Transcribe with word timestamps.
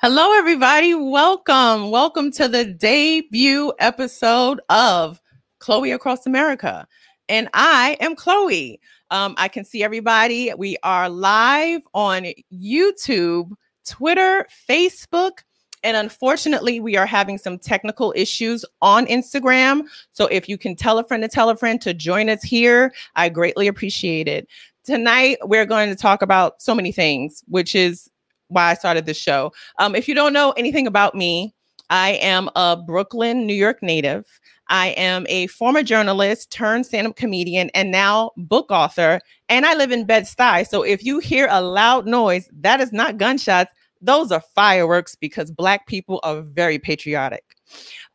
Hello, 0.00 0.32
everybody. 0.32 0.94
Welcome. 0.94 1.90
Welcome 1.90 2.30
to 2.34 2.46
the 2.46 2.64
debut 2.64 3.72
episode 3.80 4.60
of 4.68 5.20
Chloe 5.58 5.90
Across 5.90 6.24
America. 6.24 6.86
And 7.28 7.48
I 7.52 7.96
am 7.98 8.14
Chloe. 8.14 8.78
Um, 9.10 9.34
I 9.38 9.48
can 9.48 9.64
see 9.64 9.82
everybody. 9.82 10.54
We 10.56 10.76
are 10.84 11.08
live 11.08 11.80
on 11.94 12.28
YouTube, 12.54 13.50
Twitter, 13.84 14.46
Facebook, 14.70 15.38
and 15.82 15.96
unfortunately, 15.96 16.78
we 16.78 16.96
are 16.96 17.04
having 17.04 17.36
some 17.36 17.58
technical 17.58 18.14
issues 18.14 18.64
on 18.80 19.04
Instagram. 19.06 19.82
So 20.12 20.26
if 20.26 20.48
you 20.48 20.56
can 20.56 20.76
tell 20.76 21.00
a 21.00 21.04
friend 21.08 21.24
to 21.24 21.28
tell 21.28 21.50
a 21.50 21.56
friend 21.56 21.80
to 21.80 21.92
join 21.92 22.28
us 22.28 22.44
here, 22.44 22.94
I 23.16 23.30
greatly 23.30 23.66
appreciate 23.66 24.28
it. 24.28 24.46
Tonight, 24.84 25.38
we're 25.42 25.66
going 25.66 25.88
to 25.88 25.96
talk 25.96 26.22
about 26.22 26.62
so 26.62 26.72
many 26.72 26.92
things, 26.92 27.42
which 27.48 27.74
is 27.74 28.08
why 28.48 28.70
I 28.70 28.74
started 28.74 29.06
this 29.06 29.16
show. 29.16 29.52
Um, 29.78 29.94
if 29.94 30.08
you 30.08 30.14
don't 30.14 30.32
know 30.32 30.52
anything 30.52 30.86
about 30.86 31.14
me, 31.14 31.54
I 31.90 32.12
am 32.20 32.50
a 32.54 32.76
Brooklyn, 32.76 33.46
New 33.46 33.54
York 33.54 33.82
native. 33.82 34.26
I 34.68 34.88
am 34.88 35.26
a 35.28 35.46
former 35.46 35.82
journalist 35.82 36.50
turned 36.50 36.84
stand 36.84 37.06
up 37.06 37.16
comedian 37.16 37.70
and 37.74 37.90
now 37.90 38.32
book 38.36 38.66
author. 38.70 39.20
And 39.48 39.64
I 39.64 39.74
live 39.74 39.90
in 39.90 40.04
Bed-Stuy. 40.04 40.68
So 40.68 40.82
if 40.82 41.02
you 41.02 41.18
hear 41.18 41.48
a 41.50 41.62
loud 41.62 42.06
noise, 42.06 42.50
that 42.60 42.80
is 42.80 42.92
not 42.92 43.16
gunshots. 43.16 43.72
Those 44.02 44.30
are 44.30 44.42
fireworks 44.54 45.14
because 45.14 45.50
Black 45.50 45.86
people 45.86 46.20
are 46.22 46.42
very 46.42 46.78
patriotic. 46.78 47.44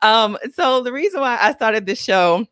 Um, 0.02 0.38
so 0.54 0.84
the 0.84 0.94
reason 0.94 1.22
why 1.22 1.38
I 1.42 1.54
started 1.54 1.86
this 1.86 2.02
show 2.02 2.46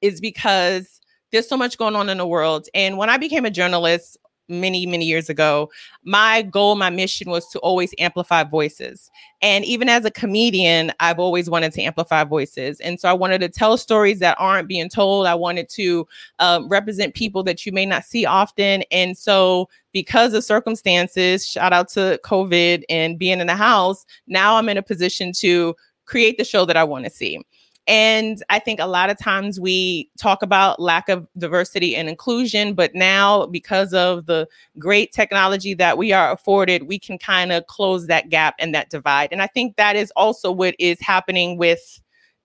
is 0.00 0.20
because 0.20 1.00
there's 1.32 1.48
so 1.48 1.56
much 1.56 1.78
going 1.78 1.96
on 1.96 2.08
in 2.08 2.18
the 2.18 2.26
world. 2.26 2.68
And 2.74 2.96
when 2.96 3.10
I 3.10 3.16
became 3.16 3.44
a 3.44 3.50
journalist, 3.50 4.16
many 4.48 4.86
many 4.86 5.04
years 5.04 5.28
ago 5.28 5.68
my 6.04 6.42
goal 6.42 6.76
my 6.76 6.90
mission 6.90 7.30
was 7.30 7.48
to 7.48 7.58
always 7.60 7.92
amplify 7.98 8.44
voices. 8.44 9.10
And 9.42 9.64
even 9.64 9.88
as 9.88 10.04
a 10.04 10.10
comedian 10.10 10.92
i've 11.00 11.18
always 11.18 11.50
wanted 11.50 11.72
to 11.72 11.82
amplify 11.82 12.24
voices. 12.24 12.80
And 12.80 13.00
so 13.00 13.08
i 13.08 13.12
wanted 13.12 13.40
to 13.40 13.48
tell 13.48 13.76
stories 13.76 14.18
that 14.20 14.36
aren't 14.38 14.68
being 14.68 14.88
told. 14.88 15.26
I 15.26 15.34
wanted 15.34 15.68
to 15.70 16.06
um, 16.38 16.68
represent 16.68 17.14
people 17.14 17.42
that 17.44 17.66
you 17.66 17.72
may 17.72 17.86
not 17.86 18.04
see 18.04 18.24
often. 18.24 18.82
And 18.90 19.16
so 19.16 19.68
because 19.92 20.34
of 20.34 20.44
circumstances 20.44 21.46
shout 21.46 21.72
out 21.72 21.88
to 21.88 22.20
covid 22.22 22.84
and 22.90 23.18
being 23.18 23.40
in 23.40 23.46
the 23.46 23.56
house 23.56 24.04
now 24.26 24.56
i'm 24.56 24.68
in 24.68 24.76
a 24.76 24.82
position 24.82 25.32
to 25.32 25.74
create 26.04 26.36
the 26.36 26.44
show 26.44 26.66
that 26.66 26.76
i 26.76 26.84
want 26.84 27.04
to 27.04 27.10
see 27.10 27.40
and 27.86 28.42
I 28.50 28.58
think 28.58 28.80
a 28.80 28.86
lot 28.86 29.10
of 29.10 29.18
times 29.18 29.60
we 29.60 30.10
talk 30.18 30.42
about 30.42 30.80
lack 30.80 31.08
of 31.08 31.28
diversity 31.38 31.94
and 31.94 32.08
inclusion, 32.08 32.74
but 32.74 32.94
now 32.94 33.46
because 33.46 33.94
of 33.94 34.26
the 34.26 34.48
great 34.78 35.12
technology 35.12 35.72
that 35.74 35.96
we 35.96 36.12
are 36.12 36.32
afforded, 36.32 36.88
we 36.88 36.98
can 36.98 37.16
kind 37.16 37.52
of 37.52 37.66
close 37.68 38.08
that 38.08 38.28
gap 38.28 38.56
and 38.58 38.74
that 38.74 38.90
divide. 38.90 39.28
And 39.30 39.40
I 39.40 39.46
think 39.46 39.76
that 39.76 39.94
is 39.94 40.12
also 40.16 40.50
what 40.50 40.74
is 40.80 41.00
happening 41.00 41.58
with 41.58 42.00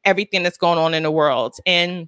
everything 0.06 0.44
that's 0.44 0.58
going 0.58 0.78
on 0.78 0.94
in 0.94 1.04
the 1.04 1.12
world. 1.12 1.56
And 1.66 2.08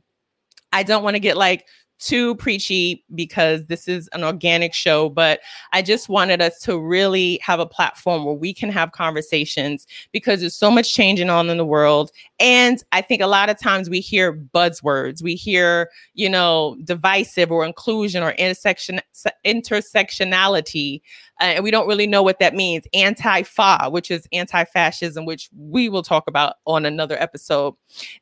I 0.72 0.84
don't 0.84 1.04
want 1.04 1.16
to 1.16 1.20
get 1.20 1.36
like 1.36 1.66
too 2.06 2.36
preachy 2.36 3.04
because 3.16 3.66
this 3.68 3.88
is 3.88 4.10
an 4.14 4.24
organic 4.24 4.74
show, 4.74 5.10
but 5.10 5.40
I 5.72 5.82
just 5.82 6.10
wanted 6.10 6.42
us 6.42 6.60
to 6.62 6.80
really 6.80 7.40
have 7.42 7.60
a 7.60 7.66
platform 7.66 8.26
where 8.26 8.34
we 8.34 8.54
can 8.54 8.70
have 8.70 8.92
conversations 8.92 9.88
because 10.12 10.42
there's 10.42 10.56
so 10.56 10.70
much 10.70 10.94
changing 10.94 11.30
on 11.30 11.50
in 11.50 11.58
the 11.58 11.66
world. 11.66 12.12
And 12.40 12.84
I 12.92 13.02
think 13.02 13.22
a 13.22 13.28
lot 13.28 13.50
of 13.50 13.60
times 13.60 13.90
we 13.90 14.00
hear 14.00 14.34
buzzwords, 14.34 15.24
we 15.24 15.36
hear, 15.36 15.90
you 16.14 16.30
know, 16.30 16.76
divisive 16.84 17.52
or 17.52 17.66
inclusion 17.66 18.24
or 18.24 18.32
intersection 18.32 19.00
intersectionality. 19.46 21.02
Uh, 21.40 21.46
and 21.56 21.64
we 21.64 21.72
don't 21.72 21.88
really 21.88 22.08
know 22.08 22.22
what 22.22 22.40
that 22.40 22.54
means. 22.54 22.86
Anti-fa, 22.94 23.90
which 23.90 24.12
is 24.12 24.28
anti-fascism, 24.34 25.26
which 25.26 25.50
we 25.58 25.90
will 25.90 26.04
talk 26.04 26.26
about 26.28 26.56
on 26.66 26.86
another 26.86 27.22
episode. 27.22 27.76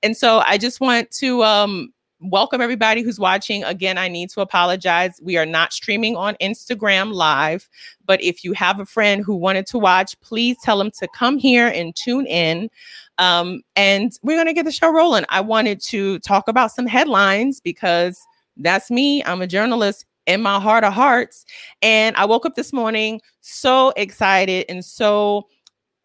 And 0.03 0.15
so 0.15 0.39
I 0.45 0.57
just 0.57 0.79
want 0.79 1.11
to 1.11 1.43
um 1.43 1.93
welcome 2.21 2.61
everybody 2.61 3.01
who's 3.01 3.19
watching. 3.19 3.63
Again, 3.63 3.97
I 3.97 4.07
need 4.07 4.29
to 4.31 4.41
apologize. 4.41 5.19
We 5.21 5.37
are 5.37 5.45
not 5.45 5.73
streaming 5.73 6.15
on 6.15 6.35
Instagram 6.35 7.13
live, 7.13 7.67
but 8.05 8.21
if 8.23 8.43
you 8.43 8.53
have 8.53 8.79
a 8.79 8.85
friend 8.85 9.23
who 9.23 9.35
wanted 9.35 9.65
to 9.67 9.79
watch, 9.79 10.19
please 10.21 10.57
tell 10.63 10.77
them 10.77 10.91
to 10.99 11.07
come 11.15 11.37
here 11.37 11.67
and 11.67 11.95
tune 11.95 12.27
in. 12.27 12.69
Um, 13.17 13.61
and 13.75 14.11
we're 14.21 14.37
going 14.37 14.47
to 14.47 14.53
get 14.53 14.65
the 14.65 14.71
show 14.71 14.91
rolling. 14.93 15.25
I 15.29 15.41
wanted 15.41 15.81
to 15.85 16.19
talk 16.19 16.47
about 16.47 16.71
some 16.71 16.85
headlines 16.85 17.59
because 17.59 18.19
that's 18.57 18.91
me. 18.91 19.23
I'm 19.23 19.41
a 19.41 19.47
journalist 19.47 20.05
in 20.27 20.41
my 20.41 20.59
heart 20.59 20.83
of 20.83 20.93
hearts. 20.93 21.45
And 21.81 22.15
I 22.15 22.25
woke 22.25 22.45
up 22.45 22.55
this 22.55 22.71
morning 22.71 23.19
so 23.41 23.93
excited 23.97 24.65
and 24.69 24.85
so 24.85 25.47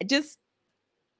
just 0.05 0.39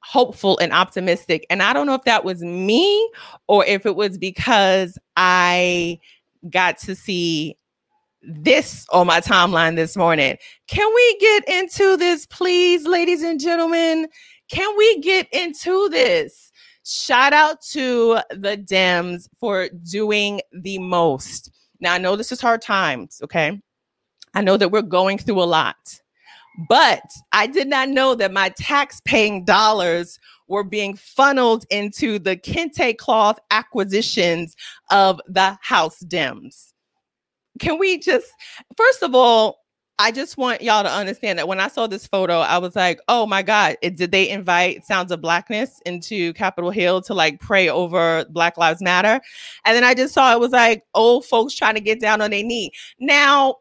hopeful 0.08 0.58
and 0.60 0.72
optimistic. 0.72 1.46
And 1.50 1.62
I 1.62 1.74
don't 1.74 1.86
know 1.86 1.94
if 1.94 2.06
that 2.06 2.24
was 2.24 2.42
me 2.42 3.12
or 3.48 3.66
if 3.66 3.86
it 3.86 3.98
was 3.98 4.18
because 4.18 4.98
I 5.18 6.00
got 6.50 6.78
to 6.80 6.96
see 6.96 7.58
this 8.22 8.86
on 8.94 9.06
my 9.06 9.20
timeline 9.20 9.76
this 9.76 9.98
morning. 9.98 10.38
Can 10.68 10.90
we 10.96 11.18
get 11.20 11.50
into 11.50 11.98
this, 11.98 12.26
please, 12.26 12.88
ladies 12.88 13.22
and 13.22 13.38
gentlemen? 13.38 14.08
Can 14.50 14.78
we 14.78 15.02
get 15.02 15.28
into 15.34 15.90
this? 15.90 16.54
Shout 16.86 17.34
out 17.34 17.62
to 17.72 18.20
the 18.30 18.58
Dems 18.58 19.28
for 19.42 19.68
doing 19.92 20.40
the 20.54 20.80
most. 20.80 21.52
Now, 21.82 21.94
I 21.94 21.98
know 21.98 22.16
this 22.16 22.32
is 22.32 22.40
hard 22.40 22.62
times, 22.62 23.20
okay? 23.26 23.62
I 24.34 24.42
know 24.42 24.56
that 24.56 24.72
we're 24.72 24.84
going 24.84 25.18
through 25.18 25.44
a 25.44 25.44
lot. 25.44 25.76
But 26.68 27.04
I 27.32 27.48
did 27.48 27.68
not 27.68 27.90
know 27.90 28.16
that 28.16 28.34
my 28.34 28.50
tax 28.50 29.02
paying 29.06 29.46
dollars 29.46 30.20
were 30.48 30.64
being 30.64 30.96
funneled 30.96 31.66
into 31.70 32.20
the 32.20 32.36
Kente 32.38 32.98
cloth 32.98 33.40
acquisitions 33.52 34.56
of 34.90 35.22
the 35.28 35.58
House 35.62 36.02
Dems. 36.04 36.74
Can 37.60 37.78
we 37.80 38.00
just, 38.00 38.28
first 38.76 39.04
of 39.04 39.14
all, 39.14 39.60
I 40.00 40.12
just 40.12 40.38
want 40.38 40.62
y'all 40.62 40.84
to 40.84 40.92
understand 40.92 41.40
that 41.40 41.48
when 41.48 41.60
I 41.60 41.68
saw 41.70 41.88
this 41.88 42.06
photo, 42.06 42.40
I 42.40 42.60
was 42.60 42.76
like, 42.76 43.00
oh 43.08 43.26
my 43.26 43.42
God, 43.42 43.78
it, 43.82 43.98
did 43.98 44.12
they 44.12 44.30
invite 44.30 44.86
Sounds 44.86 45.12
of 45.12 45.22
Blackness 45.22 45.82
into 45.88 46.34
Capitol 46.34 46.70
Hill 46.70 47.02
to 47.02 47.16
like 47.16 47.40
pray 47.40 47.68
over 47.68 48.24
Black 48.30 48.58
Lives 48.58 48.82
Matter? 48.82 49.20
And 49.66 49.76
then 49.76 49.84
I 49.84 49.96
just 49.96 50.14
saw 50.14 50.32
it 50.34 50.40
was 50.40 50.52
like 50.52 50.84
old 50.94 51.26
folks 51.26 51.56
trying 51.56 51.74
to 51.74 51.82
get 51.82 52.00
down 52.00 52.22
on 52.22 52.30
their 52.30 52.44
knee. 52.44 52.72
Now, 53.00 53.56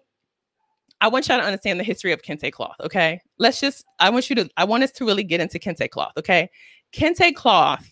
I 1.01 1.09
want 1.09 1.29
y'all 1.29 1.39
to 1.39 1.45
understand 1.45 1.79
the 1.79 1.85
history 1.85 2.13
of 2.13 2.23
kente 2.23 2.51
cloth. 2.53 2.77
Okay. 2.81 3.21
Let's 3.39 3.61
just, 3.61 3.85
I 3.99 4.11
want 4.11 4.31
you 4.31 4.37
to, 4.37 4.49
I 4.57 4.65
want 4.65 4.83
us 4.83 4.93
to 4.93 5.05
really 5.05 5.25
get 5.25 5.41
into 5.41 5.59
kente 5.59 5.91
cloth. 5.91 6.13
Okay. 6.17 6.49
Kente 6.93 7.35
cloth 7.35 7.87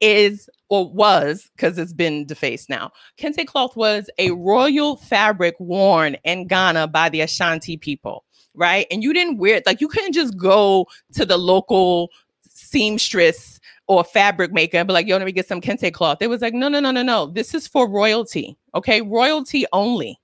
is 0.00 0.48
or 0.68 0.90
was 0.90 1.50
because 1.54 1.78
it's 1.78 1.92
been 1.92 2.26
defaced 2.26 2.68
now. 2.68 2.90
Kente 3.18 3.46
cloth 3.46 3.76
was 3.76 4.10
a 4.18 4.30
royal 4.32 4.96
fabric 4.96 5.54
worn 5.58 6.16
in 6.24 6.46
Ghana 6.46 6.88
by 6.88 7.08
the 7.08 7.20
Ashanti 7.20 7.76
people, 7.76 8.24
right? 8.54 8.86
And 8.90 9.02
you 9.02 9.12
didn't 9.12 9.38
wear 9.38 9.56
it 9.56 9.66
like 9.66 9.80
you 9.80 9.88
couldn't 9.88 10.12
just 10.12 10.36
go 10.36 10.86
to 11.12 11.24
the 11.24 11.36
local 11.36 12.10
seamstress 12.48 13.60
or 13.86 14.02
fabric 14.02 14.52
maker 14.52 14.78
and 14.78 14.86
be 14.88 14.92
like, 14.92 15.06
yo, 15.06 15.16
let 15.16 15.26
me 15.26 15.32
get 15.32 15.46
some 15.46 15.60
kente 15.60 15.92
cloth. 15.92 16.18
It 16.20 16.28
was 16.28 16.42
like, 16.42 16.54
no, 16.54 16.68
no, 16.68 16.80
no, 16.80 16.90
no, 16.90 17.02
no. 17.02 17.26
This 17.26 17.54
is 17.54 17.68
for 17.68 17.88
royalty. 17.88 18.56
Okay. 18.74 19.02
Royalty 19.02 19.66
only. 19.72 20.18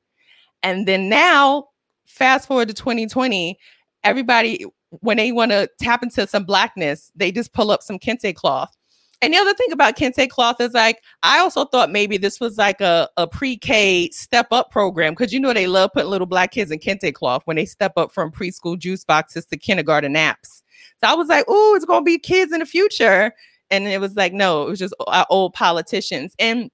And 0.63 0.89
then 0.89 1.09
now 1.09 1.69
fast 2.13 2.47
forward 2.47 2.69
to 2.69 2.75
2020, 2.75 3.59
everybody, 4.05 4.65
when 5.01 5.17
they 5.17 5.33
want 5.33 5.51
to 5.51 5.69
tap 5.81 6.03
into 6.03 6.27
some 6.27 6.45
blackness, 6.45 7.11
they 7.17 7.33
just 7.33 7.53
pull 7.53 7.71
up 7.71 7.83
some 7.83 7.99
kente 7.99 8.35
cloth. 8.35 8.77
And 9.23 9.33
the 9.33 9.39
other 9.39 9.55
thing 9.55 9.71
about 9.71 9.97
kente 9.97 10.29
cloth 10.29 10.61
is 10.61 10.75
like, 10.75 11.01
I 11.23 11.39
also 11.39 11.65
thought 11.65 11.91
maybe 11.91 12.17
this 12.17 12.41
was 12.41 12.59
like 12.59 12.81
a, 12.81 13.09
a 13.17 13.27
pre-K 13.27 14.11
step 14.11 14.49
up 14.51 14.71
program 14.73 15.13
because 15.13 15.33
you 15.33 15.39
know 15.39 15.53
they 15.53 15.69
love 15.69 15.91
putting 15.95 16.11
little 16.11 16.27
black 16.27 16.51
kids 16.51 16.73
in 16.73 16.81
kente 16.81 17.15
cloth 17.15 17.43
when 17.45 17.57
they 17.57 17.65
step 17.65 17.93
up 17.97 18.13
from 18.13 18.33
preschool 18.33 18.77
juice 18.77 19.05
boxes 19.05 19.47
to 19.47 19.57
kindergarten 19.57 20.13
naps. 20.13 20.65
So 21.03 21.09
I 21.09 21.15
was 21.15 21.29
like, 21.29 21.45
oh, 21.47 21.75
it's 21.77 21.85
gonna 21.85 22.05
be 22.05 22.19
kids 22.19 22.53
in 22.53 22.59
the 22.59 22.67
future. 22.67 23.33
And 23.71 23.87
it 23.87 24.01
was 24.01 24.17
like, 24.17 24.33
no, 24.33 24.67
it 24.67 24.71
was 24.71 24.81
just 24.81 24.95
our 25.07 25.23
uh, 25.23 25.25
old 25.31 25.55
politicians. 25.55 26.35
And 26.41 26.69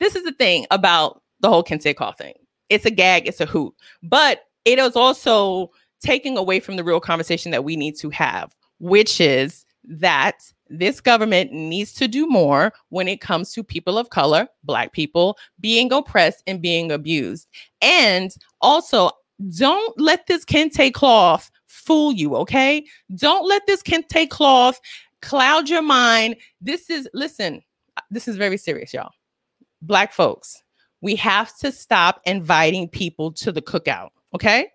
this 0.00 0.16
is 0.16 0.24
the 0.24 0.32
thing 0.32 0.66
about 0.70 1.22
the 1.40 1.50
whole 1.50 1.62
kente 1.62 1.94
cloth 1.94 2.16
thing. 2.16 2.34
It's 2.70 2.86
a 2.86 2.90
gag, 2.90 3.28
it's 3.28 3.40
a 3.40 3.46
hoot. 3.46 3.74
But 4.02 4.40
it 4.68 4.78
is 4.78 4.96
also 4.96 5.70
taking 6.02 6.36
away 6.36 6.60
from 6.60 6.76
the 6.76 6.84
real 6.84 7.00
conversation 7.00 7.50
that 7.52 7.64
we 7.64 7.74
need 7.74 7.96
to 7.96 8.10
have, 8.10 8.54
which 8.78 9.18
is 9.18 9.64
that 9.84 10.40
this 10.68 11.00
government 11.00 11.50
needs 11.50 11.94
to 11.94 12.06
do 12.06 12.26
more 12.26 12.74
when 12.90 13.08
it 13.08 13.22
comes 13.22 13.50
to 13.54 13.64
people 13.64 13.96
of 13.96 14.10
color, 14.10 14.46
Black 14.64 14.92
people, 14.92 15.38
being 15.58 15.90
oppressed 15.90 16.42
and 16.46 16.60
being 16.60 16.92
abused. 16.92 17.48
And 17.80 18.30
also, 18.60 19.10
don't 19.56 19.98
let 19.98 20.26
this 20.26 20.44
kente 20.44 20.92
cloth 20.92 21.50
fool 21.66 22.12
you, 22.12 22.36
okay? 22.36 22.84
Don't 23.14 23.48
let 23.48 23.62
this 23.66 23.82
kente 23.82 24.28
cloth 24.28 24.78
cloud 25.22 25.70
your 25.70 25.80
mind. 25.80 26.36
This 26.60 26.90
is, 26.90 27.08
listen, 27.14 27.62
uh, 27.96 28.02
this 28.10 28.28
is 28.28 28.36
very 28.36 28.58
serious, 28.58 28.92
y'all. 28.92 29.12
Black 29.80 30.12
folks, 30.12 30.62
we 31.00 31.16
have 31.16 31.56
to 31.58 31.72
stop 31.72 32.20
inviting 32.26 32.86
people 32.86 33.32
to 33.32 33.50
the 33.50 33.62
cookout. 33.62 34.10
Okay. 34.34 34.68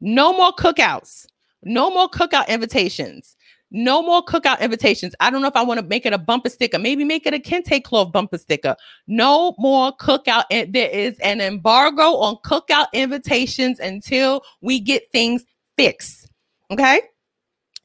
No 0.00 0.32
more 0.32 0.52
cookouts. 0.52 1.26
No 1.62 1.90
more 1.90 2.08
cookout 2.08 2.48
invitations. 2.48 3.36
No 3.70 4.02
more 4.02 4.24
cookout 4.24 4.60
invitations. 4.60 5.14
I 5.20 5.30
don't 5.30 5.42
know 5.42 5.48
if 5.48 5.54
I 5.54 5.62
want 5.62 5.78
to 5.78 5.86
make 5.86 6.04
it 6.04 6.12
a 6.12 6.18
bumper 6.18 6.48
sticker. 6.48 6.78
Maybe 6.78 7.04
make 7.04 7.24
it 7.26 7.34
a 7.34 7.38
kente 7.38 7.84
cloth 7.84 8.10
bumper 8.10 8.38
sticker. 8.38 8.74
No 9.06 9.54
more 9.58 9.96
cookout. 9.96 10.44
There 10.50 10.90
is 10.90 11.16
an 11.20 11.40
embargo 11.40 12.16
on 12.16 12.36
cookout 12.44 12.86
invitations 12.92 13.78
until 13.78 14.42
we 14.60 14.80
get 14.80 15.12
things 15.12 15.44
fixed. 15.76 16.28
Okay. 16.70 17.02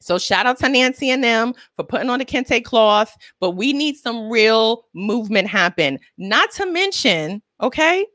So 0.00 0.18
shout 0.18 0.46
out 0.46 0.58
to 0.58 0.68
Nancy 0.68 1.10
and 1.10 1.22
them 1.22 1.54
for 1.74 1.84
putting 1.84 2.10
on 2.10 2.20
the 2.20 2.24
kente 2.24 2.62
cloth, 2.64 3.16
but 3.40 3.52
we 3.52 3.72
need 3.72 3.96
some 3.96 4.28
real 4.30 4.84
movement 4.94 5.48
happen. 5.48 5.98
Not 6.16 6.50
to 6.52 6.66
mention, 6.66 7.42
okay, 7.60 8.06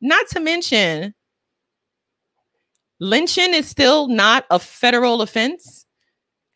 not 0.00 0.26
to 0.30 0.40
mention, 0.40 1.14
lynching 3.00 3.54
is 3.54 3.68
still 3.68 4.08
not 4.08 4.44
a 4.50 4.58
federal 4.58 5.22
offense. 5.22 5.86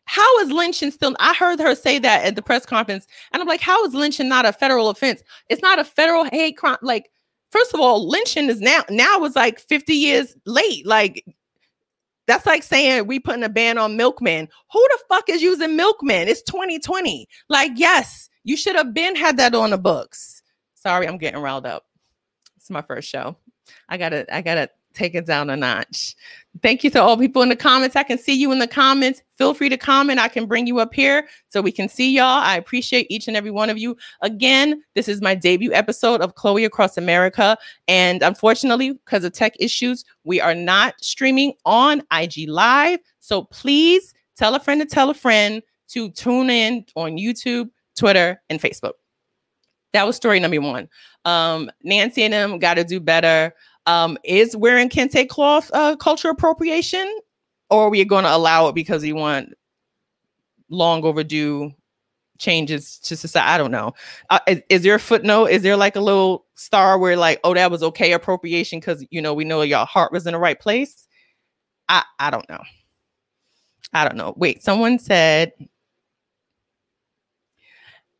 How 0.05 0.39
is 0.39 0.51
lynching 0.51 0.91
still? 0.91 1.15
I 1.19 1.33
heard 1.33 1.59
her 1.59 1.75
say 1.75 1.97
that 1.99 2.25
at 2.25 2.35
the 2.35 2.41
press 2.41 2.65
conference, 2.65 3.07
and 3.31 3.41
I'm 3.41 3.47
like, 3.47 3.61
how 3.61 3.83
is 3.85 3.93
lynching 3.93 4.27
not 4.27 4.45
a 4.45 4.53
federal 4.53 4.89
offense? 4.89 5.23
It's 5.49 5.61
not 5.61 5.79
a 5.79 5.85
federal 5.85 6.25
hate 6.25 6.57
crime. 6.57 6.77
Like, 6.81 7.09
first 7.51 7.73
of 7.73 7.79
all, 7.79 8.07
lynching 8.07 8.49
is 8.49 8.59
now 8.59 8.83
now 8.89 9.23
is 9.23 9.35
like 9.35 9.59
50 9.59 9.93
years 9.93 10.35
late. 10.45 10.85
Like, 10.85 11.25
that's 12.27 12.45
like 12.45 12.63
saying 12.63 13.07
we 13.07 13.19
putting 13.19 13.43
a 13.43 13.49
ban 13.49 13.77
on 13.77 13.95
milkmen. 13.95 14.49
Who 14.71 14.87
the 14.91 14.99
fuck 15.09 15.29
is 15.29 15.41
using 15.41 15.75
milkmen? 15.75 16.27
It's 16.27 16.43
2020. 16.43 17.27
Like, 17.49 17.71
yes, 17.75 18.29
you 18.43 18.57
should 18.57 18.75
have 18.75 18.93
been 18.93 19.15
had 19.15 19.37
that 19.37 19.55
on 19.55 19.69
the 19.69 19.77
books. 19.77 20.41
Sorry, 20.75 21.07
I'm 21.07 21.17
getting 21.17 21.41
riled 21.41 21.65
up. 21.65 21.85
It's 22.57 22.69
my 22.69 22.81
first 22.81 23.09
show. 23.09 23.37
I 23.87 23.97
gotta, 23.97 24.25
I 24.33 24.41
gotta 24.41 24.69
take 24.93 25.15
it 25.15 25.25
down 25.25 25.49
a 25.49 25.57
notch. 25.57 26.15
Thank 26.61 26.83
you 26.83 26.89
to 26.91 27.01
all 27.01 27.17
people 27.17 27.41
in 27.41 27.49
the 27.49 27.55
comments. 27.55 27.95
I 27.95 28.03
can 28.03 28.17
see 28.17 28.33
you 28.33 28.51
in 28.51 28.59
the 28.59 28.67
comments. 28.67 29.21
Feel 29.35 29.53
free 29.53 29.69
to 29.69 29.77
comment. 29.77 30.19
I 30.19 30.27
can 30.27 30.45
bring 30.45 30.67
you 30.67 30.79
up 30.79 30.93
here 30.93 31.27
so 31.49 31.61
we 31.61 31.71
can 31.71 31.89
see 31.89 32.15
y'all. 32.15 32.25
I 32.25 32.55
appreciate 32.55 33.07
each 33.09 33.27
and 33.27 33.35
every 33.35 33.49
one 33.49 33.69
of 33.69 33.77
you. 33.77 33.97
Again, 34.21 34.83
this 34.93 35.07
is 35.07 35.21
my 35.21 35.33
debut 35.33 35.73
episode 35.73 36.21
of 36.21 36.35
Chloe 36.35 36.65
Across 36.65 36.97
America. 36.97 37.57
And 37.87 38.21
unfortunately, 38.21 38.93
because 38.93 39.23
of 39.23 39.33
tech 39.33 39.53
issues, 39.59 40.05
we 40.23 40.39
are 40.39 40.55
not 40.55 40.93
streaming 41.01 41.53
on 41.65 42.03
IG 42.11 42.47
Live. 42.47 42.99
So 43.19 43.43
please 43.45 44.13
tell 44.35 44.53
a 44.53 44.59
friend 44.59 44.79
to 44.81 44.87
tell 44.87 45.09
a 45.09 45.15
friend 45.15 45.61
to 45.89 46.09
tune 46.11 46.49
in 46.49 46.85
on 46.95 47.17
YouTube, 47.17 47.69
Twitter, 47.97 48.41
and 48.49 48.59
Facebook. 48.59 48.93
That 49.93 50.07
was 50.07 50.15
story 50.15 50.39
number 50.39 50.59
one. 50.59 50.89
Um, 51.23 51.71
Nancy 51.83 52.23
and 52.23 52.33
them 52.33 52.59
got 52.59 52.75
to 52.75 52.83
do 52.83 52.99
better. 52.99 53.53
Um, 53.85 54.17
is 54.23 54.55
wearing 54.55 54.89
kente 54.89 55.27
cloth 55.27 55.69
uh, 55.73 55.95
culture 55.97 56.29
appropriation, 56.29 57.19
or 57.69 57.87
are 57.87 57.89
we 57.89 58.05
going 58.05 58.23
to 58.23 58.33
allow 58.33 58.67
it 58.67 58.75
because 58.75 59.03
we 59.03 59.11
want 59.13 59.53
long 60.69 61.03
overdue 61.03 61.71
changes 62.37 62.99
to 62.99 63.17
society? 63.17 63.49
I 63.49 63.57
don't 63.57 63.71
know. 63.71 63.93
Uh, 64.29 64.39
is, 64.47 64.61
is, 64.69 64.83
there 64.83 64.95
a 64.95 64.99
footnote? 64.99 65.47
Is 65.47 65.63
there 65.63 65.75
like 65.75 65.95
a 65.95 66.01
little 66.01 66.45
star 66.55 66.97
where 66.97 67.17
like, 67.17 67.39
oh, 67.43 67.53
that 67.53 67.71
was 67.71 67.83
okay 67.83 68.13
appropriation 68.13 68.79
because 68.79 69.05
you 69.09 69.21
know 69.21 69.33
we 69.33 69.43
know 69.43 69.61
your 69.61 69.85
heart 69.85 70.13
was 70.13 70.25
in 70.25 70.33
the 70.33 70.39
right 70.39 70.59
place? 70.59 71.07
I 71.89 72.03
I 72.19 72.29
don't 72.29 72.47
know. 72.49 72.61
I 73.93 74.05
don't 74.05 74.17
know. 74.17 74.33
Wait, 74.37 74.63
someone 74.63 74.97
said 74.97 75.51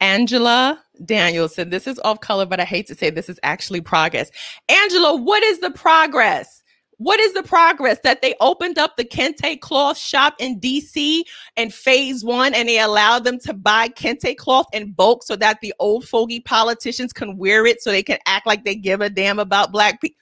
Angela 0.03 0.83
Daniel 1.05 1.47
said, 1.47 1.71
This 1.71 1.87
is 1.87 1.97
off 2.03 2.19
color, 2.19 2.45
but 2.45 2.59
I 2.59 2.65
hate 2.65 2.87
to 2.87 2.95
say 2.95 3.09
this 3.09 3.29
is 3.29 3.39
actually 3.41 3.79
progress. 3.79 4.29
Angela, 4.67 5.15
what 5.15 5.41
is 5.43 5.59
the 5.59 5.71
progress? 5.71 6.61
What 6.97 7.21
is 7.21 7.33
the 7.33 7.41
progress 7.41 7.99
that 8.03 8.21
they 8.21 8.35
opened 8.41 8.77
up 8.77 8.97
the 8.97 9.05
Kente 9.05 9.61
cloth 9.61 9.97
shop 9.97 10.35
in 10.39 10.59
DC 10.59 11.23
and 11.55 11.73
phase 11.73 12.23
one 12.23 12.53
and 12.53 12.67
they 12.67 12.79
allowed 12.79 13.23
them 13.23 13.39
to 13.39 13.53
buy 13.53 13.87
Kente 13.87 14.35
cloth 14.35 14.67
in 14.73 14.91
bulk 14.91 15.23
so 15.23 15.37
that 15.37 15.61
the 15.61 15.73
old 15.79 16.05
fogey 16.05 16.41
politicians 16.41 17.13
can 17.13 17.37
wear 17.37 17.65
it 17.65 17.81
so 17.81 17.89
they 17.89 18.03
can 18.03 18.19
act 18.25 18.45
like 18.45 18.65
they 18.65 18.75
give 18.75 18.99
a 18.99 19.09
damn 19.09 19.39
about 19.39 19.71
black 19.71 20.01
people? 20.01 20.19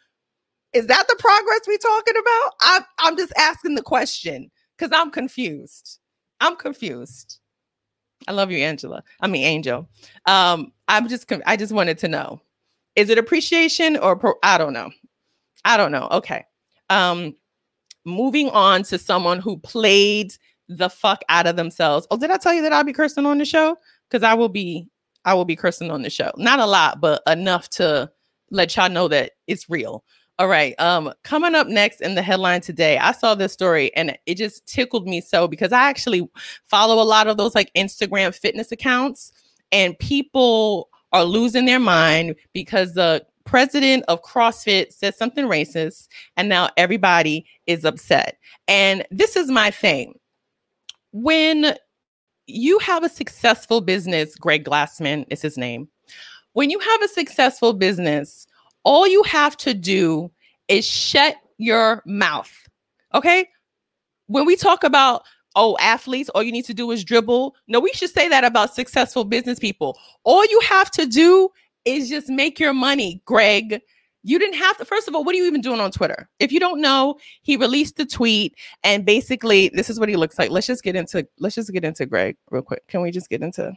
Is 0.73 0.85
that 0.88 1.07
the 1.07 1.15
progress 1.17 1.61
we're 1.67 1.77
talking 1.77 2.15
about? 2.17 2.51
I'm, 2.61 2.83
I'm 3.00 3.17
just 3.17 3.33
asking 3.35 3.73
the 3.73 3.81
question 3.81 4.51
because 4.77 4.95
I'm 4.95 5.09
confused. 5.09 5.97
I'm 6.39 6.55
confused. 6.55 7.40
I 8.27 8.33
love 8.33 8.51
you, 8.51 8.59
Angela. 8.59 9.03
I 9.19 9.27
mean, 9.27 9.43
Angel. 9.43 9.87
Um, 10.25 10.71
I'm 10.87 11.07
just, 11.07 11.31
I 11.45 11.55
just 11.55 11.71
wanted 11.71 11.97
to 11.99 12.07
know, 12.07 12.41
is 12.95 13.09
it 13.09 13.17
appreciation 13.17 13.97
or 13.97 14.15
pro- 14.15 14.35
I 14.43 14.57
don't 14.57 14.73
know. 14.73 14.91
I 15.65 15.77
don't 15.77 15.91
know. 15.91 16.07
Okay. 16.11 16.45
Um, 16.89 17.35
moving 18.05 18.49
on 18.49 18.83
to 18.83 18.97
someone 18.97 19.39
who 19.39 19.57
played 19.57 20.33
the 20.67 20.89
fuck 20.89 21.21
out 21.29 21.47
of 21.47 21.55
themselves. 21.55 22.07
Oh, 22.11 22.17
did 22.17 22.31
I 22.31 22.37
tell 22.37 22.53
you 22.53 22.61
that 22.63 22.73
I'll 22.73 22.83
be 22.83 22.93
cursing 22.93 23.25
on 23.25 23.37
the 23.37 23.45
show? 23.45 23.77
Because 24.09 24.23
I 24.23 24.33
will 24.33 24.49
be, 24.49 24.87
I 25.25 25.33
will 25.33 25.45
be 25.45 25.55
cursing 25.55 25.91
on 25.91 26.01
the 26.01 26.09
show. 26.09 26.31
Not 26.37 26.59
a 26.59 26.65
lot, 26.65 26.99
but 27.01 27.21
enough 27.27 27.69
to 27.71 28.11
let 28.49 28.75
y'all 28.75 28.89
know 28.89 29.07
that 29.07 29.31
it's 29.47 29.69
real. 29.69 30.03
All 30.41 30.48
right. 30.48 30.74
Um, 30.79 31.13
coming 31.21 31.53
up 31.53 31.67
next 31.67 32.01
in 32.01 32.15
the 32.15 32.24
headline 32.24 32.62
today, 32.62 32.98
I 32.98 33.12
saw 33.12 33.36
this 33.36 33.53
story 33.53 33.95
and 33.95 34.17
it 34.25 34.39
just 34.39 34.65
tickled 34.65 35.05
me 35.05 35.21
so 35.21 35.48
because 35.48 35.71
I 35.71 35.83
actually 35.83 36.27
follow 36.63 37.00
a 37.00 37.05
lot 37.05 37.27
of 37.27 37.38
those 37.38 37.53
like 37.53 37.71
Instagram 37.77 38.33
fitness 38.33 38.71
accounts, 38.71 39.31
and 39.71 40.00
people 40.00 40.89
are 41.12 41.25
losing 41.25 41.65
their 41.65 41.79
mind 41.79 42.33
because 42.53 42.95
the 42.95 43.24
president 43.43 44.03
of 44.07 44.24
CrossFit 44.24 44.91
said 44.91 45.13
something 45.13 45.45
racist, 45.45 46.07
and 46.36 46.50
now 46.50 46.69
everybody 46.75 47.45
is 47.67 47.86
upset. 47.86 48.39
And 48.67 49.05
this 49.12 49.36
is 49.36 49.51
my 49.51 49.69
thing. 49.69 50.15
When 51.12 51.75
you 52.48 52.79
have 52.79 53.03
a 53.03 53.10
successful 53.10 53.79
business, 53.79 54.36
Greg 54.36 54.65
Glassman 54.65 55.24
is 55.29 55.43
his 55.43 55.55
name. 55.55 55.88
When 56.53 56.71
you 56.71 56.79
have 56.79 57.03
a 57.03 57.10
successful 57.10 57.74
business, 57.74 58.48
all 58.83 59.07
you 59.07 59.23
have 59.23 59.57
to 59.57 59.73
do 59.73 60.31
is 60.67 60.85
shut 60.85 61.35
your 61.57 62.01
mouth. 62.05 62.51
Okay. 63.13 63.47
When 64.27 64.45
we 64.45 64.55
talk 64.55 64.83
about, 64.83 65.23
oh, 65.55 65.77
athletes, 65.79 66.29
all 66.29 66.43
you 66.43 66.51
need 66.51 66.65
to 66.65 66.73
do 66.73 66.89
is 66.91 67.03
dribble. 67.03 67.55
No, 67.67 67.79
we 67.79 67.91
should 67.93 68.09
say 68.09 68.29
that 68.29 68.43
about 68.43 68.73
successful 68.73 69.25
business 69.25 69.59
people. 69.59 69.97
All 70.23 70.45
you 70.45 70.61
have 70.61 70.89
to 70.91 71.05
do 71.05 71.50
is 71.85 72.09
just 72.09 72.29
make 72.29 72.59
your 72.59 72.73
money, 72.73 73.21
Greg. 73.25 73.81
You 74.23 74.38
didn't 74.38 74.55
have 74.55 74.77
to. 74.77 74.85
First 74.85 75.07
of 75.07 75.15
all, 75.15 75.23
what 75.23 75.33
are 75.33 75.38
you 75.38 75.45
even 75.45 75.61
doing 75.61 75.79
on 75.81 75.91
Twitter? 75.91 76.29
If 76.39 76.51
you 76.51 76.59
don't 76.59 76.79
know, 76.79 77.17
he 77.41 77.57
released 77.57 78.00
a 78.00 78.05
tweet, 78.05 78.55
and 78.83 79.03
basically, 79.03 79.69
this 79.69 79.89
is 79.89 80.00
what 80.00 80.09
he 80.09 80.15
looks 80.15 80.38
like. 80.38 80.51
Let's 80.51 80.67
just 80.67 80.83
get 80.83 80.95
into. 80.95 81.27
Let's 81.39 81.55
just 81.55 81.73
get 81.73 81.83
into 81.83 82.05
Greg 82.05 82.38
real 82.51 82.61
quick. 82.61 82.85
Can 82.88 83.01
we 83.01 83.09
just 83.09 83.29
get 83.29 83.41
into? 83.41 83.73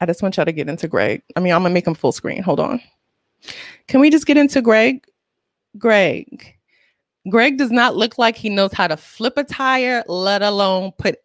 I 0.00 0.06
just 0.06 0.20
want 0.20 0.36
y'all 0.36 0.46
to 0.46 0.52
get 0.52 0.68
into 0.68 0.88
Greg. 0.88 1.22
I 1.36 1.40
mean, 1.40 1.52
I'm 1.52 1.62
gonna 1.62 1.72
make 1.72 1.86
him 1.86 1.94
full 1.94 2.10
screen. 2.10 2.42
Hold 2.42 2.58
on. 2.58 2.80
Can 3.86 4.00
we 4.00 4.10
just 4.10 4.26
get 4.26 4.36
into 4.36 4.62
Greg? 4.62 5.04
Greg. 5.78 6.54
Greg 7.28 7.58
does 7.58 7.70
not 7.70 7.96
look 7.96 8.18
like 8.18 8.36
he 8.36 8.48
knows 8.48 8.72
how 8.72 8.86
to 8.86 8.96
flip 8.96 9.34
a 9.36 9.44
tire, 9.44 10.02
let 10.08 10.42
alone 10.42 10.92
put 10.98 11.18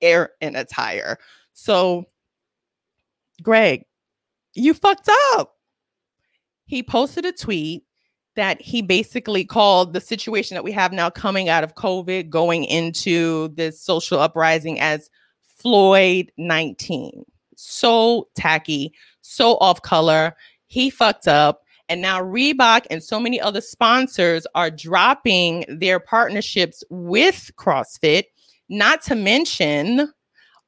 air 0.00 0.30
in 0.40 0.54
a 0.54 0.64
tire. 0.64 1.18
So, 1.52 2.04
Greg, 3.42 3.84
you 4.54 4.74
fucked 4.74 5.10
up. 5.34 5.56
He 6.66 6.82
posted 6.82 7.24
a 7.24 7.32
tweet 7.32 7.84
that 8.34 8.60
he 8.62 8.80
basically 8.82 9.44
called 9.44 9.92
the 9.92 10.00
situation 10.00 10.54
that 10.54 10.64
we 10.64 10.72
have 10.72 10.92
now 10.92 11.10
coming 11.10 11.48
out 11.48 11.64
of 11.64 11.74
COVID, 11.74 12.30
going 12.30 12.64
into 12.64 13.48
this 13.48 13.80
social 13.80 14.18
uprising 14.18 14.80
as 14.80 15.10
Floyd 15.56 16.32
19. 16.38 17.24
So 17.56 18.28
tacky, 18.34 18.94
so 19.20 19.56
off 19.58 19.82
color 19.82 20.34
he 20.72 20.88
fucked 20.88 21.28
up. 21.28 21.64
And 21.90 22.00
now 22.00 22.22
Reebok 22.22 22.86
and 22.90 23.04
so 23.04 23.20
many 23.20 23.38
other 23.38 23.60
sponsors 23.60 24.46
are 24.54 24.70
dropping 24.70 25.66
their 25.68 26.00
partnerships 26.00 26.82
with 26.88 27.50
CrossFit, 27.56 28.24
not 28.70 29.02
to 29.02 29.14
mention 29.14 30.10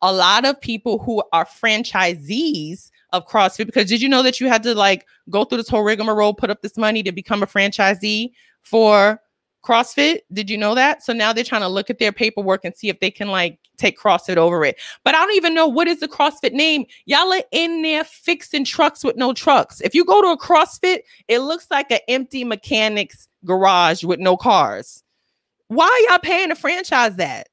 a 0.03 0.13
lot 0.13 0.45
of 0.45 0.61
people 0.61 0.99
who 0.99 1.23
are 1.33 1.47
franchisees 1.47 2.91
of 3.15 3.27
CrossFit. 3.27 3.65
Because 3.65 3.89
did 3.89 4.03
you 4.03 4.09
know 4.11 4.23
that 4.23 4.41
you 4.41 4.49
had 4.49 4.63
to 4.65 4.75
like 4.75 5.07
go 5.31 5.47
through 5.47 5.57
this 5.57 5.71
whole 5.71 5.85
rigmarole, 5.85 6.35
put 6.35 6.51
up 6.51 6.61
this 6.61 6.77
money 6.77 7.03
to 7.03 7.11
become 7.11 7.43
a 7.43 7.47
franchisee 7.47 8.33
for 8.61 9.19
CrossFit. 9.65 10.21
Did 10.33 10.51
you 10.51 10.59
know 10.59 10.75
that? 10.75 11.03
So 11.03 11.13
now 11.13 11.33
they're 11.33 11.45
trying 11.45 11.63
to 11.63 11.69
look 11.69 11.91
at 11.91 11.99
their 11.99 12.13
paperwork 12.13 12.65
and 12.65 12.77
see 12.77 12.89
if 12.89 13.01
they 13.01 13.11
can 13.11 13.29
like 13.29 13.59
take 13.77 13.99
CrossFit 13.99 14.37
over 14.37 14.65
it. 14.65 14.77
But 15.05 15.15
I 15.15 15.19
don't 15.25 15.35
even 15.37 15.55
know 15.55 15.67
what 15.67 15.89
is 15.89 16.01
the 16.01 16.09
CrossFit 16.09 16.53
name. 16.53 16.87
Y'all 17.07 17.33
are 17.33 17.43
in 17.51 17.83
there 17.83 18.05
fixing 18.05 18.65
trucks 18.65 19.03
with 19.03 19.17
no 19.17 19.33
trucks. 19.33 19.81
If 19.81 19.95
you 19.95 20.05
go 20.05 20.23
to 20.23 20.29
a 20.29 20.39
CrossFit, 20.39 21.01
it 21.29 21.41
looks 21.41 21.67
like 21.71 21.91
an 21.91 22.01
empty 22.09 22.45
mechanics 22.45 23.29
garage 23.45 24.05
with 24.05 24.21
no 24.21 24.37
cars. 24.37 25.03
Why 25.69 26.07
y'all 26.09 26.19
paying 26.19 26.51
to 26.51 26.55
franchise 26.55 27.17
that? 27.17 27.49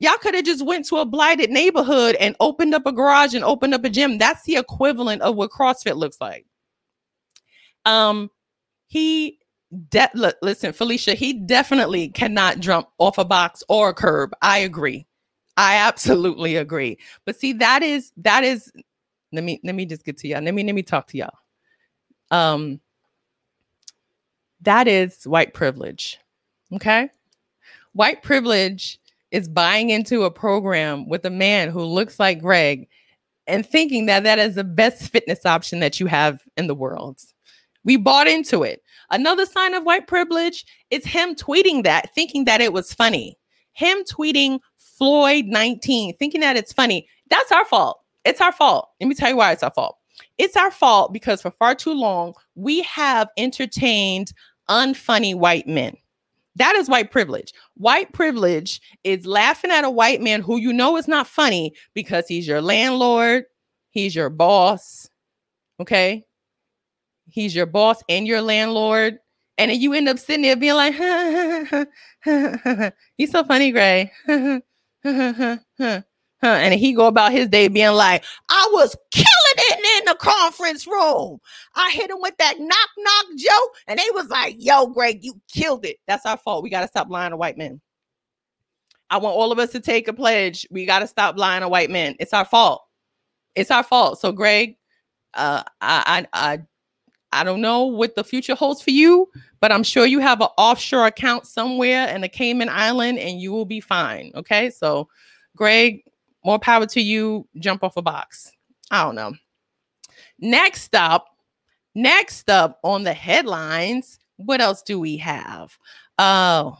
Y'all 0.00 0.18
could 0.18 0.34
have 0.34 0.44
just 0.44 0.66
went 0.66 0.84
to 0.86 0.96
a 0.96 1.06
blighted 1.06 1.50
neighborhood 1.50 2.16
and 2.16 2.34
opened 2.40 2.74
up 2.74 2.84
a 2.86 2.92
garage 2.92 3.34
and 3.34 3.44
opened 3.44 3.72
up 3.72 3.84
a 3.84 3.88
gym. 3.88 4.18
That's 4.18 4.42
the 4.42 4.56
equivalent 4.56 5.22
of 5.22 5.36
what 5.36 5.52
CrossFit 5.52 5.96
looks 5.96 6.16
like. 6.20 6.44
Um, 7.84 8.28
he 8.88 9.38
De- 9.88 10.34
listen, 10.42 10.72
Felicia, 10.72 11.14
he 11.14 11.32
definitely 11.32 12.08
cannot 12.08 12.60
jump 12.60 12.88
off 12.98 13.16
a 13.16 13.24
box 13.24 13.62
or 13.68 13.90
a 13.90 13.94
curb. 13.94 14.32
I 14.42 14.58
agree. 14.58 15.06
I 15.56 15.76
absolutely 15.76 16.56
agree. 16.56 16.98
But 17.24 17.36
see, 17.36 17.52
that 17.54 17.82
is 17.82 18.12
that 18.18 18.44
is 18.44 18.70
let 19.32 19.44
me 19.44 19.60
let 19.64 19.74
me 19.74 19.86
just 19.86 20.04
get 20.04 20.18
to 20.18 20.28
y'all. 20.28 20.42
Let 20.42 20.54
me 20.54 20.64
let 20.64 20.74
me 20.74 20.82
talk 20.82 21.06
to 21.08 21.18
y'all. 21.18 21.38
Um 22.30 22.80
that 24.60 24.88
is 24.88 25.24
white 25.24 25.54
privilege. 25.54 26.18
Okay? 26.72 27.10
White 27.92 28.22
privilege 28.22 28.98
is 29.30 29.48
buying 29.48 29.90
into 29.90 30.24
a 30.24 30.30
program 30.30 31.08
with 31.08 31.24
a 31.24 31.30
man 31.30 31.70
who 31.70 31.82
looks 31.82 32.20
like 32.20 32.40
Greg 32.40 32.88
and 33.46 33.66
thinking 33.66 34.06
that 34.06 34.24
that 34.24 34.38
is 34.38 34.54
the 34.54 34.64
best 34.64 35.10
fitness 35.10 35.44
option 35.44 35.80
that 35.80 35.98
you 35.98 36.06
have 36.06 36.42
in 36.56 36.66
the 36.66 36.74
world. 36.74 37.20
We 37.84 37.96
bought 37.96 38.28
into 38.28 38.62
it. 38.62 38.81
Another 39.12 39.44
sign 39.44 39.74
of 39.74 39.84
white 39.84 40.06
privilege 40.06 40.64
is 40.90 41.04
him 41.04 41.34
tweeting 41.34 41.84
that, 41.84 42.12
thinking 42.14 42.46
that 42.46 42.62
it 42.62 42.72
was 42.72 42.94
funny. 42.94 43.38
Him 43.74 43.98
tweeting 44.04 44.58
Floyd 44.78 45.44
19, 45.46 46.16
thinking 46.16 46.40
that 46.40 46.56
it's 46.56 46.72
funny. 46.72 47.06
That's 47.28 47.52
our 47.52 47.66
fault. 47.66 48.00
It's 48.24 48.40
our 48.40 48.52
fault. 48.52 48.88
Let 49.00 49.08
me 49.08 49.14
tell 49.14 49.30
you 49.30 49.36
why 49.36 49.52
it's 49.52 49.62
our 49.62 49.70
fault. 49.70 49.98
It's 50.38 50.56
our 50.56 50.70
fault 50.70 51.12
because 51.12 51.42
for 51.42 51.50
far 51.50 51.74
too 51.74 51.92
long, 51.92 52.34
we 52.54 52.82
have 52.82 53.28
entertained 53.36 54.32
unfunny 54.70 55.34
white 55.34 55.68
men. 55.68 55.96
That 56.56 56.74
is 56.76 56.88
white 56.88 57.10
privilege. 57.10 57.52
White 57.76 58.12
privilege 58.12 58.80
is 59.04 59.26
laughing 59.26 59.70
at 59.70 59.84
a 59.84 59.90
white 59.90 60.20
man 60.20 60.42
who 60.42 60.58
you 60.58 60.72
know 60.72 60.96
is 60.96 61.08
not 61.08 61.26
funny 61.26 61.74
because 61.94 62.26
he's 62.28 62.46
your 62.46 62.62
landlord, 62.62 63.44
he's 63.90 64.14
your 64.14 64.30
boss. 64.30 65.08
Okay. 65.80 66.24
He's 67.32 67.54
your 67.54 67.66
boss 67.66 68.02
and 68.08 68.26
your 68.26 68.42
landlord. 68.42 69.18
And 69.58 69.70
then 69.70 69.80
you 69.80 69.92
end 69.92 70.08
up 70.08 70.18
sitting 70.18 70.42
there 70.42 70.56
being 70.56 70.74
like, 70.74 70.94
he's 73.16 73.30
so 73.30 73.44
funny, 73.44 73.72
Gray. 73.72 74.12
and 76.42 76.74
he 76.74 76.92
go 76.92 77.06
about 77.06 77.32
his 77.32 77.48
day 77.48 77.68
being 77.68 77.92
like, 77.92 78.24
I 78.48 78.68
was 78.72 78.96
killing 79.12 79.28
it 79.56 80.00
in 80.00 80.04
the 80.06 80.14
conference 80.16 80.86
room. 80.86 81.38
I 81.74 81.90
hit 81.92 82.10
him 82.10 82.18
with 82.20 82.36
that 82.38 82.58
knock 82.58 82.88
knock 82.98 83.26
joke, 83.36 83.74
and 83.86 83.98
they 83.98 84.10
was 84.14 84.28
like, 84.28 84.56
Yo, 84.58 84.86
Greg, 84.88 85.22
you 85.22 85.40
killed 85.52 85.84
it. 85.84 85.96
That's 86.06 86.26
our 86.26 86.36
fault. 86.36 86.62
We 86.62 86.70
got 86.70 86.82
to 86.82 86.88
stop 86.88 87.08
lying 87.08 87.30
to 87.30 87.36
white 87.36 87.58
men. 87.58 87.80
I 89.10 89.18
want 89.18 89.36
all 89.36 89.52
of 89.52 89.58
us 89.58 89.70
to 89.72 89.80
take 89.80 90.08
a 90.08 90.12
pledge. 90.12 90.66
We 90.70 90.86
got 90.86 91.00
to 91.00 91.06
stop 91.06 91.36
lying 91.36 91.60
to 91.60 91.68
white 91.68 91.90
men. 91.90 92.16
It's 92.18 92.32
our 92.32 92.46
fault. 92.46 92.82
It's 93.54 93.70
our 93.70 93.82
fault. 93.82 94.18
So, 94.18 94.32
Greg, 94.32 94.76
uh, 95.34 95.62
I, 95.80 96.26
I, 96.32 96.52
I, 96.54 96.58
I 97.32 97.44
don't 97.44 97.60
know 97.60 97.84
what 97.84 98.14
the 98.14 98.24
future 98.24 98.54
holds 98.54 98.82
for 98.82 98.90
you, 98.90 99.28
but 99.60 99.72
I'm 99.72 99.82
sure 99.82 100.06
you 100.06 100.20
have 100.20 100.40
an 100.40 100.48
offshore 100.58 101.06
account 101.06 101.46
somewhere 101.46 102.08
in 102.08 102.20
the 102.20 102.28
Cayman 102.28 102.68
Island, 102.68 103.18
and 103.18 103.40
you 103.40 103.52
will 103.52 103.64
be 103.64 103.80
fine. 103.80 104.32
Okay, 104.34 104.70
so, 104.70 105.08
Greg, 105.56 106.02
more 106.44 106.58
power 106.58 106.86
to 106.86 107.00
you. 107.00 107.48
Jump 107.58 107.82
off 107.82 107.96
a 107.96 108.02
box. 108.02 108.52
I 108.90 109.04
don't 109.04 109.14
know. 109.14 109.32
Next 110.38 110.94
up, 110.94 111.28
next 111.94 112.50
up 112.50 112.78
on 112.84 113.04
the 113.04 113.14
headlines, 113.14 114.18
what 114.36 114.60
else 114.60 114.82
do 114.82 115.00
we 115.00 115.16
have? 115.18 115.78
Oh, 116.18 116.76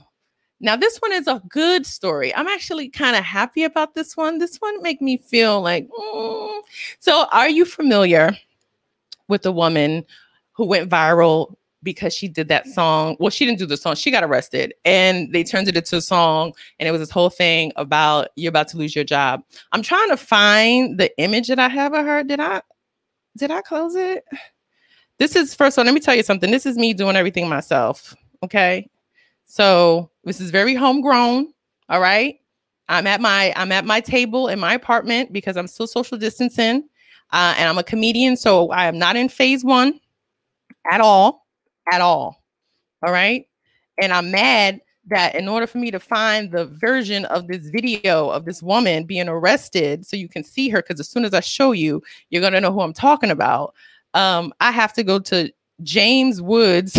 now 0.60 0.76
this 0.76 0.98
one 0.98 1.12
is 1.12 1.26
a 1.26 1.42
good 1.48 1.86
story. 1.86 2.34
I'm 2.34 2.46
actually 2.46 2.88
kind 2.88 3.16
of 3.16 3.24
happy 3.24 3.64
about 3.64 3.94
this 3.94 4.16
one. 4.16 4.38
This 4.38 4.58
one 4.58 4.82
make 4.82 5.00
me 5.00 5.16
feel 5.16 5.60
like. 5.60 5.88
Mm. 5.88 6.60
So, 6.98 7.26
are 7.32 7.48
you 7.48 7.64
familiar 7.64 8.36
with 9.28 9.42
the 9.42 9.52
woman 9.52 10.04
who 10.62 10.68
went 10.68 10.88
viral 10.88 11.56
because 11.82 12.14
she 12.14 12.28
did 12.28 12.46
that 12.46 12.68
song. 12.68 13.16
Well, 13.18 13.30
she 13.30 13.44
didn't 13.44 13.58
do 13.58 13.66
the 13.66 13.76
song. 13.76 13.96
She 13.96 14.12
got 14.12 14.22
arrested 14.22 14.72
and 14.84 15.32
they 15.32 15.42
turned 15.42 15.66
it 15.66 15.76
into 15.76 15.96
a 15.96 16.00
song. 16.00 16.52
And 16.78 16.88
it 16.88 16.92
was 16.92 17.00
this 17.00 17.10
whole 17.10 17.30
thing 17.30 17.72
about 17.74 18.28
you're 18.36 18.50
about 18.50 18.68
to 18.68 18.76
lose 18.76 18.94
your 18.94 19.04
job. 19.04 19.42
I'm 19.72 19.82
trying 19.82 20.08
to 20.10 20.16
find 20.16 21.00
the 21.00 21.10
image 21.18 21.48
that 21.48 21.58
I 21.58 21.68
have 21.68 21.94
of 21.94 22.06
her. 22.06 22.22
Did 22.22 22.38
I 22.38 22.62
did 23.36 23.50
I 23.50 23.60
close 23.62 23.96
it? 23.96 24.24
This 25.18 25.34
is 25.34 25.52
first 25.52 25.76
of 25.76 25.82
all, 25.82 25.84
let 25.84 25.94
me 25.94 26.00
tell 26.00 26.14
you 26.14 26.22
something. 26.22 26.52
This 26.52 26.64
is 26.64 26.76
me 26.76 26.94
doing 26.94 27.16
everything 27.16 27.48
myself. 27.48 28.14
Okay. 28.44 28.88
So 29.44 30.12
this 30.22 30.40
is 30.40 30.50
very 30.50 30.76
homegrown. 30.76 31.52
All 31.88 32.00
right. 32.00 32.38
I'm 32.88 33.08
at 33.08 33.20
my 33.20 33.52
I'm 33.56 33.72
at 33.72 33.84
my 33.84 34.00
table 34.00 34.46
in 34.46 34.60
my 34.60 34.74
apartment 34.74 35.32
because 35.32 35.56
I'm 35.56 35.66
still 35.66 35.88
social 35.88 36.18
distancing. 36.18 36.88
Uh, 37.32 37.54
and 37.56 37.68
I'm 37.68 37.78
a 37.78 37.82
comedian, 37.82 38.36
so 38.36 38.70
I 38.70 38.84
am 38.84 38.98
not 38.98 39.16
in 39.16 39.28
phase 39.28 39.64
one 39.64 39.98
at 40.90 41.00
all 41.00 41.42
at 41.90 42.00
all. 42.00 42.42
All 43.04 43.12
right. 43.12 43.46
And 44.00 44.12
I'm 44.12 44.30
mad 44.30 44.80
that 45.08 45.34
in 45.34 45.48
order 45.48 45.66
for 45.66 45.78
me 45.78 45.90
to 45.90 45.98
find 45.98 46.52
the 46.52 46.66
version 46.66 47.24
of 47.26 47.48
this 47.48 47.68
video 47.68 48.28
of 48.28 48.44
this 48.44 48.62
woman 48.62 49.04
being 49.04 49.28
arrested 49.28 50.06
so 50.06 50.16
you 50.16 50.28
can 50.28 50.44
see 50.44 50.68
her, 50.68 50.80
because 50.80 51.00
as 51.00 51.08
soon 51.08 51.24
as 51.24 51.34
I 51.34 51.40
show 51.40 51.72
you, 51.72 52.02
you're 52.30 52.40
going 52.40 52.52
to 52.52 52.60
know 52.60 52.72
who 52.72 52.80
I'm 52.80 52.92
talking 52.92 53.30
about. 53.30 53.74
Um, 54.14 54.52
I 54.60 54.70
have 54.70 54.92
to 54.94 55.02
go 55.02 55.18
to 55.18 55.52
James 55.82 56.40
Woods' 56.40 56.96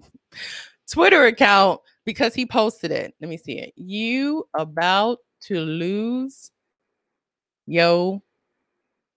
Twitter 0.90 1.24
account 1.24 1.80
because 2.04 2.34
he 2.34 2.46
posted 2.46 2.92
it. 2.92 3.14
Let 3.20 3.28
me 3.28 3.36
see 3.36 3.58
it. 3.58 3.72
You 3.76 4.48
about 4.54 5.18
to 5.42 5.60
lose 5.60 6.52
your 7.66 8.22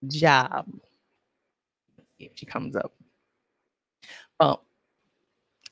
job. 0.08 0.66
If 2.18 2.32
she 2.34 2.44
comes 2.44 2.74
up. 2.76 2.92
Well, 4.40 4.64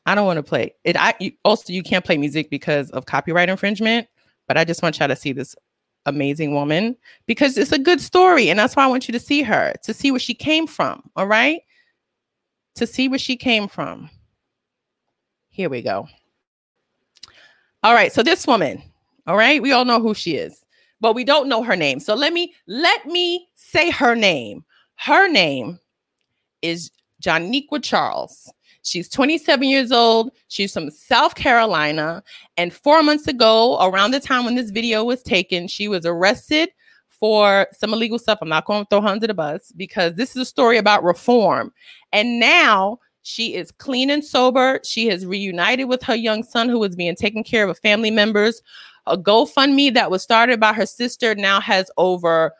I 0.06 0.14
don't 0.14 0.26
want 0.26 0.36
to 0.36 0.42
play 0.42 0.74
it. 0.84 0.96
I 0.96 1.14
you, 1.18 1.32
also 1.44 1.72
you 1.72 1.82
can't 1.82 2.04
play 2.04 2.18
music 2.18 2.50
because 2.50 2.90
of 2.90 3.06
copyright 3.06 3.48
infringement. 3.48 4.06
But 4.46 4.56
I 4.56 4.64
just 4.64 4.82
want 4.82 4.98
y'all 4.98 5.08
to 5.08 5.16
see 5.16 5.32
this 5.32 5.54
amazing 6.06 6.54
woman 6.54 6.96
because 7.26 7.58
it's 7.58 7.72
a 7.72 7.78
good 7.78 8.00
story, 8.00 8.48
and 8.48 8.58
that's 8.58 8.76
why 8.76 8.84
I 8.84 8.86
want 8.86 9.08
you 9.08 9.12
to 9.12 9.20
see 9.20 9.42
her 9.42 9.74
to 9.82 9.92
see 9.92 10.10
where 10.10 10.20
she 10.20 10.34
came 10.34 10.66
from. 10.66 11.02
All 11.16 11.26
right, 11.26 11.60
to 12.76 12.86
see 12.86 13.08
where 13.08 13.18
she 13.18 13.36
came 13.36 13.68
from. 13.68 14.08
Here 15.50 15.68
we 15.68 15.82
go. 15.82 16.08
All 17.82 17.94
right, 17.94 18.12
so 18.12 18.22
this 18.22 18.46
woman, 18.46 18.82
all 19.26 19.36
right, 19.36 19.62
we 19.62 19.72
all 19.72 19.84
know 19.84 20.00
who 20.00 20.14
she 20.14 20.36
is, 20.36 20.64
but 21.00 21.14
we 21.14 21.24
don't 21.24 21.48
know 21.48 21.62
her 21.62 21.76
name. 21.76 22.00
So 22.00 22.14
let 22.14 22.32
me 22.32 22.54
let 22.66 23.06
me 23.06 23.48
say 23.54 23.90
her 23.90 24.14
name. 24.14 24.64
Her 24.96 25.28
name 25.28 25.78
is 26.62 26.90
Joniqua 27.22 27.82
Charles. 27.82 28.50
She's 28.88 29.08
27 29.08 29.68
years 29.68 29.92
old. 29.92 30.32
She's 30.48 30.72
from 30.72 30.90
South 30.90 31.34
Carolina. 31.34 32.22
And 32.56 32.72
four 32.72 33.02
months 33.02 33.26
ago, 33.26 33.78
around 33.80 34.12
the 34.12 34.20
time 34.20 34.44
when 34.44 34.54
this 34.54 34.70
video 34.70 35.04
was 35.04 35.22
taken, 35.22 35.68
she 35.68 35.88
was 35.88 36.06
arrested 36.06 36.70
for 37.08 37.66
some 37.72 37.92
illegal 37.92 38.18
stuff. 38.18 38.38
I'm 38.40 38.48
not 38.48 38.64
going 38.64 38.84
to 38.84 38.88
throw 38.88 39.00
her 39.02 39.08
under 39.08 39.26
the 39.26 39.34
bus 39.34 39.72
because 39.76 40.14
this 40.14 40.30
is 40.30 40.42
a 40.42 40.44
story 40.46 40.78
about 40.78 41.04
reform. 41.04 41.72
And 42.12 42.40
now 42.40 42.98
she 43.22 43.54
is 43.54 43.70
clean 43.72 44.08
and 44.10 44.24
sober. 44.24 44.80
She 44.84 45.06
has 45.08 45.26
reunited 45.26 45.88
with 45.88 46.02
her 46.04 46.14
young 46.14 46.42
son 46.42 46.68
who 46.68 46.78
was 46.78 46.96
being 46.96 47.16
taken 47.16 47.44
care 47.44 47.64
of, 47.64 47.70
by 47.70 47.74
family 47.74 48.10
members. 48.10 48.62
A 49.06 49.18
GoFundMe 49.18 49.92
that 49.94 50.10
was 50.10 50.22
started 50.22 50.60
by 50.60 50.72
her 50.72 50.86
sister 50.86 51.34
now 51.34 51.60
has 51.60 51.90
over 51.96 52.52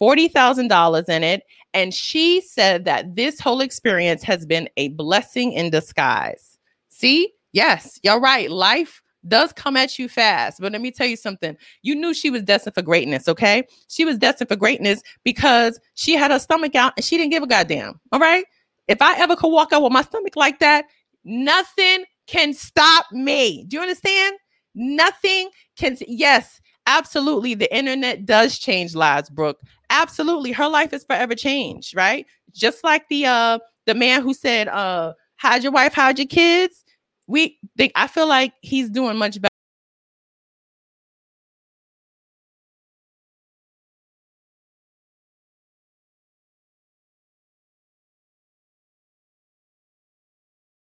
$40,000 0.00 1.08
in 1.08 1.24
it. 1.24 1.42
And 1.74 1.92
she 1.92 2.40
said 2.40 2.84
that 2.86 3.14
this 3.14 3.40
whole 3.40 3.60
experience 3.60 4.22
has 4.22 4.46
been 4.46 4.68
a 4.76 4.88
blessing 4.88 5.52
in 5.52 5.70
disguise. 5.70 6.58
See, 6.88 7.32
yes, 7.52 8.00
you're 8.02 8.20
right. 8.20 8.50
Life 8.50 9.02
does 9.26 9.52
come 9.52 9.76
at 9.76 9.98
you 9.98 10.08
fast. 10.08 10.60
But 10.60 10.72
let 10.72 10.80
me 10.80 10.90
tell 10.90 11.06
you 11.06 11.16
something. 11.16 11.56
You 11.82 11.94
knew 11.94 12.14
she 12.14 12.30
was 12.30 12.42
destined 12.42 12.74
for 12.74 12.82
greatness, 12.82 13.28
okay? 13.28 13.64
She 13.88 14.04
was 14.04 14.18
destined 14.18 14.48
for 14.48 14.56
greatness 14.56 15.02
because 15.24 15.78
she 15.94 16.14
had 16.14 16.30
her 16.30 16.38
stomach 16.38 16.74
out 16.74 16.92
and 16.96 17.04
she 17.04 17.16
didn't 17.16 17.32
give 17.32 17.42
a 17.42 17.46
goddamn. 17.46 18.00
All 18.12 18.20
right. 18.20 18.44
If 18.86 19.02
I 19.02 19.18
ever 19.18 19.36
could 19.36 19.52
walk 19.52 19.72
out 19.72 19.82
with 19.82 19.92
my 19.92 20.02
stomach 20.02 20.36
like 20.36 20.60
that, 20.60 20.86
nothing 21.24 22.04
can 22.26 22.54
stop 22.54 23.06
me. 23.12 23.64
Do 23.64 23.76
you 23.76 23.82
understand? 23.82 24.36
Nothing 24.74 25.50
can. 25.76 25.96
Yes, 26.06 26.60
absolutely. 26.88 27.54
The 27.54 27.74
internet 27.76 28.26
does 28.26 28.58
change 28.58 28.96
lives, 28.96 29.30
Brooke 29.30 29.60
absolutely 29.90 30.52
her 30.52 30.68
life 30.68 30.92
is 30.92 31.04
forever 31.04 31.34
changed, 31.34 31.96
right? 31.96 32.26
Just 32.54 32.84
like 32.84 33.08
the 33.08 33.26
uh 33.26 33.58
the 33.86 33.94
man 33.94 34.22
who 34.22 34.34
said, 34.34 34.68
uh, 34.68 35.14
hide 35.38 35.62
your 35.62 35.72
wife, 35.72 35.94
hide 35.94 36.18
your 36.18 36.26
kids. 36.28 36.84
We 37.28 37.58
think 37.78 37.92
I 37.96 38.06
feel 38.08 38.28
like 38.28 38.52
he's 38.62 38.90
doing 38.90 39.16
much 39.18 39.40
better. 39.40 39.48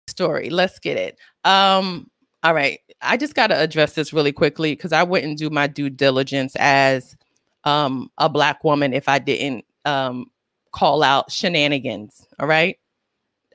Story. 0.08 0.50
Let's 0.50 0.78
get 0.78 0.96
it. 0.96 1.18
Um, 1.44 2.10
all 2.42 2.54
right. 2.54 2.80
I 3.02 3.16
just 3.16 3.34
got 3.34 3.48
to 3.48 3.58
address 3.60 3.94
this 3.94 4.12
really 4.12 4.32
quickly 4.32 4.72
because 4.72 4.92
I 4.92 5.02
wouldn't 5.02 5.38
do 5.38 5.50
my 5.50 5.66
due 5.66 5.90
diligence 5.90 6.54
as 6.56 7.16
um, 7.64 8.10
a 8.18 8.28
black 8.28 8.64
woman 8.64 8.92
if 8.92 9.08
I 9.08 9.18
didn't 9.18 9.64
um, 9.84 10.26
call 10.72 11.02
out 11.02 11.30
shenanigans. 11.30 12.26
All 12.38 12.46
right. 12.46 12.78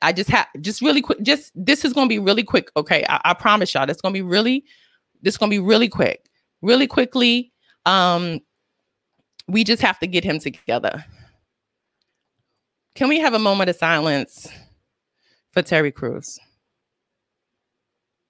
I 0.02 0.12
just 0.12 0.28
have 0.30 0.46
just 0.60 0.82
really 0.82 1.00
quick. 1.00 1.22
Just 1.22 1.52
this 1.54 1.84
is 1.84 1.94
gonna 1.94 2.08
be 2.08 2.18
really 2.18 2.42
quick. 2.42 2.70
Okay, 2.76 3.06
I, 3.08 3.20
I 3.24 3.34
promise 3.34 3.72
y'all. 3.72 3.86
This 3.86 4.00
gonna 4.00 4.12
be 4.12 4.22
really. 4.22 4.64
This 5.22 5.38
gonna 5.38 5.48
be 5.48 5.60
really 5.60 5.88
quick. 5.88 6.26
Really 6.60 6.86
quickly. 6.86 7.52
Um, 7.86 8.40
we 9.48 9.64
just 9.64 9.80
have 9.80 9.98
to 10.00 10.06
get 10.06 10.24
him 10.24 10.38
together. 10.38 11.04
Can 12.94 13.08
we 13.08 13.18
have 13.20 13.32
a 13.34 13.38
moment 13.38 13.70
of 13.70 13.76
silence 13.76 14.46
for 15.52 15.62
Terry 15.62 15.90
Crews? 15.90 16.38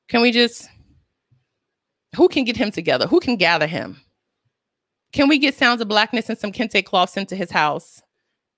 Can 0.08 0.22
we 0.22 0.30
just? 0.30 0.68
Who 2.16 2.28
can 2.28 2.44
get 2.44 2.56
him 2.56 2.70
together? 2.70 3.06
Who 3.06 3.20
can 3.20 3.36
gather 3.36 3.66
him? 3.66 4.00
Can 5.12 5.28
we 5.28 5.38
get 5.38 5.54
Sounds 5.54 5.80
of 5.80 5.88
Blackness 5.88 6.28
and 6.28 6.38
some 6.38 6.52
kente 6.52 6.84
cloths 6.84 7.16
into 7.16 7.36
his 7.36 7.50
house? 7.50 8.02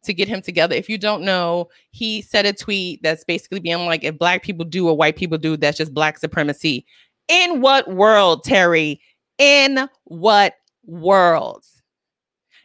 to 0.07 0.15
get 0.15 0.29
him 0.29 0.41
together. 0.41 0.75
If 0.75 0.89
you 0.89 0.97
don't 0.97 1.23
know, 1.23 1.69
he 1.91 2.23
said 2.23 2.47
a 2.47 2.53
tweet 2.53 3.03
that's 3.03 3.25
basically 3.25 3.61
being 3.61 3.85
like, 3.85 4.03
if 4.03 4.19
black 4.19 4.43
people 4.43 4.65
do 4.65 4.85
what 4.85 4.97
white 4.97 5.17
people 5.17 5.37
do, 5.37 5.57
that's 5.57 5.77
just 5.77 5.93
black 5.93 6.19
supremacy. 6.19 6.87
In 7.29 7.61
what 7.61 7.89
world, 7.93 8.45
Terry? 8.45 9.01
In 9.39 9.89
what 10.05 10.55
world? 10.85 11.65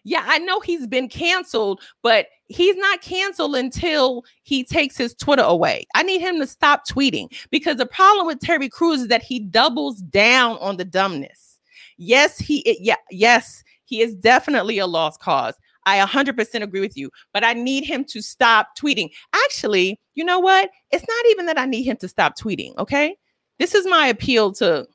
Yeah, 0.03 0.23
I 0.25 0.39
know 0.39 0.59
he's 0.61 0.87
been 0.87 1.09
canceled, 1.09 1.81
but 2.01 2.27
he's 2.51 2.75
not 2.75 3.01
canceled 3.01 3.55
until 3.55 4.23
he 4.43 4.63
takes 4.63 4.97
his 4.97 5.13
Twitter 5.13 5.43
away. 5.43 5.85
I 5.95 6.03
need 6.03 6.21
him 6.21 6.39
to 6.39 6.47
stop 6.47 6.87
tweeting 6.87 7.33
because 7.49 7.77
the 7.77 7.85
problem 7.85 8.27
with 8.27 8.39
Terry 8.39 8.69
Crews 8.69 9.01
is 9.01 9.07
that 9.07 9.23
he 9.23 9.39
doubles 9.39 9.97
down 10.01 10.57
on 10.59 10.77
the 10.77 10.85
dumbness. 10.85 11.59
Yes, 11.97 12.37
he 12.37 12.59
it, 12.59 12.77
yeah, 12.81 12.95
yes, 13.09 13.63
he 13.85 14.01
is 14.01 14.15
definitely 14.15 14.79
a 14.79 14.87
lost 14.87 15.19
cause. 15.19 15.55
I 15.85 15.99
100% 15.99 16.61
agree 16.61 16.79
with 16.79 16.95
you, 16.95 17.09
but 17.33 17.43
I 17.43 17.53
need 17.53 17.85
him 17.85 18.05
to 18.05 18.21
stop 18.21 18.69
tweeting. 18.79 19.09
Actually, 19.33 19.99
you 20.13 20.23
know 20.23 20.39
what? 20.39 20.69
It's 20.91 21.05
not 21.07 21.25
even 21.31 21.47
that 21.47 21.57
I 21.57 21.65
need 21.65 21.83
him 21.83 21.97
to 21.97 22.07
stop 22.07 22.37
tweeting, 22.37 22.77
okay? 22.77 23.15
This 23.57 23.73
is 23.73 23.87
my 23.87 24.07
appeal 24.07 24.51
to 24.53 24.87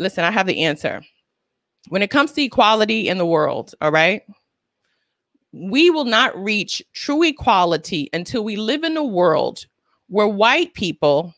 listen, 0.00 0.24
I 0.24 0.30
have 0.30 0.46
the 0.46 0.62
answer. 0.64 1.02
When 1.88 2.02
it 2.02 2.10
comes 2.10 2.32
to 2.32 2.42
equality 2.42 3.08
in 3.08 3.18
the 3.18 3.26
world, 3.26 3.74
all 3.80 3.92
right? 3.92 4.22
We 5.52 5.90
will 5.90 6.04
not 6.04 6.36
reach 6.36 6.82
true 6.92 7.22
equality 7.22 8.08
until 8.12 8.44
we 8.44 8.56
live 8.56 8.84
in 8.84 8.96
a 8.96 9.04
world 9.04 9.66
where 10.08 10.28
white 10.28 10.74
people 10.74 11.34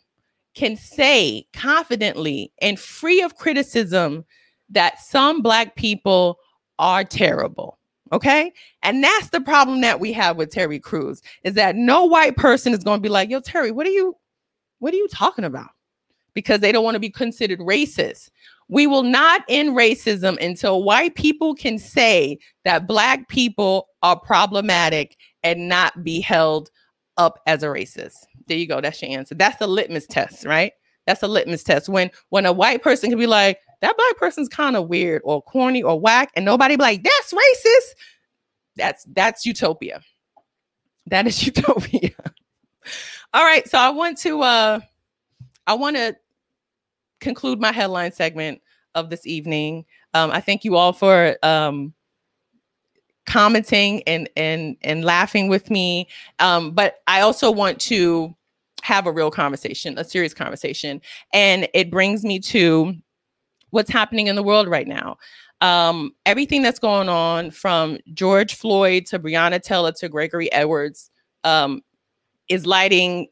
can 0.55 0.77
say 0.77 1.47
confidently 1.55 2.53
and 2.61 2.79
free 2.79 3.23
of 3.23 3.37
criticism 3.37 4.25
that 4.69 5.01
some 5.01 5.43
black 5.43 5.77
people 5.77 6.39
are 6.79 7.05
terrible. 7.05 7.79
Okay. 8.13 8.53
And 8.83 9.03
that's 9.03 9.31
the 9.31 9.41
problem 9.41 9.81
that 9.81 9.99
we 9.99 10.13
have 10.13 10.37
with 10.37 10.51
Terry 10.51 10.79
Crews 10.79 11.23
is 11.45 11.55
that 11.55 11.77
no 11.77 12.05
white 12.05 12.37
person 12.37 12.75
is 12.75 12.85
going 12.85 12.99
to 12.99 13.03
be 13.03 13.09
like, 13.09 13.31
yo, 13.31 13.41
Terry, 13.41 13.71
what 13.71 13.87
are 13.87 13.91
you, 13.91 14.17
what 14.81 14.93
are 14.93 14.99
you 14.99 15.09
talking 15.09 15.45
about? 15.45 15.71
Because 16.35 16.61
they 16.61 16.73
don't 16.73 16.85
want 16.85 16.95
to 16.95 17.01
be 17.01 17.09
considered 17.09 17.61
racist. 17.61 18.31
We 18.69 18.87
will 18.87 19.03
not 19.03 19.43
end 19.49 19.71
racism 19.71 20.39
until 20.45 20.83
white 20.83 21.15
people 21.15 21.55
can 21.55 21.79
say 21.79 22.39
that 22.65 22.87
black 22.87 23.29
people 23.29 23.89
are 24.03 24.19
problematic 24.19 25.17
and 25.43 25.69
not 25.69 26.03
be 26.05 26.21
held 26.21 26.71
up 27.17 27.39
as 27.47 27.63
a 27.63 27.67
racist. 27.67 28.17
There 28.47 28.57
you 28.57 28.67
go. 28.67 28.81
That's 28.81 29.01
your 29.03 29.11
answer. 29.11 29.35
That's 29.35 29.59
the 29.59 29.67
litmus 29.67 30.07
test, 30.07 30.45
right? 30.45 30.73
That's 31.07 31.23
a 31.23 31.29
litmus 31.29 31.65
test. 31.65 31.89
When 31.89 32.11
when 32.31 32.47
a 32.47 32.53
white 32.53 32.83
person 32.83 33.11
can 33.11 33.19
be 33.19 33.27
like, 33.27 33.59
that 33.81 33.97
black 33.97 34.17
person's 34.17 34.49
kind 34.49 34.77
of 34.77 34.89
weird 34.89 35.23
or 35.25 35.43
corny 35.43 35.83
or 35.83 35.99
whack, 35.99 36.31
and 36.37 36.45
nobody 36.45 36.77
be 36.77 36.83
like, 36.83 37.03
that's 37.03 37.33
racist. 37.33 37.95
That's 38.77 39.05
that's 39.13 39.47
utopia. 39.47 40.01
That 41.07 41.27
is 41.27 41.45
utopia. 41.47 42.11
All 43.35 43.45
right. 43.45 43.69
So 43.69 43.79
I 43.79 43.91
want 43.91 44.19
to 44.19 44.43
uh 44.43 44.81
I 45.67 45.75
want 45.75 45.97
to 45.97 46.17
conclude 47.21 47.61
my 47.61 47.73
headline 47.73 48.13
segment 48.13 48.61
of 48.95 49.11
this 49.11 49.27
evening. 49.27 49.85
Um, 50.15 50.31
I 50.31 50.41
thank 50.41 50.65
you 50.65 50.77
all 50.77 50.93
for 50.93 51.37
um 51.43 51.95
commenting 53.33 54.03
and 54.03 54.29
and 54.37 54.77
and 54.83 55.05
laughing 55.07 55.49
with 55.49 55.71
me. 55.71 56.07
Um, 56.39 56.73
but 56.73 56.97
I 57.07 57.23
also 57.23 57.51
want 57.51 57.81
to 57.83 58.35
have 58.83 59.07
a 59.07 59.13
real 59.13 59.31
conversation, 59.31 59.97
a 59.97 60.05
serious 60.05 60.35
conversation. 60.35 61.01
And 61.33 61.67
it 61.73 61.91
brings 61.91 62.25
me 62.25 62.41
to 62.41 62.95
what's 63.71 63.91
happening 63.91 64.27
in 64.27 64.37
the 64.37 64.43
world 64.43 64.69
right 64.69 64.87
now. 64.87 65.17
Um, 65.63 66.13
everything 66.27 66.61
that's 66.61 66.81
going 66.81 67.09
on 67.09 67.53
from 67.53 67.99
George 68.13 68.55
Floyd 68.55 69.07
to 69.07 69.19
Breonna 69.19 69.63
Taylor 69.63 69.93
to 69.93 70.09
Gregory 70.11 70.53
Edwards 70.53 71.11
um, 71.45 71.81
is 72.51 72.67
lighting 72.67 73.29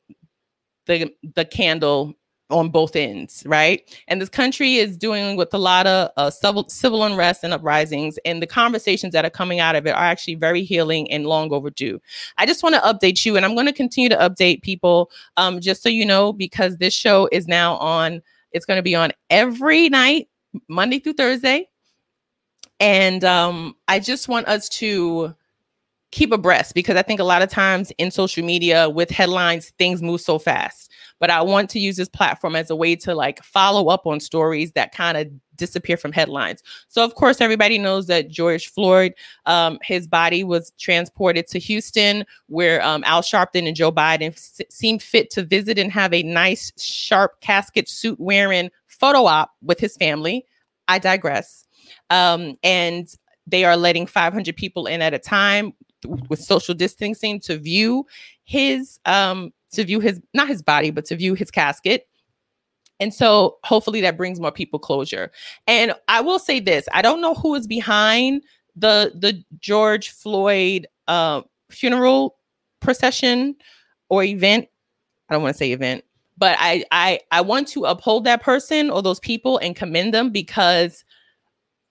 the 0.86 1.12
the 1.34 1.44
candle 1.44 2.14
on 2.50 2.70
both 2.70 2.96
ends, 2.96 3.42
right? 3.46 3.82
And 4.08 4.20
this 4.20 4.28
country 4.28 4.76
is 4.76 4.96
doing 4.96 5.36
with 5.36 5.52
a 5.54 5.58
lot 5.58 5.86
of 5.86 6.10
uh, 6.16 6.30
civil, 6.30 6.68
civil 6.68 7.04
unrest 7.04 7.44
and 7.44 7.52
uprisings, 7.52 8.18
and 8.24 8.42
the 8.42 8.46
conversations 8.46 9.12
that 9.12 9.24
are 9.24 9.30
coming 9.30 9.60
out 9.60 9.76
of 9.76 9.86
it 9.86 9.90
are 9.90 10.04
actually 10.04 10.34
very 10.34 10.62
healing 10.62 11.10
and 11.10 11.26
long 11.26 11.52
overdue. 11.52 12.00
I 12.38 12.46
just 12.46 12.62
want 12.62 12.74
to 12.74 12.80
update 12.80 13.24
you, 13.24 13.36
and 13.36 13.44
I'm 13.44 13.54
going 13.54 13.66
to 13.66 13.72
continue 13.72 14.08
to 14.08 14.16
update 14.16 14.62
people, 14.62 15.10
um, 15.36 15.60
just 15.60 15.82
so 15.82 15.88
you 15.88 16.04
know, 16.04 16.32
because 16.32 16.76
this 16.76 16.94
show 16.94 17.28
is 17.32 17.48
now 17.48 17.76
on. 17.76 18.22
It's 18.52 18.66
going 18.66 18.78
to 18.78 18.82
be 18.82 18.94
on 18.94 19.12
every 19.30 19.88
night 19.88 20.28
Monday 20.68 20.98
through 20.98 21.14
Thursday. 21.14 21.68
And 22.80 23.24
um, 23.24 23.76
I 23.88 24.00
just 24.00 24.28
want 24.28 24.48
us 24.48 24.68
to 24.70 25.34
keep 26.10 26.32
abreast 26.32 26.74
because 26.74 26.96
I 26.96 27.02
think 27.02 27.20
a 27.20 27.24
lot 27.24 27.42
of 27.42 27.48
times 27.48 27.92
in 27.98 28.10
social 28.10 28.44
media 28.44 28.90
with 28.90 29.10
headlines, 29.10 29.70
things 29.78 30.02
move 30.02 30.20
so 30.20 30.38
fast. 30.38 30.90
But 31.20 31.30
I 31.30 31.42
want 31.42 31.70
to 31.70 31.78
use 31.78 31.96
this 31.96 32.08
platform 32.08 32.56
as 32.56 32.70
a 32.70 32.76
way 32.76 32.96
to 32.96 33.14
like 33.14 33.42
follow 33.44 33.88
up 33.88 34.06
on 34.06 34.18
stories 34.20 34.72
that 34.72 34.92
kind 34.92 35.16
of 35.16 35.28
disappear 35.56 35.96
from 35.96 36.10
headlines. 36.10 36.62
So, 36.88 37.04
of 37.04 37.14
course, 37.14 37.40
everybody 37.40 37.78
knows 37.78 38.06
that 38.06 38.28
George 38.28 38.68
Floyd, 38.68 39.14
um, 39.46 39.78
his 39.82 40.08
body 40.08 40.42
was 40.42 40.72
transported 40.78 41.46
to 41.48 41.58
Houston, 41.60 42.24
where 42.46 42.82
um, 42.84 43.04
Al 43.04 43.22
Sharpton 43.22 43.68
and 43.68 43.76
Joe 43.76 43.92
Biden 43.92 44.36
seemed 44.72 45.02
fit 45.02 45.30
to 45.30 45.44
visit 45.44 45.78
and 45.78 45.92
have 45.92 46.12
a 46.12 46.22
nice, 46.22 46.72
sharp 46.82 47.40
casket 47.40 47.88
suit 47.88 48.18
wearing 48.18 48.70
photo 48.88 49.26
op 49.26 49.52
with 49.62 49.78
his 49.78 49.96
family. 49.96 50.44
I 50.88 50.98
digress. 50.98 51.66
Um, 52.08 52.56
and 52.64 53.14
they 53.46 53.64
are 53.64 53.76
letting 53.76 54.06
500 54.06 54.56
people 54.56 54.86
in 54.86 55.02
at 55.02 55.14
a 55.14 55.18
time 55.18 55.72
with 56.28 56.40
social 56.40 56.74
distancing 56.74 57.40
to 57.40 57.58
view 57.58 58.06
his 58.44 58.98
um 59.04 59.52
to 59.72 59.84
view 59.84 60.00
his 60.00 60.20
not 60.34 60.48
his 60.48 60.62
body 60.62 60.90
but 60.90 61.04
to 61.06 61.16
view 61.16 61.34
his 61.34 61.50
casket. 61.50 62.06
And 62.98 63.14
so 63.14 63.56
hopefully 63.64 64.02
that 64.02 64.18
brings 64.18 64.38
more 64.40 64.52
people 64.52 64.78
closure. 64.78 65.30
And 65.66 65.94
i 66.08 66.20
will 66.20 66.38
say 66.38 66.60
this 66.60 66.88
i 66.92 67.02
don't 67.02 67.20
know 67.20 67.34
who 67.34 67.54
is 67.54 67.66
behind 67.66 68.42
the 68.76 69.12
the 69.14 69.42
george 69.58 70.10
floyd 70.10 70.86
uh 71.08 71.42
funeral 71.70 72.36
procession 72.80 73.54
or 74.08 74.24
event. 74.24 74.66
I 75.28 75.34
don't 75.34 75.42
want 75.42 75.54
to 75.54 75.58
say 75.58 75.72
event 75.72 76.04
but 76.40 76.56
I 76.58 76.84
I 76.90 77.20
I 77.30 77.42
want 77.42 77.68
to 77.68 77.84
uphold 77.84 78.24
that 78.24 78.42
person 78.42 78.90
or 78.90 79.02
those 79.02 79.20
people 79.20 79.58
and 79.58 79.76
commend 79.76 80.12
them 80.12 80.30
because 80.30 81.04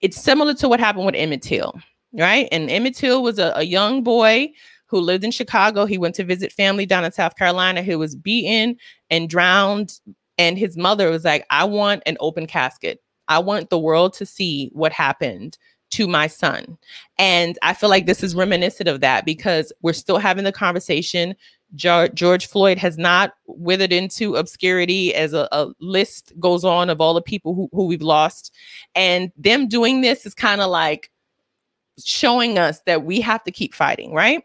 it's 0.02 0.19
similar 0.19 0.54
to 0.56 0.67
what 0.67 0.80
happened 0.80 1.06
with 1.06 1.15
Emmett 1.15 1.41
Till, 1.41 1.80
right? 2.13 2.48
And 2.52 2.69
Emmett 2.69 2.95
Till 2.95 3.24
was 3.24 3.39
a, 3.39 3.54
a 3.56 3.63
young 3.63 4.04
boy 4.04 4.52
who 4.88 5.00
lived 5.00 5.24
in 5.24 5.32
Chicago. 5.32 5.86
He 5.86 5.98
went 5.98 6.15
to 6.15 6.24
visit 6.24 6.52
family 6.52 6.86
down 6.86 7.06
in 7.06 7.12
South 7.12 7.36
Carolina 7.36 7.84
who 7.84 8.00
was 8.00 8.15
beaten 8.15 8.76
and 9.10 9.30
drowned. 9.30 10.00
And 10.38 10.58
his 10.58 10.76
mother 10.78 11.10
was 11.10 11.26
like, 11.26 11.45
I 11.50 11.65
want 11.65 12.02
an 12.06 12.17
open 12.19 12.48
casket. 12.48 13.02
I 13.28 13.39
want 13.39 13.69
the 13.69 13.80
world 13.80 14.13
to 14.13 14.26
see 14.26 14.69
what 14.74 14.91
happened 14.91 15.58
to 15.91 16.08
my 16.08 16.28
son. 16.28 16.78
And 17.17 17.58
I 17.62 17.74
feel 17.74 17.89
like 17.89 18.06
this 18.06 18.24
is 18.24 18.36
reminiscent 18.36 18.89
of 18.89 19.02
that 19.02 19.26
because 19.26 19.72
we're 19.82 19.93
still 19.93 20.17
having 20.17 20.43
the 20.43 20.52
conversation. 20.52 21.36
George 21.76 22.48
Floyd 22.48 22.80
has 22.80 22.98
not 22.98 23.34
withered 23.45 23.93
into 23.93 24.36
obscurity 24.36 25.13
as 25.13 25.34
a, 25.34 25.48
a 25.52 25.67
list 25.80 26.34
goes 26.39 26.63
on 26.63 26.89
of 26.89 27.00
all 27.00 27.13
the 27.13 27.22
people 27.22 27.54
who, 27.54 27.69
who 27.72 27.86
we've 27.86 28.02
lost. 28.02 28.52
And 28.95 29.32
them 29.38 29.67
doing 29.67 30.02
this 30.02 30.26
is 30.26 30.34
kind 30.34 30.62
of 30.62 30.69
like 30.72 31.12
showing 32.06 32.58
us 32.58 32.82
that 32.86 33.04
we 33.04 33.22
have 33.22 33.44
to 33.44 33.52
keep 33.52 33.74
fighting, 33.74 34.14
right? 34.14 34.44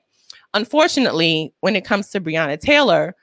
Unfortunately, 0.55 1.53
when 1.61 1.77
it 1.77 1.85
comes 1.85 2.11
to 2.11 2.21
Breonna 2.21 2.59
Taylor, 2.61 3.15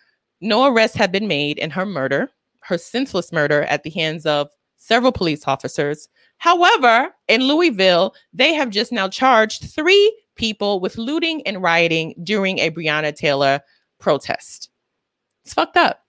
no 0.42 0.66
arrests 0.66 0.98
have 0.98 1.12
been 1.12 1.28
made 1.28 1.58
in 1.58 1.70
her 1.70 1.86
murder, 1.86 2.30
her 2.62 2.78
senseless 2.78 3.32
murder 3.32 3.64
at 3.64 3.84
the 3.84 3.90
hands 3.90 4.26
of 4.26 4.50
several 4.78 5.12
police 5.12 5.48
officers. 5.48 6.10
However, 6.38 7.10
in 7.28 7.42
Louisville, 7.42 8.16
they 8.34 8.54
have 8.54 8.70
just 8.70 8.92
now 8.92 9.08
charged 9.08 9.74
three 9.74 10.18
people 10.36 10.80
with 10.80 10.98
looting 10.98 11.46
and 11.48 11.62
rioting 11.62 12.16
during 12.24 12.60
a 12.60 12.72
Breonna 12.72 13.16
Taylor 13.16 13.62
protest. 14.00 14.70
It's 15.44 15.54
fucked 15.54 15.78
up. 15.78 16.00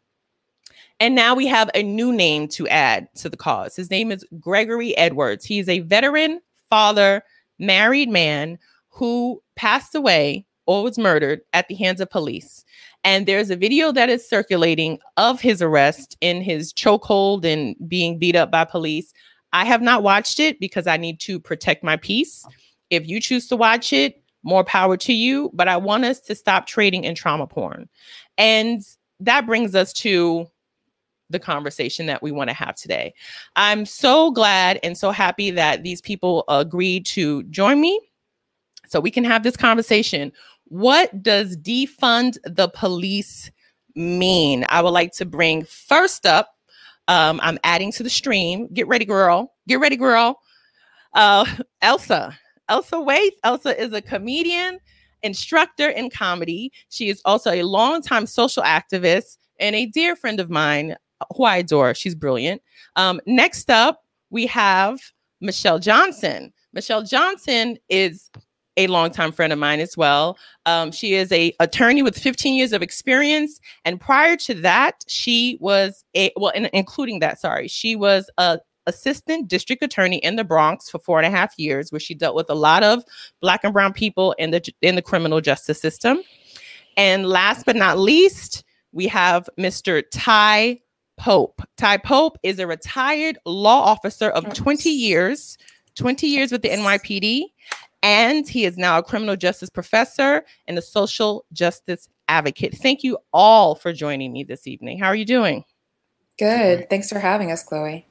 And 1.01 1.15
now 1.15 1.35
we 1.35 1.47
have 1.47 1.71
a 1.75 1.83
new 1.83 2.13
name 2.13 2.49
to 2.49 2.69
add 2.69 3.09
to 3.17 3.29
the 3.29 3.37
cause. 3.37 3.77
His 3.77 3.91
name 3.91 4.13
is 4.13 4.25
Gregory 4.39 4.97
Edwards. 4.97 5.45
He 5.45 5.59
is 5.59 5.69
a 5.69 5.81
veteran, 5.81 6.41
father, 6.71 7.23
married 7.59 8.09
man 8.09 8.59
who 8.89 9.43
passed 9.57 9.95
away 9.95 10.47
or 10.67 10.83
was 10.83 10.99
murdered 10.99 11.41
at 11.53 11.69
the 11.69 11.75
hands 11.75 12.01
of 12.01 12.11
police. 12.11 12.65
And 13.05 13.27
there's 13.27 13.51
a 13.51 13.57
video 13.57 13.91
that 13.93 14.09
is 14.09 14.29
circulating 14.29 14.99
of 15.17 15.41
his 15.41 15.61
arrest 15.61 16.17
in 16.21 16.41
his 16.41 16.73
chokehold 16.73 17.45
and 17.45 17.75
being 17.89 18.19
beat 18.19 18.37
up 18.37 18.51
by 18.51 18.65
police. 18.65 19.13
I 19.53 19.65
have 19.65 19.83
not 19.83 20.03
watched 20.03 20.39
it 20.39 20.61
because 20.61 20.87
I 20.87 20.97
need 20.97 21.19
to 21.21 21.41
protect 21.41 21.83
my 21.83 21.97
peace. 21.97 22.47
If 22.91 23.09
you 23.09 23.21
choose 23.21 23.49
to 23.49 23.57
watch 23.57 23.93
it, 23.93 24.23
more 24.45 24.65
power 24.65 24.97
to 24.99 25.13
you. 25.13 25.51
But 25.53 25.69
I 25.69 25.77
want 25.77 26.05
us 26.05 26.21
to 26.21 26.35
stop 26.35 26.67
trading 26.67 27.05
in 27.05 27.15
trauma 27.15 27.47
porn. 27.47 27.89
And 28.39 28.83
that 29.21 29.47
brings 29.47 29.75
us 29.75 29.93
to 29.95 30.47
the 31.33 31.39
conversation 31.39 32.07
that 32.07 32.23
we 32.23 32.31
want 32.31 32.49
to 32.51 32.55
have 32.55 32.77
today. 32.77 33.15
I'm 33.57 33.85
so 33.85 34.31
glad 34.31 34.79
and 34.83 34.97
so 34.97 35.11
happy 35.11 35.51
that 35.51 35.83
these 35.83 36.01
people 36.01 36.45
agreed 36.49 37.07
to 37.07 37.43
join 37.45 37.81
me 37.81 38.01
so 38.87 39.01
we 39.01 39.11
can 39.11 39.25
have 39.25 39.43
this 39.43 39.57
conversation. 39.57 40.33
What 40.67 41.23
does 41.23 41.57
defund 41.57 42.39
the 42.45 42.69
police 42.69 43.51
mean? 43.95 44.65
I 44.69 44.83
would 44.83 44.91
like 44.91 45.13
to 45.15 45.25
bring 45.25 45.65
first 45.65 46.27
up, 46.27 46.55
um, 47.09 47.41
I'm 47.43 47.59
adding 47.65 47.93
to 47.93 48.03
the 48.03 48.11
stream. 48.11 48.69
Get 48.73 48.87
ready, 48.87 49.05
girl. 49.05 49.53
Get 49.69 49.81
ready, 49.81 49.97
girl. 49.97 50.41
Uh, 51.15 51.45
Elsa. 51.83 52.39
Elsa 52.69 52.97
Waithe. 52.97 53.33
Elsa 53.45 53.81
is 53.81 53.93
a 53.93 54.01
comedian, 54.01 54.79
instructor 55.23 55.89
in 55.91 56.11
comedy. 56.11 56.73
She 56.89 57.09
is 57.09 57.21
also 57.25 57.51
a 57.51 57.63
longtime 57.65 58.27
social 58.27 58.63
activist 58.63 59.37
and 59.59 59.75
a 59.77 59.87
dear 59.87 60.17
friend 60.17 60.41
of 60.41 60.49
mine 60.49 60.97
who 61.37 61.45
I 61.45 61.59
adore. 61.59 61.95
She's 61.95 62.15
brilliant. 62.15 62.63
Um, 62.97 63.21
next 63.27 63.71
up, 63.71 64.05
we 64.31 64.47
have 64.47 65.01
Michelle 65.41 65.79
Johnson. 65.79 66.53
Michelle 66.73 67.03
Johnson 67.03 67.77
is 67.89 68.31
a 68.77 68.87
longtime 68.87 69.33
friend 69.33 69.53
of 69.53 69.59
mine 69.59 69.81
as 69.81 69.97
well. 69.97 70.39
Um, 70.65 70.93
she 70.93 71.15
is 71.15 71.31
a 71.31 71.55
attorney 71.61 72.03
with 72.03 72.19
15 72.19 72.55
years 72.55 72.73
of 72.73 72.83
experience, 72.83 73.61
and 73.85 74.01
prior 74.01 74.37
to 74.37 74.55
that, 74.55 75.05
she 75.07 75.59
was 75.61 76.05
a 76.17 76.33
well, 76.37 76.53
in, 76.53 76.71
including 76.73 77.19
that, 77.21 77.41
sorry, 77.41 77.69
she 77.69 77.95
was 77.97 78.31
a 78.39 78.59
assistant 78.87 79.49
district 79.49 79.83
attorney 79.83 80.19
in 80.19 80.37
the 80.37 80.45
Bronx 80.45 80.91
for 80.91 80.99
four 80.99 81.19
and 81.19 81.27
a 81.27 81.37
half 81.37 81.57
years, 81.59 81.93
where 81.93 82.01
she 82.01 82.15
dealt 82.15 82.35
with 82.35 82.51
a 82.51 82.55
lot 82.55 82.83
of 82.83 83.05
black 83.41 83.63
and 83.63 83.73
brown 83.73 83.93
people 83.93 84.33
in 84.39 84.51
the 84.51 84.73
in 84.81 84.95
the 84.95 85.03
criminal 85.03 85.41
justice 85.41 85.81
system. 85.81 86.21
And 86.97 87.27
last 87.27 87.65
but 87.67 87.77
not 87.77 87.99
least, 87.99 88.65
we 88.93 89.07
have 89.09 89.49
Mr. 89.59 90.03
Ty 90.13 90.79
Pope. 91.23 91.63
Ty 91.77 91.99
Pope 91.99 92.37
is 92.43 92.59
a 92.59 92.67
retired 92.67 93.39
law 93.47 93.85
officer 93.85 94.29
of 94.31 94.53
20 94.55 94.91
years, 94.91 95.57
20 95.95 96.27
years 96.27 96.51
with 96.51 96.63
the 96.63 96.69
NYPD, 96.69 97.45
and 98.03 98.49
he 98.49 98.65
is 98.65 98.77
now 98.77 98.99
a 98.99 99.05
criminal 99.05 99.37
justice 99.37 99.71
professor 99.71 100.45
and 100.67 100.77
a 100.77 100.83
social 100.83 101.45
justice 101.53 102.09
advocate. 102.27 102.77
Thank 102.77 103.05
you 103.05 103.19
all 103.33 103.77
for 103.77 103.93
joining 103.93 104.33
me 104.33 104.43
this 104.43 104.67
evening. 104.67 104.99
How 104.99 105.07
are 105.07 105.15
you 105.15 105.25
doing? 105.25 105.63
Good. 106.41 106.91
Thanks 106.91 107.09
for 107.09 107.21
having 107.21 107.53
us, 107.53 107.63
Chloe. 107.63 108.05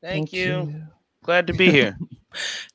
Thank, 0.00 0.12
Thank 0.12 0.32
you. 0.32 0.42
you. 0.42 0.82
Glad 1.22 1.46
to 1.46 1.52
be 1.52 1.70
here. 1.70 1.96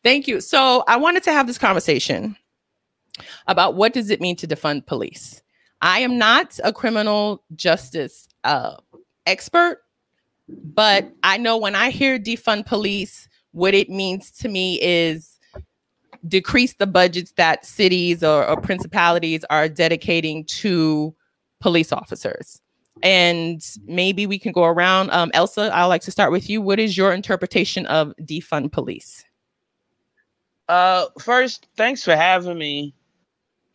Thank 0.01 0.29
you. 0.29 0.39
So, 0.39 0.85
I 0.87 0.95
wanted 0.95 1.23
to 1.23 1.33
have 1.33 1.45
this 1.45 1.57
conversation 1.57 2.37
about 3.47 3.75
what 3.75 3.91
does 3.91 4.09
it 4.09 4.21
mean 4.21 4.37
to 4.37 4.47
defund 4.47 4.85
police. 4.85 5.41
I 5.81 5.99
am 5.99 6.17
not 6.17 6.57
a 6.63 6.71
criminal 6.71 7.43
justice 7.53 8.29
uh, 8.45 8.77
expert, 9.25 9.79
but 10.47 11.11
I 11.23 11.37
know 11.37 11.57
when 11.57 11.75
I 11.75 11.89
hear 11.89 12.19
defund 12.19 12.65
police, 12.65 13.27
what 13.51 13.73
it 13.73 13.89
means 13.89 14.31
to 14.31 14.49
me 14.49 14.79
is 14.81 15.39
decrease 16.27 16.73
the 16.73 16.87
budgets 16.87 17.33
that 17.33 17.65
cities 17.65 18.23
or, 18.23 18.45
or 18.47 18.59
principalities 18.59 19.43
are 19.49 19.67
dedicating 19.67 20.45
to 20.45 21.13
police 21.59 21.91
officers. 21.91 22.61
And 23.01 23.61
maybe 23.85 24.25
we 24.25 24.39
can 24.39 24.53
go 24.53 24.63
around. 24.63 25.09
Um, 25.11 25.31
Elsa, 25.33 25.69
I'd 25.73 25.85
like 25.85 26.01
to 26.03 26.11
start 26.11 26.31
with 26.31 26.49
you. 26.49 26.61
What 26.61 26.79
is 26.79 26.95
your 26.95 27.13
interpretation 27.13 27.85
of 27.87 28.13
defund 28.21 28.71
police? 28.71 29.25
Uh, 30.69 31.07
first, 31.19 31.67
thanks 31.75 32.03
for 32.03 32.15
having 32.15 32.57
me. 32.57 32.93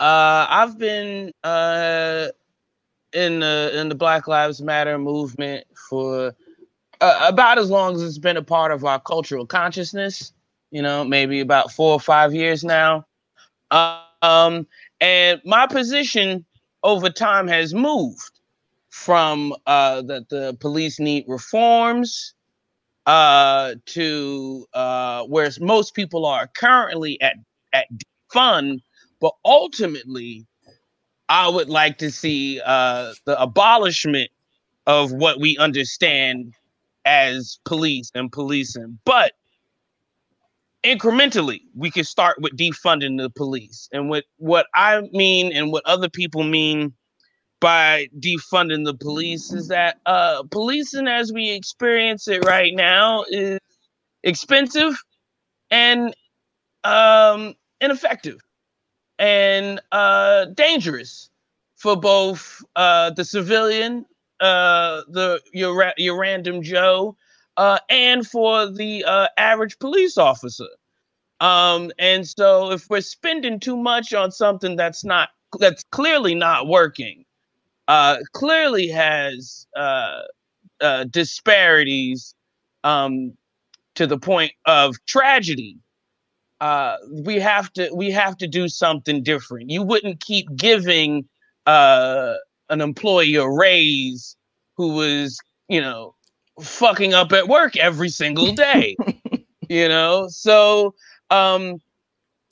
Uh, 0.00 0.46
I've 0.48 0.78
been 0.78 1.32
uh, 1.44 2.28
in 3.18 3.40
the 3.40 3.72
in 3.74 3.88
the 3.88 3.94
Black 3.94 4.28
Lives 4.28 4.62
Matter 4.62 4.98
movement 4.98 5.66
for 5.88 6.34
uh, 7.00 7.26
about 7.28 7.58
as 7.58 7.70
long 7.70 7.94
as 7.94 8.02
it's 8.02 8.18
been 8.18 8.36
a 8.36 8.42
part 8.42 8.72
of 8.72 8.84
our 8.84 9.00
cultural 9.00 9.46
consciousness. 9.46 10.32
You 10.70 10.82
know, 10.82 11.04
maybe 11.04 11.40
about 11.40 11.72
four 11.72 11.92
or 11.92 12.00
five 12.00 12.34
years 12.34 12.62
now. 12.64 13.06
Um, 13.70 14.66
and 15.00 15.40
my 15.44 15.66
position 15.66 16.44
over 16.82 17.10
time 17.10 17.48
has 17.48 17.74
moved 17.74 18.40
from 18.90 19.54
uh, 19.66 20.02
that 20.02 20.28
the 20.28 20.56
police 20.60 20.98
need 20.98 21.24
reforms 21.28 22.34
uh, 23.06 23.74
to 23.86 24.66
uh, 24.74 25.24
where 25.24 25.50
most 25.60 25.94
people 25.94 26.26
are 26.26 26.48
currently 26.48 27.20
at 27.22 27.36
at 27.72 27.86
fun, 28.32 28.80
but 29.20 29.32
ultimately 29.44 30.46
I 31.28 31.48
would 31.48 31.68
like 31.68 31.98
to 31.98 32.10
see 32.10 32.60
uh, 32.64 33.12
the 33.24 33.40
abolishment 33.40 34.30
of 34.86 35.12
what 35.12 35.40
we 35.40 35.56
understand 35.58 36.54
as 37.04 37.58
police 37.64 38.10
and 38.14 38.32
policing. 38.32 38.98
But 39.04 39.32
incrementally, 40.84 41.60
we 41.74 41.90
can 41.90 42.04
start 42.04 42.40
with 42.40 42.56
defunding 42.56 43.18
the 43.18 43.30
police. 43.30 43.88
And 43.92 44.08
what, 44.08 44.24
what 44.36 44.66
I 44.74 45.02
mean 45.12 45.52
and 45.52 45.72
what 45.72 45.84
other 45.86 46.08
people 46.08 46.44
mean 46.44 46.94
by 47.60 48.08
defunding 48.18 48.84
the 48.84 48.94
police 48.94 49.52
is 49.52 49.68
that 49.68 49.98
uh, 50.06 50.44
policing 50.50 51.08
as 51.08 51.32
we 51.32 51.50
experience 51.50 52.28
it 52.28 52.44
right 52.44 52.72
now 52.74 53.24
is 53.28 53.58
expensive 54.22 54.96
and 55.70 56.14
um, 56.84 57.54
ineffective 57.80 58.38
and 59.18 59.80
uh, 59.92 60.46
dangerous 60.46 61.30
for 61.76 61.96
both 61.96 62.62
uh, 62.76 63.10
the 63.10 63.24
civilian, 63.24 64.04
uh, 64.40 65.02
the 65.08 65.40
your 65.52 65.76
ra- 65.76 65.92
your 65.96 66.18
random 66.18 66.62
Joe, 66.62 67.16
uh, 67.56 67.78
and 67.88 68.26
for 68.26 68.70
the 68.70 69.04
uh, 69.04 69.28
average 69.36 69.78
police 69.78 70.18
officer. 70.18 70.68
Um, 71.40 71.92
and 71.98 72.26
so, 72.26 72.72
if 72.72 72.88
we're 72.90 73.00
spending 73.00 73.60
too 73.60 73.76
much 73.76 74.12
on 74.12 74.30
something 74.32 74.76
that's 74.76 75.04
not 75.04 75.30
that's 75.58 75.84
clearly 75.92 76.34
not 76.34 76.66
working, 76.66 77.24
uh, 77.88 78.18
clearly 78.32 78.88
has 78.88 79.66
disparities 81.10 82.34
um, 82.84 83.32
to 83.94 84.06
the 84.06 84.18
point 84.18 84.52
of 84.66 84.96
tragedy 85.06 85.78
uh, 86.60 86.96
we 87.10 87.36
have 87.36 87.72
to 87.74 87.90
we 87.94 88.10
have 88.10 88.36
to 88.38 88.48
do 88.48 88.68
something 88.68 89.22
different. 89.22 89.70
You 89.70 89.82
wouldn't 89.82 90.20
keep 90.20 90.54
giving 90.56 91.28
uh, 91.66 92.34
an 92.70 92.80
employee 92.80 93.36
a 93.36 93.48
raise 93.48 94.36
who 94.76 94.94
was, 94.94 95.38
you 95.68 95.80
know, 95.80 96.14
fucking 96.60 97.14
up 97.14 97.32
at 97.32 97.48
work 97.48 97.76
every 97.76 98.08
single 98.08 98.52
day. 98.52 98.96
you 99.68 99.88
know, 99.88 100.28
so 100.28 100.94
um, 101.30 101.80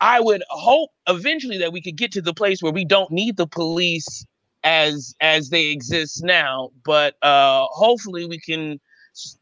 I 0.00 0.20
would 0.20 0.42
hope 0.50 0.90
eventually 1.08 1.58
that 1.58 1.72
we 1.72 1.80
could 1.80 1.96
get 1.96 2.12
to 2.12 2.22
the 2.22 2.34
place 2.34 2.62
where 2.62 2.72
we 2.72 2.84
don't 2.84 3.10
need 3.10 3.36
the 3.36 3.46
police 3.46 4.24
as 4.62 5.14
as 5.20 5.50
they 5.50 5.66
exist 5.66 6.22
now, 6.22 6.70
but 6.84 7.14
uh, 7.22 7.66
hopefully 7.70 8.26
we 8.26 8.38
can 8.38 8.80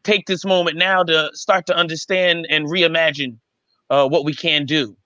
take 0.05 0.27
this 0.27 0.45
moment 0.45 0.77
now 0.77 1.03
to 1.03 1.31
start 1.35 1.67
to 1.67 1.75
understand 1.75 2.47
and 2.49 2.67
reimagine 2.67 3.37
uh, 3.95 4.09
what 4.09 4.25
we 4.25 4.35
can 4.35 4.67
do. 4.67 4.97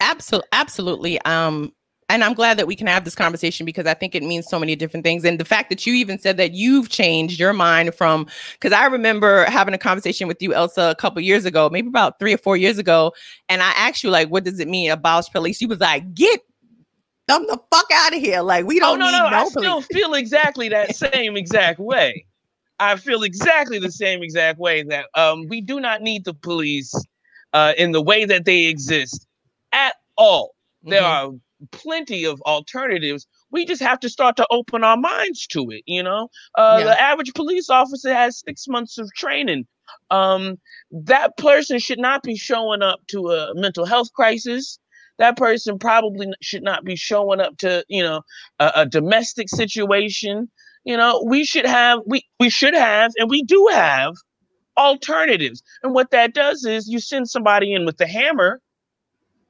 Absolutely, 0.00 0.48
absolutely. 0.52 1.20
Um, 1.22 1.72
and 2.08 2.22
I'm 2.22 2.34
glad 2.34 2.58
that 2.58 2.66
we 2.66 2.76
can 2.76 2.86
have 2.88 3.04
this 3.04 3.14
conversation 3.14 3.64
because 3.64 3.86
I 3.86 3.94
think 3.94 4.14
it 4.14 4.22
means 4.22 4.46
so 4.46 4.58
many 4.58 4.76
different 4.76 5.02
things. 5.02 5.24
And 5.24 5.40
the 5.40 5.44
fact 5.44 5.70
that 5.70 5.86
you 5.86 5.94
even 5.94 6.18
said 6.18 6.36
that 6.36 6.52
you've 6.52 6.90
changed 6.90 7.40
your 7.40 7.52
mind 7.52 7.94
from, 7.94 8.26
because 8.52 8.72
I 8.72 8.84
remember 8.86 9.44
having 9.46 9.72
a 9.72 9.78
conversation 9.78 10.28
with 10.28 10.42
you, 10.42 10.52
Elsa, 10.52 10.90
a 10.90 10.94
couple 10.94 11.22
years 11.22 11.44
ago, 11.44 11.70
maybe 11.70 11.88
about 11.88 12.18
three 12.18 12.34
or 12.34 12.38
four 12.38 12.56
years 12.56 12.78
ago, 12.78 13.12
and 13.48 13.62
I 13.62 13.70
asked 13.70 14.04
you 14.04 14.10
like, 14.10 14.28
"What 14.28 14.44
does 14.44 14.60
it 14.60 14.68
mean 14.68 14.90
abolish 14.90 15.30
police?" 15.30 15.60
You 15.60 15.68
was 15.68 15.80
like, 15.80 16.12
"Get 16.14 16.40
them 17.28 17.46
the 17.46 17.58
fuck 17.72 17.86
out 17.92 18.14
of 18.14 18.20
here!" 18.20 18.42
Like 18.42 18.66
we 18.66 18.78
don't. 18.78 19.00
Oh 19.00 19.10
no, 19.10 19.10
no, 19.10 19.30
no 19.30 19.36
I 19.36 19.48
police. 19.50 19.52
still 19.52 19.80
feel 19.80 20.14
exactly 20.14 20.68
that 20.68 20.94
same 21.14 21.36
exact 21.36 21.78
way. 21.78 22.26
I 22.78 22.96
feel 22.96 23.22
exactly 23.22 23.78
the 23.78 23.92
same 23.92 24.22
exact 24.22 24.58
way 24.58 24.82
that 24.84 25.06
um, 25.14 25.46
we 25.48 25.60
do 25.60 25.80
not 25.80 26.02
need 26.02 26.24
the 26.24 26.34
police 26.34 26.92
uh, 27.52 27.74
in 27.76 27.92
the 27.92 28.02
way 28.02 28.24
that 28.24 28.44
they 28.44 28.64
exist 28.64 29.26
at 29.72 29.94
all. 30.16 30.54
Mm-hmm. 30.82 30.90
There 30.90 31.04
are 31.04 31.30
plenty 31.70 32.24
of 32.24 32.40
alternatives. 32.42 33.26
We 33.50 33.64
just 33.64 33.82
have 33.82 34.00
to 34.00 34.08
start 34.08 34.36
to 34.36 34.46
open 34.50 34.82
our 34.82 34.96
minds 34.96 35.46
to 35.48 35.70
it. 35.70 35.82
You 35.86 36.02
know, 36.02 36.28
uh, 36.56 36.78
yeah. 36.80 36.84
the 36.86 37.00
average 37.00 37.34
police 37.34 37.70
officer 37.70 38.12
has 38.12 38.40
six 38.40 38.66
months 38.66 38.98
of 38.98 39.12
training. 39.14 39.66
Um, 40.10 40.58
that 40.90 41.36
person 41.36 41.78
should 41.78 41.98
not 41.98 42.22
be 42.22 42.36
showing 42.36 42.82
up 42.82 43.00
to 43.08 43.28
a 43.28 43.54
mental 43.54 43.84
health 43.84 44.12
crisis. 44.12 44.78
that 45.18 45.36
person 45.36 45.78
probably 45.78 46.32
should 46.40 46.62
not 46.62 46.84
be 46.84 46.96
showing 46.96 47.40
up 47.40 47.56
to 47.58 47.84
you 47.88 48.02
know 48.02 48.22
a, 48.58 48.72
a 48.76 48.86
domestic 48.86 49.48
situation 49.48 50.50
you 50.84 50.96
know 50.96 51.22
we 51.26 51.44
should 51.44 51.66
have 51.66 52.00
we 52.06 52.22
we 52.40 52.50
should 52.50 52.74
have 52.74 53.12
and 53.18 53.30
we 53.30 53.42
do 53.42 53.68
have 53.72 54.14
alternatives 54.76 55.62
and 55.82 55.94
what 55.94 56.10
that 56.10 56.34
does 56.34 56.64
is 56.64 56.88
you 56.88 56.98
send 56.98 57.28
somebody 57.28 57.72
in 57.74 57.84
with 57.84 57.98
the 57.98 58.06
hammer 58.06 58.60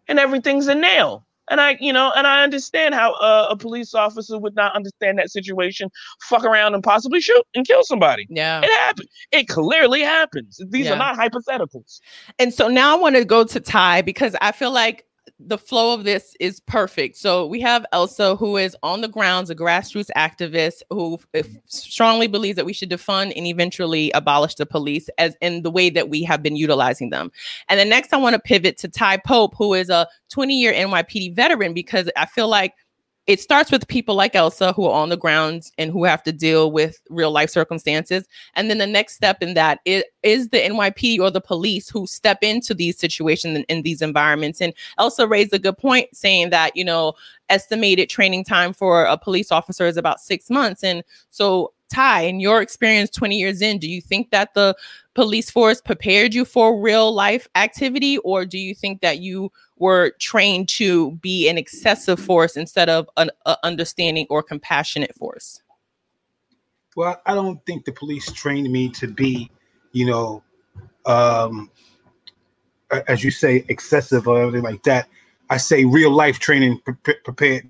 and 0.09 0.19
everything's 0.19 0.67
a 0.67 0.75
nail 0.75 1.25
and 1.51 1.61
I, 1.61 1.77
you 1.81 1.93
know, 1.93 2.13
and 2.17 2.27
I 2.27 2.43
understand 2.45 2.95
how 2.95 3.13
uh, 3.15 3.49
a 3.51 3.57
police 3.57 3.95
officer 3.95 4.39
would 4.39 4.55
not 4.55 4.75
understand 4.75 5.19
that 5.19 5.31
situation, 5.31 5.91
fuck 6.23 6.45
around 6.45 6.75
and 6.75 6.83
possibly 6.83 7.21
shoot 7.21 7.43
and 7.55 7.67
kill 7.67 7.83
somebody. 7.83 8.27
Yeah. 8.31 8.61
It 8.63 8.71
happens. 8.81 9.09
It 9.33 9.49
clearly 9.49 10.01
happens. 10.01 10.61
These 10.71 10.87
Yeah. 10.87 10.93
are 10.95 10.97
not 10.97 11.17
hypotheticals. 11.19 12.01
And 12.39 12.55
so 12.55 12.69
now 12.69 12.97
I 12.97 13.01
want 13.01 13.17
to 13.17 13.25
go 13.25 13.45
to 13.45 13.61
Ty 13.61 14.03
because 14.03 14.37
I 14.41 14.53
feel 14.53 14.71
like 14.71 15.05
the 15.47 15.59
flow 15.59 15.95
of 15.95 16.05
this 16.05 16.37
is 16.41 16.61
perfect. 16.61 17.17
So 17.17 17.47
we 17.47 17.61
have 17.61 17.85
Elsa, 17.93 18.37
who 18.37 18.57
is 18.57 18.77
on 18.83 19.01
the 19.01 19.09
grounds, 19.09 19.51
a 19.51 19.55
grassroots 19.55 20.11
activist 20.17 20.83
who 20.91 21.15
f- 21.15 21.45
mm-hmm. 21.45 21.57
strongly 21.67 22.27
believes 22.27 22.57
that 22.57 22.67
we 22.67 22.73
should 22.73 22.91
defund 22.91 23.33
and 23.37 23.47
eventually 23.47 24.11
abolish 24.13 24.55
the 24.55 24.67
police 24.67 25.09
as 25.19 25.35
in 25.41 25.63
the 25.63 25.71
way 25.71 25.91
that 25.91 26.09
we 26.09 26.23
have 26.23 26.43
been 26.43 26.57
utilizing 26.57 27.11
them. 27.11 27.31
And 27.69 27.79
then 27.79 27.89
next, 27.89 28.13
I 28.13 28.17
want 28.17 28.35
to 28.35 28.41
pivot 28.41 28.77
to 28.79 28.89
Ty 28.89 29.19
Pope, 29.19 29.55
who 29.57 29.75
is 29.75 29.89
a 29.89 30.07
20 30.31 30.59
year 30.59 30.73
NYPD 30.73 31.35
veteran, 31.35 31.75
because 31.75 32.11
I 32.17 32.27
feel 32.27 32.49
like 32.49 32.75
it 33.29 33.41
starts 33.41 33.71
with 33.71 33.87
people 33.87 34.17
like 34.17 34.35
Elsa 34.35 34.73
who 34.73 34.85
are 34.85 35.01
on 35.01 35.09
the 35.09 35.17
ground 35.17 35.71
and 35.79 35.93
who 35.93 36.05
have 36.05 36.25
to 36.25 36.33
deal 36.33 36.73
with 36.73 37.01
real 37.09 37.31
life 37.31 37.51
circumstances. 37.51 38.27
And 38.55 38.69
then 38.69 38.79
the 38.79 38.87
next 38.87 39.15
step 39.15 39.43
in 39.43 39.55
that 39.55 39.79
is, 39.85 40.03
is 40.25 40.49
the 40.49 40.59
NYPD 40.59 41.21
or 41.21 41.31
the 41.31 41.41
police 41.41 41.89
who 41.89 42.07
step 42.09 42.39
into 42.43 42.75
these 42.75 42.99
situations 42.99 43.57
and 43.57 43.65
in 43.69 43.83
these 43.83 44.03
environments. 44.03 44.61
And 44.61 44.75
Elsa 44.99 45.29
raised 45.29 45.55
a 45.55 45.59
good 45.61 45.79
point 45.79 46.15
saying 46.17 46.51
that, 46.51 46.77
you 46.77 46.85
know, 46.85 47.15
estimated 47.49 48.09
training 48.09 48.43
time 48.45 48.73
for 48.73 49.05
a 49.05 49.17
police 49.17 49.53
officer 49.53 49.87
is 49.87 49.97
about 49.97 50.21
six 50.21 50.51
months. 50.51 50.83
And 50.83 51.05
so, 51.31 51.73
Ty, 51.93 52.23
in 52.23 52.41
your 52.41 52.63
experience 52.63 53.11
20 53.11 53.37
years 53.37 53.61
in, 53.61 53.79
do 53.79 53.89
you 53.89 54.01
think 54.01 54.31
that 54.31 54.55
the 54.55 54.75
police 55.15 55.51
force 55.51 55.81
prepared 55.81 56.33
you 56.33 56.45
for 56.47 56.81
real 56.81 57.13
life 57.13 57.47
activity, 57.55 58.17
or 58.19 58.47
do 58.47 58.59
you 58.59 58.75
think 58.75 59.03
that 59.03 59.19
you 59.19 59.53
were 59.77 60.13
trained 60.19 60.69
to 60.71 61.11
be 61.17 61.49
an 61.49 61.59
excessive 61.59 62.19
force 62.19 62.57
instead 62.57 62.89
of 62.89 63.09
an 63.19 63.31
understanding 63.63 64.27
or 64.31 64.43
compassionate 64.43 65.15
force? 65.15 65.61
Well, 66.97 67.21
I 67.27 67.35
don't 67.35 67.65
think 67.67 67.85
the 67.85 67.93
police 67.93 68.31
trained 68.33 68.71
me 68.73 68.89
to 68.91 69.07
be, 69.07 69.51
you 69.93 70.07
know, 70.07 70.43
um, 71.05 71.71
as 73.09 73.23
you 73.23 73.31
say, 73.31 73.65
excessive 73.69 74.29
or 74.29 74.43
anything 74.43 74.63
like 74.63 74.83
that. 74.85 75.09
I 75.51 75.59
say 75.59 75.85
real 75.85 76.11
life 76.11 76.39
training 76.39 76.81
pre- 77.03 77.15
prepared 77.25 77.69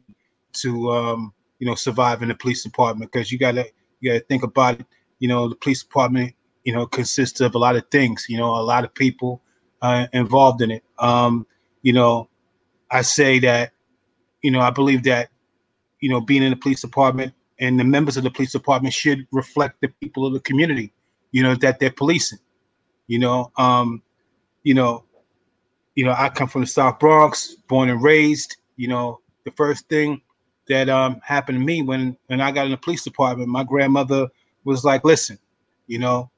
to, 0.55 0.93
um, 0.93 1.33
you 1.59 1.67
know, 1.67 1.75
survive 1.75 2.23
in 2.23 2.29
the 2.29 2.35
police 2.35 2.63
department 2.63 3.11
because 3.11 3.33
you 3.33 3.39
gotta 3.39 3.67
you 4.03 4.11
gotta 4.11 4.25
think 4.25 4.43
about 4.43 4.81
it. 4.81 4.87
You 5.21 5.29
know, 5.29 5.49
the 5.49 5.55
police 5.55 5.83
department, 5.83 6.35
you 6.65 6.73
know, 6.75 6.87
consists 6.87 7.41
of 7.41 7.55
a 7.55 7.59
lot 7.59 7.77
of 7.77 7.89
things. 7.91 8.27
You 8.29 8.37
know, 8.37 8.55
a 8.55 8.61
lot 8.61 8.85
of 8.85 8.93
people 8.93 9.41
uh, 9.81 10.09
involved 10.13 10.61
in 10.61 10.73
it. 10.73 10.85
Um, 10.99 11.47
you 11.83 11.93
know, 11.93 12.29
I 12.91 13.03
say 13.03 13.39
that, 13.39 13.73
you 14.43 14.51
know, 14.51 14.61
I 14.61 14.71
believe 14.71 15.05
that, 15.05 15.31
you 16.01 16.11
know, 16.11 16.21
being 16.21 16.43
in 16.43 16.51
the 16.51 16.57
police 16.57 16.81
department 16.81 17.33
and 17.61 17.79
the 17.79 17.85
members 17.85 18.17
of 18.17 18.25
the 18.25 18.31
police 18.31 18.53
department 18.53 18.93
should 18.93 19.27
reflect 19.31 19.81
the 19.81 19.89
people 20.01 20.27
of 20.27 20.33
the 20.33 20.41
community, 20.41 20.93
you 21.31 21.43
know, 21.43 21.55
that 21.57 21.79
they're 21.79 21.93
policing. 21.93 22.41
You 23.07 23.21
know, 23.21 23.53
um, 23.57 24.03
you 24.65 24.75
know, 24.75 25.05
you 25.95 26.05
know, 26.05 26.15
I 26.17 26.29
come 26.29 26.49
from 26.49 26.63
the 26.63 26.67
South 26.67 26.99
Bronx, 26.99 27.55
born 27.69 27.89
and 27.89 28.03
raised. 28.03 28.57
You 28.77 28.89
know, 28.89 29.21
the 29.45 29.53
first 29.53 29.89
thing 29.89 30.21
that 30.69 30.89
um, 30.89 31.21
happened 31.25 31.59
to 31.59 31.65
me 31.65 31.83
when 31.83 32.17
when 32.27 32.41
I 32.41 32.53
got 32.53 32.67
in 32.67 32.73
the 32.73 32.77
police 32.77 33.05
department, 33.05 33.49
my 33.49 33.65
grandmother 33.65 34.29
was 34.65 34.85
like, 34.85 35.05
"Listen, 35.05 35.39
you 35.87 35.99
know, 35.99 36.31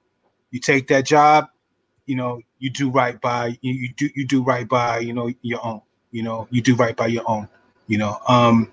you 0.50 0.60
take 0.60 0.88
that 0.88 1.04
job, 1.06 1.48
you 2.06 2.16
know, 2.16 2.40
you 2.58 2.70
do 2.70 2.90
right 2.90 3.20
by 3.20 3.58
you, 3.60 3.72
you 3.72 3.92
do 3.94 4.08
you 4.14 4.26
do 4.26 4.42
right 4.42 4.68
by 4.68 4.98
you 5.00 5.12
know 5.12 5.30
your 5.42 5.64
own. 5.64 5.80
You 6.12 6.22
know, 6.22 6.46
you 6.50 6.62
do 6.62 6.74
right 6.74 6.96
by 6.96 7.08
your 7.08 7.24
own. 7.28 7.48
You 7.86 7.98
know, 7.98 8.18
um, 8.28 8.72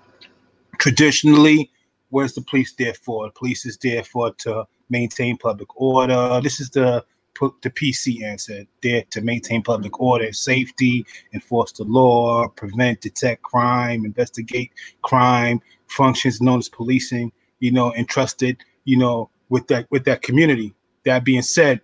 traditionally, 0.78 1.70
what 2.10 2.24
is 2.24 2.34
the 2.34 2.42
police 2.42 2.72
there 2.74 2.94
for? 2.94 3.26
The 3.26 3.32
police 3.32 3.66
is 3.66 3.76
there 3.78 4.04
for 4.04 4.32
to 4.38 4.64
maintain 4.90 5.36
public 5.36 5.68
order. 5.80 6.40
This 6.42 6.60
is 6.60 6.70
the 6.70 7.04
the 7.62 7.70
PC 7.70 8.22
answer 8.22 8.64
there 8.82 9.04
to 9.10 9.20
maintain 9.20 9.62
public 9.62 10.00
order 10.00 10.32
safety, 10.32 11.04
enforce 11.32 11.72
the 11.72 11.84
law, 11.84 12.48
prevent, 12.48 13.00
detect 13.00 13.42
crime, 13.42 14.04
investigate 14.04 14.72
crime, 15.02 15.60
functions 15.88 16.40
known 16.40 16.58
as 16.58 16.68
policing, 16.68 17.32
you 17.60 17.72
know, 17.72 17.92
entrusted, 17.94 18.58
you 18.84 18.96
know, 18.96 19.30
with 19.48 19.66
that 19.68 19.86
with 19.90 20.04
that 20.04 20.22
community. 20.22 20.74
That 21.04 21.24
being 21.24 21.42
said, 21.42 21.80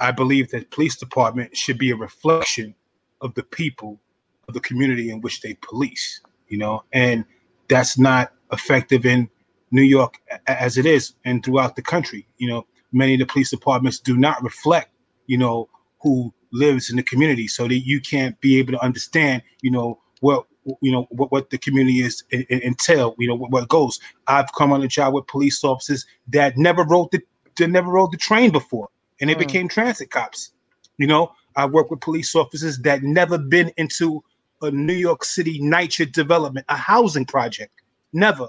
I 0.00 0.10
believe 0.10 0.50
that 0.50 0.70
police 0.70 0.96
department 0.96 1.56
should 1.56 1.78
be 1.78 1.90
a 1.90 1.96
reflection 1.96 2.74
of 3.20 3.34
the 3.34 3.44
people 3.44 4.00
of 4.48 4.54
the 4.54 4.60
community 4.60 5.10
in 5.10 5.20
which 5.20 5.40
they 5.40 5.54
police, 5.54 6.20
you 6.48 6.58
know, 6.58 6.82
and 6.92 7.24
that's 7.68 7.98
not 7.98 8.32
effective 8.52 9.04
in 9.04 9.28
New 9.70 9.82
York 9.82 10.14
as 10.46 10.78
it 10.78 10.86
is 10.86 11.14
and 11.24 11.44
throughout 11.44 11.76
the 11.76 11.82
country. 11.82 12.26
You 12.38 12.48
know, 12.48 12.66
many 12.92 13.14
of 13.14 13.20
the 13.20 13.26
police 13.26 13.50
departments 13.50 13.98
do 13.98 14.16
not 14.16 14.42
reflect, 14.42 14.90
you 15.26 15.38
know, 15.38 15.68
who 16.00 16.32
lives 16.52 16.90
in 16.90 16.96
the 16.96 17.02
community, 17.02 17.46
so 17.48 17.68
that 17.68 17.80
you 17.80 18.00
can't 18.00 18.40
be 18.40 18.58
able 18.58 18.72
to 18.72 18.82
understand, 18.82 19.42
you 19.62 19.70
know, 19.70 19.98
what 20.20 20.46
you 20.82 20.92
know 20.92 21.06
what, 21.10 21.32
what 21.32 21.50
the 21.50 21.58
community 21.58 22.00
is 22.00 22.22
en- 22.32 22.44
en- 22.50 22.62
entail. 22.62 23.14
You 23.18 23.28
know 23.28 23.34
what, 23.34 23.50
what 23.50 23.68
goes. 23.68 23.98
I've 24.26 24.52
come 24.54 24.72
on 24.72 24.82
a 24.82 24.88
job 24.88 25.14
with 25.14 25.26
police 25.26 25.64
officers 25.64 26.06
that 26.28 26.56
never 26.56 26.84
rode 26.84 27.10
the 27.12 27.20
that 27.58 27.68
never 27.68 27.90
rode 27.90 28.12
the 28.12 28.16
train 28.16 28.50
before, 28.50 28.88
and 29.20 29.28
they 29.30 29.34
Mm. 29.34 29.38
became 29.38 29.68
transit 29.68 30.10
cops. 30.10 30.52
You 30.98 31.06
know, 31.06 31.32
I 31.56 31.66
work 31.66 31.90
with 31.90 32.00
police 32.00 32.34
officers 32.34 32.78
that 32.80 33.02
never 33.02 33.38
been 33.38 33.72
into 33.76 34.22
a 34.62 34.70
New 34.70 34.94
York 34.94 35.24
City 35.24 35.60
NYCHA 35.60 36.12
development, 36.12 36.66
a 36.68 36.76
housing 36.76 37.24
project. 37.24 37.72
Never. 38.12 38.48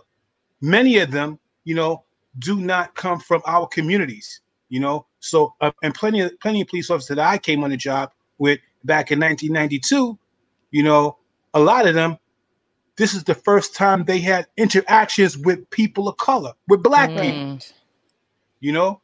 Many 0.61 0.97
of 0.97 1.11
them, 1.11 1.39
you 1.63 1.75
know, 1.75 2.03
do 2.37 2.59
not 2.59 2.95
come 2.95 3.19
from 3.19 3.41
our 3.45 3.67
communities. 3.67 4.41
You 4.69 4.79
know, 4.79 5.05
so 5.19 5.53
uh, 5.61 5.71
and 5.83 5.93
plenty 5.95 6.21
of 6.21 6.39
plenty 6.39 6.61
of 6.61 6.67
police 6.67 6.89
officers 6.91 7.15
that 7.17 7.19
I 7.27 7.37
came 7.39 7.63
on 7.63 7.71
the 7.71 7.77
job 7.77 8.11
with 8.37 8.59
back 8.83 9.11
in 9.11 9.19
1992. 9.19 10.17
You 10.71 10.83
know, 10.83 11.17
a 11.53 11.59
lot 11.59 11.87
of 11.87 11.95
them. 11.95 12.17
This 12.97 13.13
is 13.15 13.23
the 13.23 13.35
first 13.35 13.75
time 13.75 14.03
they 14.05 14.19
had 14.19 14.47
interactions 14.57 15.37
with 15.37 15.69
people 15.71 16.07
of 16.09 16.17
color, 16.17 16.53
with 16.67 16.83
black 16.83 17.15
people 17.15 17.39
Mm. 17.47 17.73
you 18.59 18.71
know, 18.73 19.01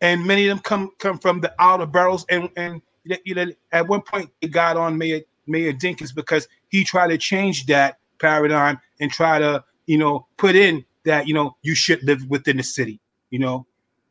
and 0.00 0.24
many 0.26 0.46
of 0.48 0.56
them 0.56 0.62
come 0.62 0.90
come 0.98 1.18
from 1.18 1.40
the 1.40 1.54
outer 1.58 1.86
boroughs. 1.86 2.24
And 2.30 2.50
and 2.56 2.82
you 3.24 3.34
know, 3.34 3.46
at 3.72 3.86
one 3.88 4.02
point 4.02 4.30
they 4.42 4.48
got 4.48 4.76
on 4.76 4.98
Mayor 4.98 5.20
Mayor 5.46 5.72
Dinkins 5.72 6.14
because 6.14 6.48
he 6.68 6.84
tried 6.84 7.08
to 7.08 7.18
change 7.18 7.66
that 7.66 7.98
paradigm 8.20 8.80
and 9.00 9.10
try 9.10 9.38
to 9.38 9.64
you 9.86 9.98
know 9.98 10.26
put 10.38 10.56
in 10.56 10.84
that 11.04 11.28
you 11.28 11.34
know 11.34 11.56
you 11.62 11.74
should 11.74 12.02
live 12.04 12.28
within 12.28 12.56
the 12.56 12.62
city. 12.62 13.00
You 13.30 13.40
know, 13.40 13.66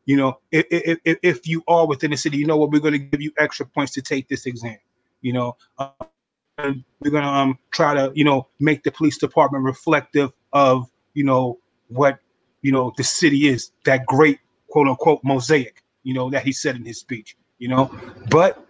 you 0.06 0.16
know 0.16 0.38
if 0.52 0.66
if, 0.70 1.18
if- 1.22 1.46
you 1.48 1.62
are 1.68 1.86
within 1.86 2.10
the 2.10 2.16
city, 2.16 2.36
you 2.38 2.46
know 2.46 2.56
what 2.56 2.70
we're 2.70 2.80
going 2.80 2.92
to 2.92 2.98
give 2.98 3.22
you 3.22 3.32
extra 3.38 3.66
points 3.66 3.92
to 3.94 4.02
take 4.02 4.28
this 4.28 4.46
exam. 4.46 4.78
You 5.22 5.32
know. 5.34 5.56
Uh, 5.78 5.90
we're 7.00 7.10
gonna 7.10 7.26
um 7.26 7.58
try 7.72 7.94
to 7.94 8.12
you 8.14 8.24
know 8.24 8.46
make 8.60 8.84
the 8.84 8.90
police 8.90 9.18
department 9.18 9.64
reflective 9.64 10.32
of 10.52 10.88
you 11.14 11.24
know 11.24 11.58
what 11.88 12.18
you 12.62 12.70
know 12.72 12.92
the 12.96 13.04
city 13.04 13.48
is 13.48 13.72
that 13.84 14.06
great 14.06 14.38
quote 14.74 14.88
unquote 14.88 15.20
mosaic, 15.22 15.84
you 16.02 16.12
know, 16.12 16.30
that 16.30 16.42
he 16.42 16.50
said 16.50 16.74
in 16.74 16.84
his 16.84 16.98
speech, 16.98 17.36
you 17.58 17.68
know. 17.68 17.90
But 18.28 18.66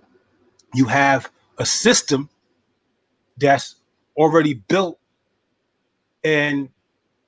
you 0.74 0.84
have 0.84 1.30
a 1.58 1.64
system 1.64 2.28
that's 3.38 3.76
already 4.16 4.54
built 4.54 4.98
and 6.24 6.68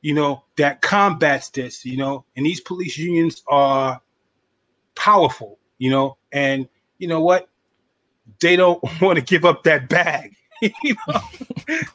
you 0.06 0.14
know 0.14 0.44
that 0.56 0.82
combats 0.82 1.50
this, 1.50 1.84
you 1.84 1.96
know, 1.96 2.24
and 2.36 2.46
these 2.46 2.60
police 2.60 2.96
unions 2.96 3.42
are 3.48 4.00
powerful, 4.94 5.58
you 5.78 5.90
know, 5.90 6.16
and 6.30 6.68
you 6.98 7.08
know 7.08 7.20
what? 7.20 7.48
They 8.40 8.54
don't 8.54 8.80
want 9.00 9.18
to 9.18 9.24
give 9.24 9.44
up 9.44 9.64
that 9.64 9.88
bag. 9.88 10.32
you 10.62 10.94
know, 11.08 11.20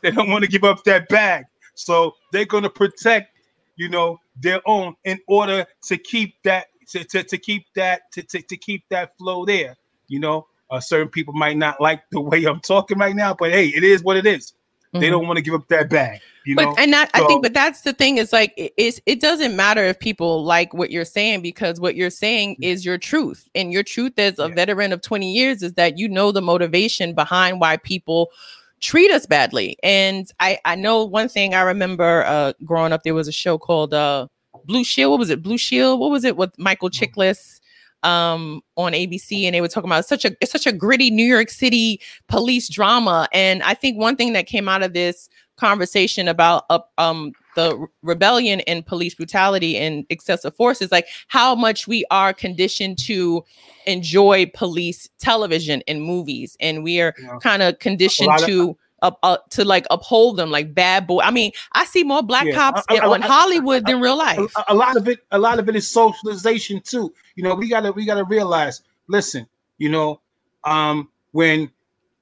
they 0.02 0.12
don't 0.12 0.30
want 0.30 0.44
to 0.44 0.50
give 0.52 0.66
up 0.66 0.84
that 0.84 1.08
bag. 1.08 1.46
So 1.76 2.14
they're 2.34 2.44
gonna 2.44 2.70
protect, 2.70 3.30
you 3.78 3.88
know, 3.88 4.18
their 4.36 4.60
own 4.66 4.94
in 5.06 5.18
order 5.30 5.66
to 5.86 5.98
keep 5.98 6.36
that 6.44 6.68
to, 6.90 7.06
to, 7.06 7.24
to 7.24 7.38
keep 7.38 7.64
that 7.78 8.12
to, 8.12 8.24
to, 8.24 8.42
to 8.42 8.58
keep 8.58 8.84
that 8.90 9.18
flow 9.18 9.46
there. 9.46 9.78
You 10.10 10.20
know, 10.20 10.48
uh, 10.70 10.82
certain 10.82 11.08
people 11.08 11.34
might 11.34 11.56
not 11.56 11.80
like 11.80 12.02
the 12.12 12.20
way 12.20 12.44
I'm 12.44 12.60
talking 12.60 12.98
right 12.98 13.16
now, 13.16 13.34
but 13.40 13.54
hey, 13.54 13.68
it 13.68 13.86
is 13.86 14.04
what 14.04 14.18
it 14.18 14.26
is. 14.26 14.52
They 14.92 15.08
Mhm. 15.08 15.12
don't 15.12 15.28
want 15.28 15.38
to 15.38 15.44
give 15.44 15.54
up 15.54 15.70
that 15.70 15.90
bag. 15.90 16.20
You 16.46 16.56
know, 16.56 16.74
but 16.74 16.80
and 16.80 16.92
that, 16.94 17.12
I 17.14 17.26
think, 17.28 17.44
but 17.44 17.54
that's 17.54 17.82
the 17.82 17.94
thing 17.94 18.18
is 18.18 18.34
like 18.34 18.54
it, 18.58 18.74
it's, 18.76 19.00
it 19.06 19.22
doesn't 19.22 19.56
matter 19.56 19.84
if 19.84 20.00
people 20.00 20.44
like 20.44 20.74
what 20.74 20.90
you're 20.90 21.06
saying 21.06 21.42
because 21.44 21.80
what 21.80 21.96
you're 21.96 22.10
saying 22.10 22.58
is 22.62 22.84
your 22.84 22.98
truth, 22.98 23.48
and 23.54 23.72
your 23.72 23.84
truth 23.84 24.14
as 24.18 24.40
a 24.40 24.48
Yeah. 24.48 24.56
veteran 24.56 24.92
of 24.92 25.02
20 25.02 25.32
years 25.32 25.62
is 25.62 25.74
that 25.74 25.98
you 26.00 26.10
know 26.10 26.32
the 26.32 26.42
motivation 26.42 27.14
behind 27.14 27.60
why 27.62 27.78
people 27.78 28.32
treat 28.80 29.12
us 29.12 29.28
badly. 29.28 29.78
And 29.84 30.32
I 30.40 30.58
I 30.66 30.76
know 30.76 31.06
one 31.06 31.30
thing 31.30 31.54
I 31.54 31.62
remember 31.62 32.24
uh, 32.26 32.54
growing 32.66 32.92
up. 32.92 33.04
There 33.04 33.14
was 33.14 33.28
a 33.28 33.32
show 33.32 33.60
called 33.60 33.94
uh, 33.94 34.28
Blue 34.66 34.84
Shield. 34.84 35.12
What 35.12 35.20
was 35.20 35.30
it? 35.30 35.44
Blue 35.44 35.60
Shield. 35.60 36.00
What 36.00 36.10
was 36.10 36.24
it 36.24 36.38
with 36.38 36.58
Michael 36.58 36.90
Mm-hmm. 36.90 37.20
Chiklis? 37.20 37.60
um 38.04 38.64
on 38.78 38.94
ABC 38.94 39.44
and 39.44 39.54
they 39.54 39.62
were 39.62 39.68
talking 39.68 39.88
about 39.88 40.08
such 40.08 40.26
a 40.26 40.32
it's 40.42 40.52
such 40.52 40.66
a 40.66 40.72
gritty 40.72 41.12
New 41.12 41.24
York 41.24 41.52
City 41.52 42.02
police 42.30 42.68
drama 42.68 43.28
and 43.32 43.62
I 43.62 43.76
think 43.76 44.00
one 44.00 44.16
thing 44.16 44.34
that 44.34 44.48
came 44.48 44.68
out 44.68 44.82
of 44.82 44.94
this 44.94 45.30
conversation 45.66 46.28
about 46.28 46.66
uh, 46.72 46.80
um 46.98 47.32
the 47.56 47.86
rebellion 48.02 48.62
and 48.62 48.84
police 48.86 49.14
brutality 49.14 49.78
and 49.78 50.06
excessive 50.10 50.56
force 50.56 50.82
is 50.82 50.92
like 50.92 51.06
how 51.28 51.54
much 51.54 51.88
we 51.88 52.04
are 52.10 52.34
conditioned 52.34 52.98
to 52.98 53.44
enjoy 53.86 54.46
police 54.56 55.08
television 55.20 55.84
and 55.88 56.02
movies 56.02 56.58
and 56.60 56.84
we 56.84 57.00
are 57.00 57.14
Yeah. 57.22 57.38
kind 57.44 57.62
of 57.62 57.78
conditioned 57.78 58.32
to 58.48 58.76
up 59.04 59.20
uh, 59.24 59.38
to 59.50 59.66
like 59.66 59.86
uphold 59.92 60.38
them 60.38 60.50
like 60.50 60.74
bad 60.74 61.06
boy 61.08 61.20
I 61.22 61.32
mean 61.32 61.52
I 61.74 61.86
see 61.86 62.04
more 62.04 62.24
black 62.24 62.46
Yeah. 62.48 62.56
cops 62.56 62.82
I- 62.90 62.94
I- 62.94 62.98
in- 62.98 63.04
on 63.04 63.24
I- 63.24 63.28
Hollywood 63.28 63.86
than 63.86 64.00
real 64.02 64.18
life 64.18 64.40
a, 64.58 64.64
a 64.70 64.76
lot 64.76 64.96
of 64.98 65.08
it 65.08 65.20
a 65.32 65.38
lot 65.40 65.60
of 65.60 65.70
it 65.70 65.76
is 65.76 65.88
socialization 65.88 66.82
too 66.82 67.14
you 67.36 67.44
know 67.44 67.54
we 67.54 67.68
gotta 67.70 67.92
we 67.92 68.06
gotta 68.06 68.24
realize 68.24 68.82
listen 69.08 69.46
you 69.78 69.90
know 69.90 70.20
um 70.64 71.10
when 71.34 71.70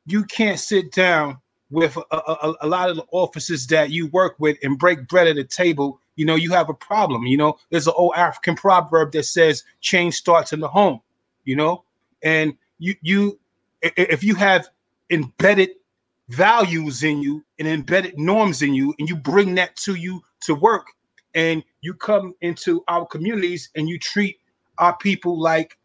you 0.06 0.24
can't 0.26 0.60
sit 0.60 0.92
down 0.92 1.38
with 1.72 1.98
a, 1.98 2.16
a, 2.18 2.54
a 2.62 2.68
lot 2.68 2.90
of 2.90 2.96
the 2.96 3.06
officers 3.12 3.68
that 3.68 3.92
you 3.92 4.08
work 4.08 4.36
with 4.40 4.58
and 4.64 4.80
break 4.80 5.08
bread 5.08 5.28
at 5.28 5.38
a 5.38 5.44
table 5.44 6.00
you 6.16 6.26
know 6.26 6.36
you 6.36 6.52
have 6.52 6.70
a 6.70 6.74
problem 6.74 7.26
you 7.28 7.38
know 7.38 7.58
there's 7.70 7.88
an 7.88 7.94
old 7.96 8.14
african 8.16 8.56
proverb 8.56 9.12
that 9.12 9.24
says 9.24 9.64
change 9.82 10.16
starts 10.16 10.54
in 10.54 10.60
the 10.60 10.68
home 10.68 11.00
you 11.46 11.56
know 11.56 11.84
and 12.24 12.54
you 12.80 12.96
you 13.02 13.40
if 13.82 14.24
you 14.24 14.36
have 14.36 14.68
embedded 15.10 15.70
values 16.30 17.04
in 17.04 17.22
you 17.22 17.44
and 17.60 17.68
embedded 17.68 18.18
norms 18.18 18.62
in 18.62 18.74
you 18.74 18.94
and 19.00 19.10
you 19.10 19.16
bring 19.16 19.56
that 19.56 19.76
to 19.76 19.96
you 19.96 20.22
to 20.42 20.56
work 20.56 20.88
and 21.36 21.64
you 21.82 21.94
come 21.94 22.36
into 22.42 22.84
our 22.88 23.06
communities 23.06 23.70
and 23.76 23.88
you 23.90 24.00
treat 24.00 24.38
our 24.78 24.96
people 24.98 25.40
like 25.40 25.78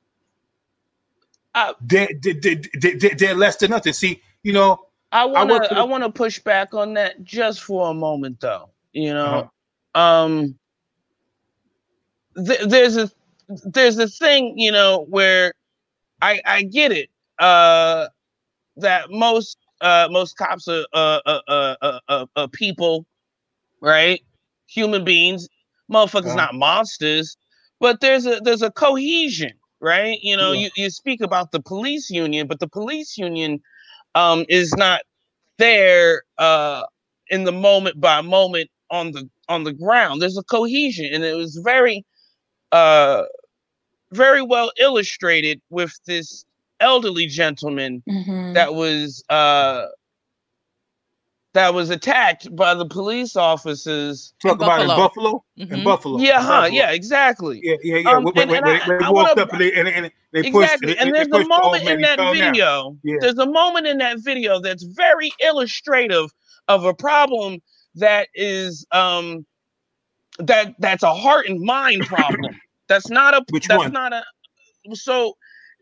Uh, 1.54 1.72
they're, 1.80 2.08
they're, 2.20 2.60
they're, 2.80 3.14
they're 3.16 3.34
less 3.34 3.56
than 3.56 3.70
nothing. 3.70 3.92
See, 3.92 4.20
you 4.42 4.52
know, 4.52 4.88
I 5.14 5.26
want 5.26 5.50
to 5.50 5.72
I 5.78 5.84
want 5.84 6.04
to 6.04 6.10
push 6.10 6.40
back 6.40 6.74
on 6.74 6.94
that 6.94 7.24
just 7.24 7.62
for 7.62 7.90
a 7.90 7.94
moment 7.94 8.40
though. 8.40 8.70
You 8.92 9.14
know, 9.14 9.50
um 9.94 10.58
th- 12.36 12.68
there's 12.68 12.96
a 12.96 13.10
there's 13.64 13.98
a 13.98 14.08
thing, 14.08 14.54
you 14.58 14.72
know, 14.72 15.06
where 15.08 15.52
I 16.22 16.40
I 16.46 16.62
get 16.64 16.92
it. 16.92 17.10
Uh 17.38 18.08
that 18.76 19.10
most 19.10 19.58
uh 19.80 20.08
most 20.10 20.36
cops 20.36 20.68
are 20.68 20.86
uh 20.94 21.20
uh 21.26 21.40
uh 21.48 21.76
uh, 21.82 22.00
uh, 22.08 22.26
uh 22.36 22.48
people, 22.52 23.06
right? 23.80 24.20
Human 24.68 25.04
beings. 25.04 25.48
Motherfuckers 25.92 26.34
Uh-huh. 26.34 26.36
not 26.36 26.54
monsters, 26.54 27.36
but 27.80 28.00
there's 28.00 28.26
a 28.26 28.40
there's 28.42 28.62
a 28.62 28.70
cohesion, 28.70 29.52
right? 29.80 30.18
You 30.22 30.36
know, 30.36 30.52
Yeah. 30.52 30.62
you, 30.62 30.70
you 30.76 30.90
speak 30.90 31.20
about 31.20 31.52
the 31.52 31.60
police 31.60 32.10
union, 32.10 32.46
but 32.48 32.60
the 32.60 32.68
police 32.68 33.18
union 33.18 33.60
um 34.14 34.44
is 34.48 34.74
not 34.76 35.00
there 35.58 36.22
uh 36.38 36.82
in 37.28 37.44
the 37.44 37.52
moment 37.52 38.00
by 38.00 38.20
moment 38.20 38.70
on 38.90 39.12
the 39.12 39.28
on 39.48 39.64
the 39.64 39.72
ground 39.72 40.20
there's 40.22 40.38
a 40.38 40.42
cohesion 40.44 41.10
and 41.12 41.24
it 41.24 41.36
was 41.36 41.56
very 41.64 42.04
uh 42.72 43.22
very 44.12 44.42
well 44.42 44.70
illustrated 44.78 45.60
with 45.70 45.92
this 46.06 46.44
elderly 46.80 47.26
gentleman 47.26 48.02
Mhm. 48.08 48.54
that 48.54 48.74
was 48.74 49.22
uh 49.30 49.86
that 51.54 51.72
was 51.72 51.88
attacked 51.90 52.54
by 52.54 52.74
the 52.74 52.84
police 52.86 53.36
officers 53.36 54.34
talk 54.42 54.56
about 54.56 54.80
in 54.82 54.88
Buffalo. 54.88 55.44
Buffalo, 55.56 55.76
in. 55.76 55.84
Buffalo. 55.84 56.18
yeah 56.18 56.40
huh 56.42 56.48
Buffalo. 56.62 56.66
yeah 56.76 56.90
exactly 56.90 57.60
yeah, 57.62 57.76
yeah, 57.82 57.96
yeah. 57.98 58.10
Um, 58.10 58.24
when, 58.24 58.36
and- 58.38 58.50
when, 58.50 58.58
and 58.58 58.66
when, 58.66 58.80
I- 58.82 58.98
they 58.98 59.04
I 59.04 59.10
walked 59.10 59.36
wanna- 59.36 59.42
up 59.42 59.52
and 59.52 59.60
they, 59.60 59.72
and, 59.72 59.88
and 59.88 60.10
they 60.32 60.42
pushed, 60.50 60.72
exactly 60.74 60.98
and 60.98 61.14
there's 61.14 61.28
a 61.28 61.30
pushed 61.30 61.42
the 61.44 61.48
moment 61.48 61.88
in 61.88 62.00
that 62.02 62.18
video 62.34 62.96
Yeah. 63.04 63.16
there's 63.20 63.38
a 63.38 63.46
moment 63.46 63.86
in 63.86 63.98
that 63.98 64.18
video 64.20 64.60
that's 64.60 64.82
very 64.82 65.32
illustrative 65.40 66.30
of 66.68 66.84
a 66.84 66.92
problem 66.94 67.60
that 67.94 68.28
is 68.34 68.84
um 68.92 69.46
that 70.40 70.74
that's 70.80 71.04
a 71.04 71.14
heart 71.14 71.46
and 71.48 71.60
mind 71.60 72.02
problem 72.06 72.58
that's 72.88 73.08
not 73.08 73.34
a 73.34 73.44
Which 73.50 73.68
that's 73.68 73.78
one? 73.84 73.92
not 73.92 74.12
a 74.12 74.22
so 74.94 75.34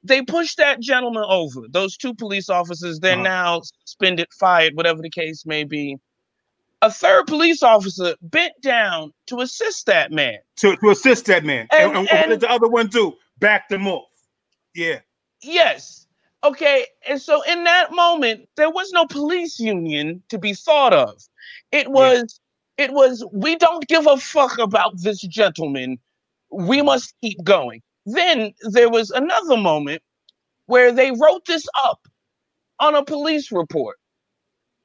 they 0.04 0.22
pushed 0.22 0.58
that 0.58 0.80
gentleman 0.80 1.24
over 1.28 1.62
those 1.70 1.96
two 1.96 2.14
police 2.14 2.48
officers 2.48 2.98
they're 3.00 3.14
Uh-huh. 3.14 3.22
now 3.22 3.60
suspended 3.84 4.28
fired 4.38 4.74
whatever 4.74 5.02
the 5.02 5.10
case 5.10 5.44
may 5.46 5.64
be 5.64 5.96
a 6.82 6.90
third 6.90 7.26
police 7.28 7.62
officer 7.62 8.16
bent 8.22 8.54
down 8.60 9.12
to 9.26 9.40
assist 9.40 9.86
that 9.86 10.10
man 10.10 10.38
to, 10.56 10.74
to 10.76 10.90
assist 10.90 11.26
that 11.26 11.44
man. 11.44 11.68
And, 11.70 11.96
And- 11.96 12.10
and, 12.10 12.20
what 12.20 12.28
did 12.30 12.40
the 12.40 12.50
other 12.50 12.66
one 12.68 12.88
do? 12.88 13.14
Back 13.38 13.68
them 13.68 13.86
off. 13.86 14.08
Yeah. 14.74 14.98
Yes. 15.42 16.08
Okay. 16.42 16.86
And 17.08 17.22
so 17.22 17.40
in 17.42 17.62
that 17.64 17.92
moment, 17.92 18.48
there 18.56 18.68
was 18.70 18.90
no 18.90 19.06
police 19.06 19.60
union 19.60 20.24
to 20.28 20.38
be 20.38 20.54
thought 20.54 20.92
of. 20.92 21.22
It 21.70 21.88
was, 21.88 22.40
it 22.78 22.92
was, 22.92 23.24
we 23.32 23.54
don't 23.54 23.86
give 23.86 24.08
a 24.08 24.16
fuck 24.16 24.58
about 24.58 25.00
this 25.00 25.20
gentleman. 25.20 25.98
We 26.50 26.82
must 26.82 27.14
keep 27.22 27.42
going. 27.44 27.80
Then 28.06 28.52
there 28.70 28.90
was 28.90 29.10
another 29.10 29.56
moment 29.56 30.02
where 30.66 30.92
they 30.92 31.10
wrote 31.12 31.44
this 31.46 31.66
up 31.84 32.06
on 32.80 32.94
a 32.94 33.04
police 33.04 33.52
report. 33.52 33.96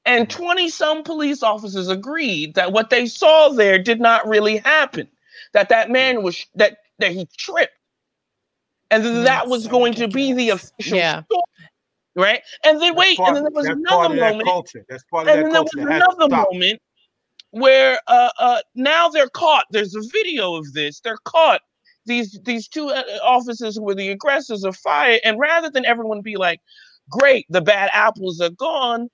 And 0.05 0.29
20 0.29 0.69
some 0.69 1.03
police 1.03 1.43
officers 1.43 1.89
agreed 1.89 2.55
that 2.55 2.71
what 2.71 2.89
they 2.89 3.07
saw 3.07 3.49
there 3.49 3.77
did 3.77 3.99
not 3.99 4.27
really 4.27 4.57
happen. 4.57 5.07
That 5.53 5.69
that 5.69 5.89
man 5.89 6.23
was, 6.23 6.45
that, 6.55 6.77
that 6.99 7.11
he 7.11 7.27
tripped. 7.37 7.73
And 8.89 9.03
then 9.03 9.23
that 9.25 9.47
was 9.47 9.67
going 9.67 9.93
to 9.95 10.07
be 10.07 10.31
the 10.31 10.51
official 10.51 10.97
Yeah. 10.97 11.23
story, 11.23 11.41
right? 12.15 12.41
And 12.63 12.81
then 12.81 12.93
That's 12.95 12.99
wait, 12.99 13.17
part- 13.17 13.29
and 13.29 13.37
then 13.37 13.43
there 13.43 13.51
was 13.51 13.65
another 13.65 14.15
that 14.15 14.37
moment. 14.37 14.73
That's 14.87 15.03
part 15.11 15.27
of 15.27 15.33
and 15.35 15.39
that 15.39 15.43
then 15.43 15.51
there 15.51 15.61
was 15.63 15.71
that 15.75 16.09
another 16.17 16.29
moment 16.49 16.81
where 17.51 17.99
uh, 18.07 18.29
uh, 18.39 18.61
now 18.75 19.09
they're 19.09 19.29
caught. 19.29 19.65
There's 19.71 19.93
a 19.95 20.01
video 20.13 20.55
of 20.55 20.71
this. 20.73 21.01
They're 21.01 21.17
caught. 21.25 21.61
These 22.07 22.39
these 22.45 22.69
two 22.69 22.89
uh, 22.89 23.03
officers 23.23 23.77
who 23.77 23.83
were 23.83 23.95
the 23.95 24.09
aggressors 24.11 24.65
are 24.65 24.73
fired, 24.73 25.21
and 25.25 25.39
rather 25.39 25.71
than 25.71 25.85
everyone 25.85 26.21
be 26.23 26.37
like, 26.37 26.61
"Great, 27.11 27.47
the 27.49 27.61
bad 27.61 27.91
apples 27.93 28.41
are 28.41 28.51
gone," 28.51 29.09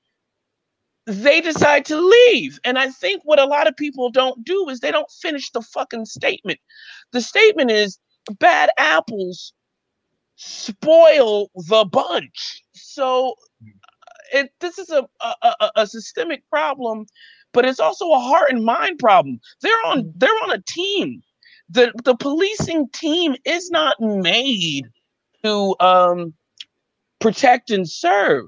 they 1.07 1.41
decide 1.41 1.85
to 1.85 1.97
leave. 1.97 2.59
And 2.65 2.79
I 2.79 2.89
think 2.89 3.23
what 3.25 3.39
a 3.39 3.45
lot 3.45 3.67
of 3.67 3.77
people 3.77 4.11
don't 4.11 4.45
do 4.45 4.69
is 4.69 4.81
they 4.81 4.91
don't 4.91 5.11
finish 5.21 5.51
the 5.51 5.61
fucking 5.61 6.05
statement. 6.05 6.59
The 7.13 7.21
statement 7.21 7.71
is 7.71 7.99
bad 8.39 8.71
apples 8.77 9.53
spoil 10.35 11.49
the 11.55 11.85
bunch. 11.85 12.63
So 12.73 13.35
uh, 14.07 14.39
it 14.39 14.51
this 14.59 14.77
is 14.79 14.89
a 14.89 15.07
a, 15.21 15.35
a, 15.61 15.71
a 15.77 15.87
systemic 15.87 16.47
problem, 16.49 17.05
but 17.53 17.65
it's 17.65 17.79
also 17.79 18.11
a 18.11 18.19
heart 18.19 18.51
and 18.51 18.65
mind 18.65 18.99
problem. 18.99 19.39
They're 19.61 19.85
on 19.87 20.13
they're 20.17 20.43
on 20.43 20.51
a 20.51 20.63
team. 20.67 21.21
The 21.70 21.93
the 22.05 22.16
policing 22.16 22.89
team 22.93 23.36
is 23.45 23.72
not 23.72 23.97
made 24.01 24.86
to 25.43 25.76
um 25.80 26.34
protect 27.22 27.72
and 27.72 27.89
serve. 27.89 28.45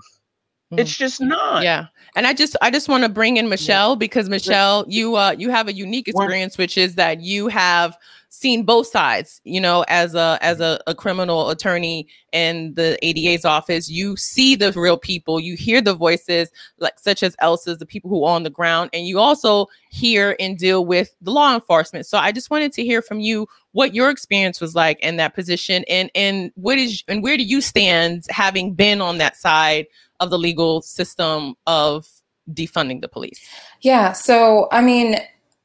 Mhm. 0.71 0.79
It's 0.79 0.95
just 0.95 1.21
not. 1.21 1.63
Yeah. 1.63 1.87
And 2.15 2.25
I 2.25 2.33
just 2.33 2.55
I 2.61 2.71
just 2.71 2.87
want 2.89 3.03
to 3.03 3.09
bring 3.09 3.37
in 3.37 3.49
Michelle 3.49 3.95
because 3.95 4.29
Michelle, 4.29 4.85
you 4.87 5.15
uh 5.15 5.35
you 5.37 5.49
have 5.51 5.67
a 5.67 5.73
unique 5.73 6.07
experience, 6.07 6.57
which 6.57 6.77
is 6.77 6.95
that 6.95 7.21
you 7.21 7.47
have 7.47 7.95
seen 8.29 8.63
both 8.63 8.87
sides, 8.87 9.39
you 9.43 9.61
know, 9.61 9.85
as 9.87 10.15
a 10.15 10.37
as 10.41 10.59
a, 10.59 10.79
a 10.87 10.95
criminal 10.95 11.49
attorney 11.49 12.07
in 12.31 12.73
the 12.73 12.97
ADA's 13.01 13.45
office. 13.45 13.89
You 13.89 14.17
see 14.17 14.55
the 14.55 14.71
real 14.73 14.97
people, 14.97 15.39
you 15.39 15.55
hear 15.55 15.81
the 15.81 15.93
voices 15.93 16.49
like 16.79 16.99
such 16.99 17.21
as 17.23 17.35
Elsa's, 17.39 17.77
the 17.77 17.85
people 17.85 18.09
who 18.09 18.23
are 18.25 18.35
on 18.35 18.43
the 18.43 18.49
ground, 18.49 18.89
and 18.93 19.05
you 19.05 19.19
also 19.19 19.67
hear 19.89 20.35
and 20.39 20.57
deal 20.57 20.85
with 20.85 21.15
the 21.21 21.31
law 21.31 21.53
enforcement. 21.53 22.05
So 22.05 22.17
I 22.17 22.31
just 22.31 22.49
wanted 22.49 22.73
to 22.73 22.83
hear 22.83 23.01
from 23.01 23.19
you 23.19 23.47
what 23.71 23.93
your 23.93 24.09
experience 24.09 24.59
was 24.61 24.73
like 24.73 24.99
in 25.01 25.17
that 25.17 25.35
position 25.35 25.83
and 25.89 26.09
and 26.15 26.51
what 26.55 26.77
is 26.77 27.03
and 27.07 27.21
where 27.21 27.37
do 27.37 27.43
you 27.43 27.61
stand 27.61 28.25
having 28.29 28.73
been 28.73 29.01
on 29.01 29.17
that 29.17 29.35
side 29.35 29.85
of 30.19 30.29
the 30.29 30.37
legal 30.37 30.81
system 30.81 31.55
of 31.67 32.07
defunding 32.51 33.01
the 33.01 33.07
police. 33.07 33.39
Yeah, 33.81 34.13
so 34.13 34.67
I 34.71 34.81
mean, 34.81 35.17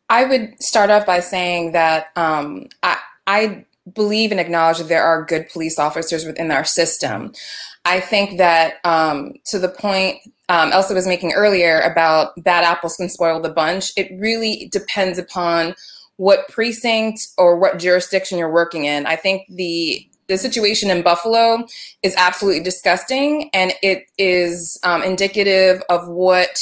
I 0.08 0.24
would 0.24 0.60
start 0.62 0.90
off 0.90 1.06
by 1.06 1.20
saying 1.20 1.72
that 1.72 2.08
um, 2.16 2.66
I, 2.82 2.98
I 3.26 3.64
believe 3.92 4.30
and 4.30 4.40
acknowledge 4.40 4.78
that 4.78 4.88
there 4.88 5.02
are 5.02 5.24
good 5.24 5.48
police 5.48 5.78
officers 5.78 6.24
within 6.24 6.50
our 6.50 6.64
system. 6.64 7.32
I 7.84 8.00
think 8.00 8.38
that 8.38 8.74
um, 8.84 9.34
to 9.46 9.58
the 9.58 9.68
point 9.68 10.18
um, 10.48 10.72
Elsa 10.72 10.94
was 10.94 11.06
making 11.06 11.32
earlier 11.32 11.80
about 11.80 12.32
bad 12.42 12.64
apples 12.64 12.96
can 12.96 13.08
spoil 13.08 13.40
the 13.40 13.50
bunch, 13.50 13.92
it 13.96 14.10
really 14.18 14.68
depends 14.72 15.18
upon 15.18 15.74
what 16.16 16.48
precinct 16.48 17.28
or 17.38 17.56
what 17.56 17.78
jurisdiction 17.78 18.36
you're 18.36 18.52
working 18.52 18.84
in. 18.84 19.06
I 19.06 19.16
think 19.16 19.46
the 19.48 20.06
the 20.30 20.38
situation 20.38 20.90
in 20.90 21.02
Buffalo 21.02 21.66
is 22.04 22.14
absolutely 22.16 22.62
disgusting, 22.62 23.50
and 23.52 23.72
it 23.82 24.04
is 24.16 24.78
um, 24.84 25.02
indicative 25.02 25.82
of 25.88 26.06
what 26.08 26.56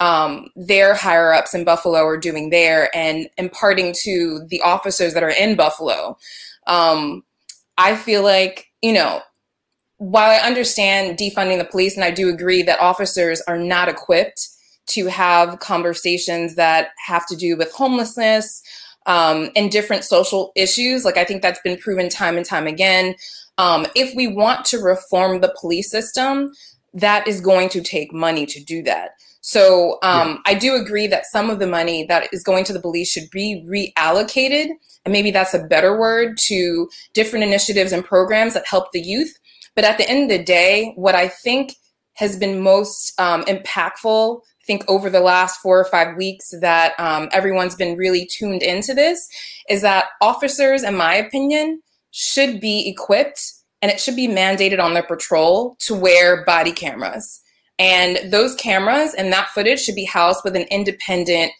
um, 0.00 0.48
their 0.56 0.94
higher 0.94 1.32
ups 1.32 1.54
in 1.54 1.64
Buffalo 1.64 2.04
are 2.04 2.18
doing 2.18 2.50
there 2.50 2.94
and 2.94 3.30
imparting 3.38 3.94
to 4.02 4.44
the 4.48 4.60
officers 4.62 5.14
that 5.14 5.22
are 5.22 5.30
in 5.30 5.54
Buffalo. 5.54 6.18
Um, 6.66 7.22
I 7.78 7.94
feel 7.94 8.24
like, 8.24 8.66
you 8.82 8.92
know, 8.92 9.22
while 9.98 10.32
I 10.32 10.44
understand 10.44 11.16
defunding 11.16 11.58
the 11.58 11.64
police, 11.64 11.94
and 11.94 12.04
I 12.04 12.10
do 12.10 12.28
agree 12.28 12.64
that 12.64 12.80
officers 12.80 13.40
are 13.42 13.58
not 13.58 13.88
equipped 13.88 14.48
to 14.86 15.06
have 15.06 15.60
conversations 15.60 16.56
that 16.56 16.88
have 17.06 17.26
to 17.28 17.36
do 17.36 17.56
with 17.56 17.72
homelessness 17.72 18.60
um, 19.06 19.50
and 19.54 19.70
different 19.70 20.04
social 20.04 20.52
issues, 20.56 21.04
like 21.04 21.16
I 21.16 21.24
think 21.24 21.42
that's 21.42 21.60
been 21.60 21.78
proven 21.78 22.08
time 22.08 22.36
and 22.36 22.46
time 22.46 22.66
again. 22.66 23.14
Um, 23.58 23.86
if 23.94 24.14
we 24.14 24.26
want 24.26 24.64
to 24.66 24.78
reform 24.78 25.40
the 25.40 25.54
police 25.60 25.90
system, 25.90 26.52
that 26.92 27.26
is 27.26 27.40
going 27.40 27.68
to 27.70 27.82
take 27.82 28.12
money 28.12 28.46
to 28.46 28.62
do 28.62 28.82
that. 28.84 29.10
So 29.40 29.98
um, 30.02 30.28
yeah. 30.30 30.36
I 30.46 30.54
do 30.54 30.74
agree 30.74 31.06
that 31.08 31.26
some 31.26 31.50
of 31.50 31.58
the 31.58 31.66
money 31.66 32.06
that 32.06 32.28
is 32.32 32.42
going 32.42 32.64
to 32.64 32.72
the 32.72 32.80
police 32.80 33.10
should 33.10 33.28
be 33.30 33.62
reallocated, 33.68 34.70
and 35.04 35.12
maybe 35.12 35.30
that's 35.30 35.52
a 35.52 35.64
better 35.64 35.98
word, 35.98 36.38
to 36.46 36.88
different 37.12 37.44
initiatives 37.44 37.92
and 37.92 38.02
programs 38.02 38.54
that 38.54 38.66
help 38.66 38.92
the 38.92 39.02
youth. 39.02 39.38
But 39.74 39.84
at 39.84 39.98
the 39.98 40.08
end 40.08 40.30
of 40.30 40.38
the 40.38 40.42
day, 40.42 40.92
what 40.96 41.14
I 41.14 41.28
think 41.28 41.74
has 42.14 42.38
been 42.38 42.62
most 42.62 43.12
um, 43.20 43.44
impactful, 43.44 44.40
think 44.66 44.84
over 44.88 45.10
the 45.10 45.20
last 45.20 45.60
four 45.60 45.78
or 45.78 45.84
five 45.84 46.16
weeks 46.16 46.52
that 46.60 46.98
um, 46.98 47.28
everyone's 47.32 47.74
been 47.74 47.96
really 47.96 48.26
tuned 48.26 48.62
into 48.62 48.94
this, 48.94 49.28
is 49.68 49.82
that 49.82 50.06
officers, 50.20 50.82
in 50.82 50.96
my 50.96 51.14
opinion, 51.14 51.82
should 52.10 52.60
be 52.60 52.88
equipped 52.88 53.52
and 53.82 53.90
it 53.90 54.00
should 54.00 54.16
be 54.16 54.28
mandated 54.28 54.80
on 54.80 54.94
their 54.94 55.02
patrol 55.02 55.76
to 55.80 55.94
wear 55.94 56.44
body 56.44 56.72
cameras. 56.72 57.42
And 57.78 58.32
those 58.32 58.54
cameras 58.54 59.14
and 59.14 59.32
that 59.32 59.48
footage 59.48 59.80
should 59.80 59.94
be 59.94 60.04
housed 60.04 60.40
with 60.44 60.56
an 60.56 60.66
independent 60.70 61.52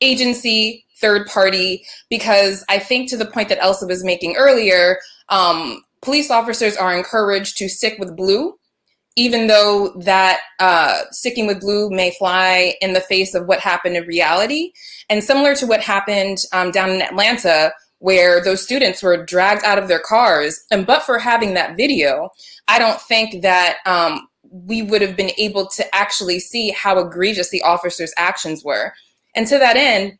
agency, 0.00 0.84
third 1.00 1.26
party, 1.26 1.84
because 2.10 2.64
I 2.68 2.78
think 2.78 3.08
to 3.10 3.16
the 3.16 3.26
point 3.26 3.48
that 3.48 3.62
Elsa 3.62 3.86
was 3.86 4.04
making 4.04 4.36
earlier, 4.36 4.98
um, 5.28 5.82
police 6.02 6.30
officers 6.30 6.76
are 6.76 6.96
encouraged 6.96 7.56
to 7.58 7.68
stick 7.68 7.98
with 7.98 8.16
blue, 8.16 8.54
even 9.16 9.46
though 9.46 9.94
that 10.00 10.40
uh, 10.58 11.02
sticking 11.10 11.46
with 11.46 11.60
blue 11.60 11.90
may 11.90 12.10
fly 12.18 12.74
in 12.82 12.92
the 12.92 13.00
face 13.00 13.34
of 13.34 13.46
what 13.46 13.60
happened 13.60 13.96
in 13.96 14.06
reality. 14.06 14.72
And 15.08 15.24
similar 15.24 15.54
to 15.56 15.66
what 15.66 15.80
happened 15.80 16.38
um, 16.52 16.70
down 16.70 16.90
in 16.90 17.00
Atlanta, 17.00 17.72
where 17.98 18.44
those 18.44 18.62
students 18.62 19.02
were 19.02 19.24
dragged 19.24 19.64
out 19.64 19.78
of 19.78 19.88
their 19.88 20.00
cars, 20.00 20.62
and 20.70 20.86
but 20.86 21.02
for 21.02 21.18
having 21.18 21.54
that 21.54 21.76
video, 21.76 22.28
I 22.68 22.78
don't 22.78 23.00
think 23.00 23.42
that 23.42 23.78
um, 23.86 24.28
we 24.50 24.82
would 24.82 25.00
have 25.00 25.16
been 25.16 25.32
able 25.38 25.66
to 25.68 25.94
actually 25.94 26.38
see 26.38 26.70
how 26.70 26.98
egregious 26.98 27.48
the 27.48 27.62
officer's 27.62 28.12
actions 28.18 28.62
were. 28.62 28.92
And 29.34 29.46
to 29.46 29.58
that 29.58 29.76
end, 29.76 30.18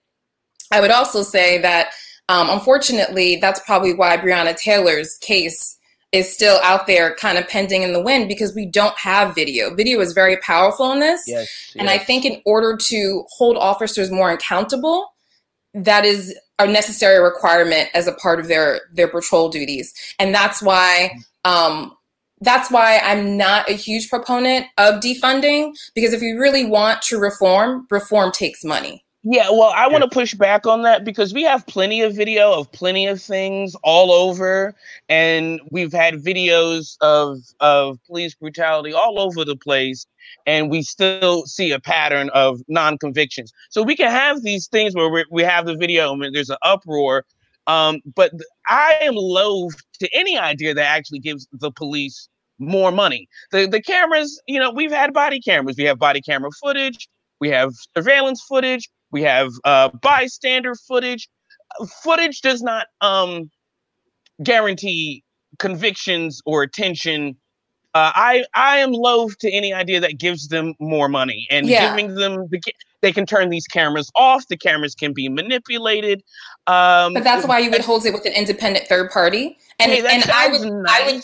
I 0.73 0.81
would 0.81 0.91
also 0.91 1.23
say 1.23 1.59
that 1.59 1.91
um, 2.29 2.51
unfortunately, 2.51 3.37
that's 3.37 3.61
probably 3.61 3.95
why 3.95 4.17
Breonna 4.17 4.57
Taylor's 4.57 5.17
case 5.19 5.79
is 6.13 6.33
still 6.33 6.59
out 6.63 6.87
there 6.87 7.15
kind 7.17 7.37
of 7.37 7.49
pending 7.49 7.83
in 7.83 7.93
the 7.93 8.01
wind 8.01 8.29
because 8.29 8.55
we 8.55 8.67
don't 8.67 8.97
have 8.99 9.35
video. 9.35 9.75
Video 9.75 10.01
is 10.01 10.13
very 10.13 10.37
powerful 10.39 10.93
in 10.93 11.01
this. 11.01 11.23
Yes, 11.27 11.75
and 11.77 11.89
yes. 11.89 12.01
I 12.01 12.05
think 12.05 12.25
in 12.25 12.41
order 12.47 12.77
to 12.77 13.25
hold 13.31 13.57
officers 13.57 14.11
more 14.11 14.31
accountable, 14.31 15.09
that 15.75 16.05
is 16.05 16.37
a 16.59 16.67
necessary 16.67 17.23
requirement 17.23 17.89
as 17.93 18.07
a 18.07 18.13
part 18.13 18.41
of 18.41 18.49
their 18.49 18.81
their 18.93 19.09
patrol 19.09 19.49
duties. 19.49 19.93
And 20.19 20.35
that's 20.35 20.63
why 20.63 21.11
um, 21.45 21.93
that's 22.41 22.71
why 22.71 22.99
I'm 22.99 23.37
not 23.37 23.69
a 23.69 23.75
huge 23.75 24.11
proponent 24.11 24.67
of 24.79 25.01
defunding 25.01 25.75
because 25.95 26.13
if 26.13 26.23
you 26.23 26.39
really 26.39 26.65
want 26.67 27.03
to 27.03 27.19
reform, 27.19 27.87
reform 27.91 28.33
takes 28.33 28.65
money. 28.65 29.06
Yeah, 29.29 29.51
well, 29.51 29.73
I 29.75 29.89
want 29.89 30.05
to 30.05 30.09
push 30.09 30.35
back 30.35 30.69
on 30.69 30.83
that 30.83 31.05
because 31.05 31.35
we 31.35 31.43
have 31.43 31.67
plenty 31.67 32.01
of 32.01 32.15
video 32.15 32.53
of 32.53 32.71
plenty 32.71 33.09
of 33.09 33.21
things 33.21 33.75
all 33.83 34.13
over, 34.13 34.73
and 35.09 35.61
we've 35.73 35.93
had 35.93 36.15
videos 36.23 36.97
of 37.01 37.41
of 37.59 37.99
police 38.07 38.37
brutality 38.37 38.93
all 38.93 39.19
over 39.19 39.45
the 39.45 39.57
place, 39.57 40.07
and 40.47 40.71
we 40.71 40.83
still 40.83 41.45
see 41.45 41.73
a 41.73 41.81
pattern 41.81 42.31
of 42.35 42.61
non 42.69 42.99
convictions. 42.99 43.53
So 43.69 43.83
we 43.83 43.97
can 43.97 44.13
have 44.13 44.45
these 44.45 44.69
things 44.69 44.95
where 44.95 45.09
we 45.09 45.25
we 45.29 45.43
have 45.43 45.67
the 45.67 45.75
video 45.75 46.13
and 46.13 46.33
there's 46.33 46.51
an 46.51 46.59
uproar, 46.63 47.25
um, 47.67 48.03
but 48.15 48.31
I 48.69 48.97
am 49.03 49.17
loath 49.17 49.75
to 49.99 50.09
any 50.15 50.39
idea 50.39 50.73
that 50.73 50.87
actually 50.87 51.19
gives 51.19 51.49
the 51.51 51.73
police 51.73 52.29
more 52.61 52.93
money. 52.93 53.29
The 53.51 53.67
the 53.67 53.83
cameras, 53.83 54.41
you 54.47 54.61
know, 54.61 54.71
we've 54.71 54.93
had 54.93 55.13
body 55.13 55.41
cameras. 55.41 55.75
We 55.77 55.83
have 55.85 55.99
body 55.99 56.21
camera 56.21 56.51
footage. 56.63 57.09
We 57.41 57.51
have 57.51 57.73
surveillance 57.97 58.41
footage. 58.49 58.89
We 59.11 59.23
have 59.23 59.51
uh, 59.65 59.91
bystander 60.01 60.75
footage. 60.75 61.29
Footage 62.03 62.41
does 62.41 62.63
not 62.63 62.87
um, 63.01 63.51
guarantee 64.43 65.23
convictions 65.59 66.41
or 66.47 66.63
attention. 66.63 67.37
Uh, 67.95 68.13
I 68.15 68.45
I 68.55 68.79
am 68.79 68.93
loath 68.93 69.39
to 69.39 69.51
any 69.51 69.73
idea 69.73 70.01
that 70.01 70.19
gives 70.19 70.49
them 70.49 70.75
more 70.79 71.09
money 71.09 71.47
and 71.51 71.67
yeah. 71.67 71.91
giving 71.91 72.15
them 72.15 72.47
the 72.51 72.61
they 73.03 73.13
can 73.13 73.25
turn 73.25 73.51
these 73.51 73.67
cameras 73.67 74.11
off. 74.17 74.49
The 74.49 74.57
cameras 74.57 74.95
can 74.95 75.13
be 75.13 75.29
manipulated. 75.29 76.23
Um, 76.67 77.15
but 77.15 77.25
that's 77.25 77.47
why 77.47 77.61
you 77.61 77.71
would 77.71 77.83
hold 77.83 78.05
it 78.05 78.13
with 78.13 78.27
an 78.27 78.33
independent 78.33 78.87
third 78.87 79.11
party. 79.11 79.57
And 79.79 79.93
hey, 79.93 80.05
and 80.07 80.25
I 80.31 80.49
would 80.49 80.63
nice. 80.63 80.89
I 80.89 81.13
would 81.13 81.23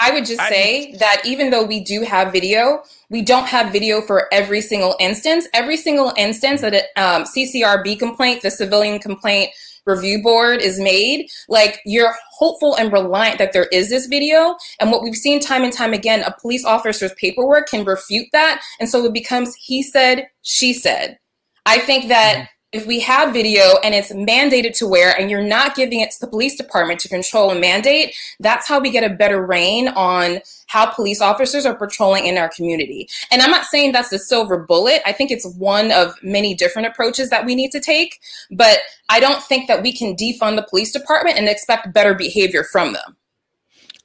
I 0.00 0.10
would 0.12 0.24
just 0.24 0.40
say 0.48 0.94
that 0.98 1.22
even 1.24 1.50
though 1.50 1.64
we 1.64 1.80
do 1.80 2.02
have 2.02 2.32
video, 2.32 2.82
we 3.10 3.20
don't 3.22 3.46
have 3.46 3.70
video 3.72 4.00
for 4.00 4.32
every 4.32 4.62
single 4.62 4.96
instance. 4.98 5.46
Every 5.52 5.76
single 5.76 6.12
instance 6.16 6.62
that 6.62 6.74
a 6.74 7.02
um, 7.02 7.24
CCRB 7.24 7.98
complaint, 7.98 8.40
the 8.40 8.50
Civilian 8.50 8.98
Complaint 8.98 9.50
Review 9.84 10.22
Board, 10.22 10.60
is 10.60 10.80
made, 10.80 11.28
like 11.48 11.80
you're 11.84 12.14
hopeful 12.38 12.76
and 12.76 12.92
reliant 12.92 13.38
that 13.38 13.52
there 13.52 13.66
is 13.66 13.90
this 13.90 14.06
video. 14.06 14.56
And 14.80 14.90
what 14.90 15.02
we've 15.02 15.14
seen 15.14 15.38
time 15.38 15.64
and 15.64 15.72
time 15.72 15.92
again, 15.92 16.22
a 16.22 16.34
police 16.40 16.64
officer's 16.64 17.12
paperwork 17.14 17.68
can 17.68 17.84
refute 17.84 18.28
that. 18.32 18.62
And 18.78 18.88
so 18.88 19.04
it 19.04 19.12
becomes 19.12 19.54
he 19.56 19.82
said, 19.82 20.28
she 20.42 20.72
said. 20.72 21.18
I 21.66 21.78
think 21.78 22.08
that. 22.08 22.48
If 22.72 22.86
we 22.86 23.00
have 23.00 23.32
video 23.32 23.78
and 23.82 23.96
it's 23.96 24.12
mandated 24.12 24.78
to 24.78 24.86
wear 24.86 25.18
and 25.18 25.28
you're 25.28 25.42
not 25.42 25.74
giving 25.74 26.00
it 26.00 26.12
to 26.12 26.20
the 26.20 26.28
police 26.28 26.56
department 26.56 27.00
to 27.00 27.08
control 27.08 27.50
and 27.50 27.60
mandate, 27.60 28.14
that's 28.38 28.68
how 28.68 28.78
we 28.78 28.90
get 28.90 29.02
a 29.02 29.12
better 29.12 29.44
reign 29.44 29.88
on 29.88 30.40
how 30.68 30.86
police 30.86 31.20
officers 31.20 31.66
are 31.66 31.74
patrolling 31.74 32.26
in 32.26 32.38
our 32.38 32.48
community. 32.48 33.08
And 33.32 33.42
I'm 33.42 33.50
not 33.50 33.64
saying 33.64 33.90
that's 33.90 34.10
the 34.10 34.20
silver 34.20 34.56
bullet. 34.56 35.02
I 35.04 35.10
think 35.10 35.32
it's 35.32 35.46
one 35.56 35.90
of 35.90 36.14
many 36.22 36.54
different 36.54 36.86
approaches 36.86 37.28
that 37.30 37.44
we 37.44 37.56
need 37.56 37.72
to 37.72 37.80
take, 37.80 38.20
but 38.52 38.78
I 39.08 39.18
don't 39.18 39.42
think 39.42 39.66
that 39.66 39.82
we 39.82 39.92
can 39.92 40.14
defund 40.14 40.54
the 40.54 40.62
police 40.62 40.92
department 40.92 41.38
and 41.38 41.48
expect 41.48 41.92
better 41.92 42.14
behavior 42.14 42.62
from 42.62 42.92
them. 42.92 43.16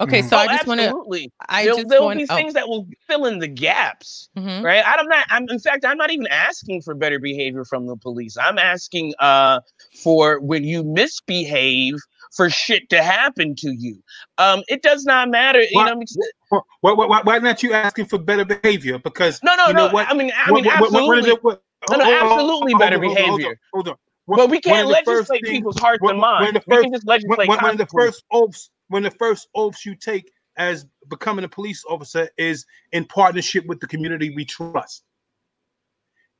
Okay, 0.01 0.19
mm-hmm. 0.19 0.27
so 0.27 0.35
oh, 0.35 0.39
I 0.39 0.47
just 0.47 0.67
want 0.67 0.81
to. 0.81 1.29
I 1.47 1.63
there'll, 1.63 1.77
just 1.77 1.89
there'll 1.89 2.05
wanna, 2.05 2.19
be 2.19 2.27
oh. 2.29 2.35
things 2.35 2.53
that 2.53 2.67
will 2.67 2.87
fill 3.07 3.25
in 3.25 3.39
the 3.39 3.47
gaps, 3.47 4.29
mm-hmm. 4.37 4.63
right? 4.63 4.83
I'm 4.85 5.07
not. 5.07 5.25
I'm 5.29 5.49
in 5.49 5.59
fact, 5.59 5.85
I'm 5.85 5.97
not 5.97 6.11
even 6.11 6.27
asking 6.27 6.81
for 6.81 6.93
better 6.93 7.17
behavior 7.17 7.63
from 7.63 7.87
the 7.87 7.95
police. 7.95 8.37
I'm 8.37 8.57
asking 8.57 9.13
uh, 9.19 9.61
for 10.03 10.39
when 10.41 10.65
you 10.65 10.83
misbehave 10.83 11.95
for 12.35 12.49
shit 12.49 12.89
to 12.89 13.01
happen 13.01 13.55
to 13.55 13.71
you. 13.71 14.01
Um, 14.37 14.63
it 14.67 14.81
does 14.81 15.05
not 15.05 15.29
matter. 15.29 15.63
Why, 15.71 15.89
you 15.89 16.05
know, 16.49 16.63
why, 16.81 16.91
why, 16.91 17.21
why, 17.23 17.39
not 17.39 17.63
you 17.63 17.71
asking 17.71 18.05
for 18.05 18.17
better 18.17 18.43
behavior? 18.43 18.99
Because 18.99 19.39
no, 19.43 19.55
no, 19.55 19.67
you 19.67 19.73
know 19.73 19.87
no. 19.87 19.93
What? 19.93 20.09
I 20.09 20.13
mean, 20.13 20.31
I 20.35 20.51
mean, 20.51 20.67
absolutely. 20.67 21.31
What, 21.41 21.63
no, 21.89 21.97
no, 21.97 22.13
absolutely 22.13 22.73
hold, 22.73 22.79
better 22.79 22.99
hold, 22.99 23.15
behavior. 23.15 23.57
Hold 23.73 23.87
on. 23.87 23.95
Hold 24.27 24.37
on. 24.37 24.37
But 24.37 24.49
we 24.49 24.59
can't 24.59 24.87
legislate 24.87 25.43
things, 25.43 25.49
people's 25.49 25.79
hearts 25.79 26.01
and 26.03 26.19
minds. 26.19 26.59
we 26.67 26.81
can 26.81 26.91
just 26.91 27.05
legislate. 27.05 27.47
One, 27.47 27.59
one 27.61 27.71
of 27.71 27.77
the 27.77 27.85
first 27.85 28.23
oaths 28.31 28.69
when 28.87 29.03
the 29.03 29.11
first 29.11 29.47
oaths 29.55 29.85
you 29.85 29.95
take 29.95 30.31
as 30.57 30.85
becoming 31.09 31.45
a 31.45 31.49
police 31.49 31.83
officer 31.89 32.29
is 32.37 32.65
in 32.91 33.05
partnership 33.05 33.65
with 33.65 33.79
the 33.79 33.87
community 33.87 34.33
we 34.35 34.45
trust. 34.45 35.03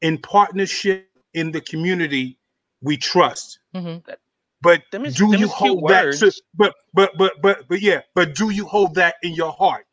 In 0.02 0.18
partnership 0.18 1.10
in 1.34 1.52
the 1.52 1.62
community 1.62 2.38
we 2.82 2.98
trust. 2.98 3.60
Mm-hmm. 3.76 4.12
But 4.62 4.84
is, 4.94 5.16
do 5.16 5.38
you 5.38 5.48
hold 5.48 5.88
that? 5.90 6.14
To, 6.18 6.32
but 6.56 6.74
but 6.94 7.18
but 7.18 7.34
but 7.42 7.68
but 7.68 7.82
yeah. 7.82 8.02
But 8.14 8.36
do 8.36 8.50
you 8.50 8.66
hold 8.66 8.96
that 8.96 9.16
in 9.22 9.34
your 9.34 9.52
heart? 9.52 9.86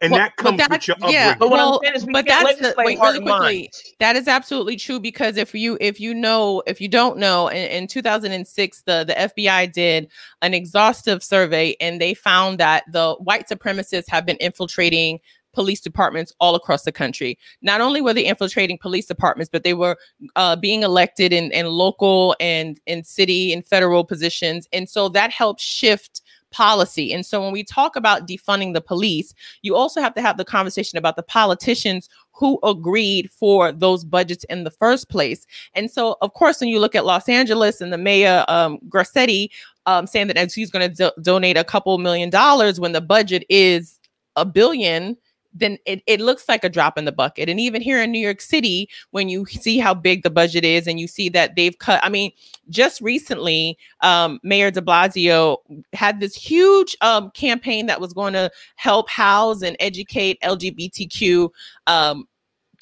And 0.00 0.12
well, 0.12 0.20
that 0.20 0.36
comes 0.36 0.60
with 0.70 0.88
your 0.88 0.94
upbringing. 0.96 1.14
Yeah, 1.14 1.34
but 1.36 1.50
well, 1.50 1.80
but 2.12 2.26
that's 2.26 2.58
the, 2.58 2.74
wait 2.78 2.98
really 2.98 3.20
quickly. 3.20 3.70
That 3.98 4.16
is 4.16 4.28
absolutely 4.28 4.76
true 4.76 4.98
because 4.98 5.36
if 5.36 5.54
you 5.54 5.76
if 5.80 6.00
you 6.00 6.14
know 6.14 6.62
if 6.66 6.80
you 6.80 6.88
don't 6.88 7.18
know, 7.18 7.48
in, 7.48 7.70
in 7.70 7.86
2006 7.86 8.82
the 8.82 9.04
the 9.06 9.14
FBI 9.14 9.72
did 9.72 10.08
an 10.42 10.54
exhaustive 10.54 11.22
survey 11.22 11.76
and 11.80 12.00
they 12.00 12.14
found 12.14 12.58
that 12.58 12.84
the 12.90 13.14
white 13.20 13.48
supremacists 13.48 14.08
have 14.08 14.24
been 14.24 14.38
infiltrating 14.40 15.20
police 15.52 15.80
departments 15.80 16.32
all 16.40 16.54
across 16.54 16.84
the 16.84 16.92
country. 16.92 17.38
Not 17.60 17.80
only 17.80 18.00
were 18.00 18.14
they 18.14 18.24
infiltrating 18.24 18.78
police 18.78 19.06
departments, 19.06 19.50
but 19.52 19.64
they 19.64 19.74
were 19.74 19.96
uh, 20.36 20.56
being 20.56 20.82
elected 20.82 21.32
in, 21.32 21.50
in 21.52 21.66
local 21.66 22.36
and 22.40 22.80
in 22.86 23.04
city 23.04 23.52
and 23.52 23.66
federal 23.66 24.04
positions. 24.04 24.68
And 24.72 24.88
so 24.88 25.08
that 25.10 25.30
helped 25.30 25.60
shift 25.60 26.22
policy. 26.50 27.12
And 27.12 27.24
so 27.24 27.42
when 27.42 27.52
we 27.52 27.64
talk 27.64 27.96
about 27.96 28.26
defunding 28.26 28.74
the 28.74 28.80
police, 28.80 29.34
you 29.62 29.74
also 29.74 30.00
have 30.00 30.14
to 30.14 30.22
have 30.22 30.36
the 30.36 30.44
conversation 30.44 30.98
about 30.98 31.16
the 31.16 31.22
politicians 31.22 32.08
who 32.32 32.58
agreed 32.62 33.30
for 33.30 33.70
those 33.72 34.04
budgets 34.04 34.44
in 34.44 34.64
the 34.64 34.70
first 34.70 35.08
place. 35.10 35.46
And 35.74 35.90
so, 35.90 36.16
of 36.22 36.32
course, 36.32 36.60
when 36.60 36.70
you 36.70 36.80
look 36.80 36.94
at 36.94 37.04
Los 37.04 37.28
Angeles 37.28 37.80
and 37.80 37.92
the 37.92 37.98
mayor, 37.98 38.44
um, 38.48 38.78
Garcetti, 38.88 39.50
um, 39.86 40.06
saying 40.06 40.28
that 40.28 40.52
he's 40.52 40.70
going 40.70 40.88
to 40.88 40.94
do- 40.94 41.22
donate 41.22 41.56
a 41.56 41.64
couple 41.64 41.96
million 41.98 42.30
dollars 42.30 42.80
when 42.80 42.92
the 42.92 43.00
budget 43.00 43.44
is 43.48 43.98
a 44.36 44.44
billion 44.44 45.16
then 45.52 45.78
it, 45.84 46.02
it 46.06 46.20
looks 46.20 46.48
like 46.48 46.64
a 46.64 46.68
drop 46.68 46.96
in 46.96 47.04
the 47.04 47.12
bucket. 47.12 47.48
And 47.48 47.58
even 47.58 47.82
here 47.82 48.00
in 48.02 48.12
New 48.12 48.20
York 48.20 48.40
City, 48.40 48.88
when 49.10 49.28
you 49.28 49.46
see 49.46 49.78
how 49.78 49.94
big 49.94 50.22
the 50.22 50.30
budget 50.30 50.64
is 50.64 50.86
and 50.86 51.00
you 51.00 51.08
see 51.08 51.28
that 51.30 51.56
they've 51.56 51.78
cut, 51.78 52.00
I 52.02 52.08
mean, 52.08 52.32
just 52.68 53.00
recently, 53.00 53.76
um, 54.00 54.38
Mayor 54.42 54.70
de 54.70 54.80
Blasio 54.80 55.58
had 55.92 56.20
this 56.20 56.34
huge 56.34 56.96
um, 57.00 57.30
campaign 57.32 57.86
that 57.86 58.00
was 58.00 58.12
going 58.12 58.32
to 58.34 58.50
help 58.76 59.08
house 59.08 59.62
and 59.62 59.76
educate 59.80 60.40
LGBTQ 60.42 61.50
um, 61.86 62.26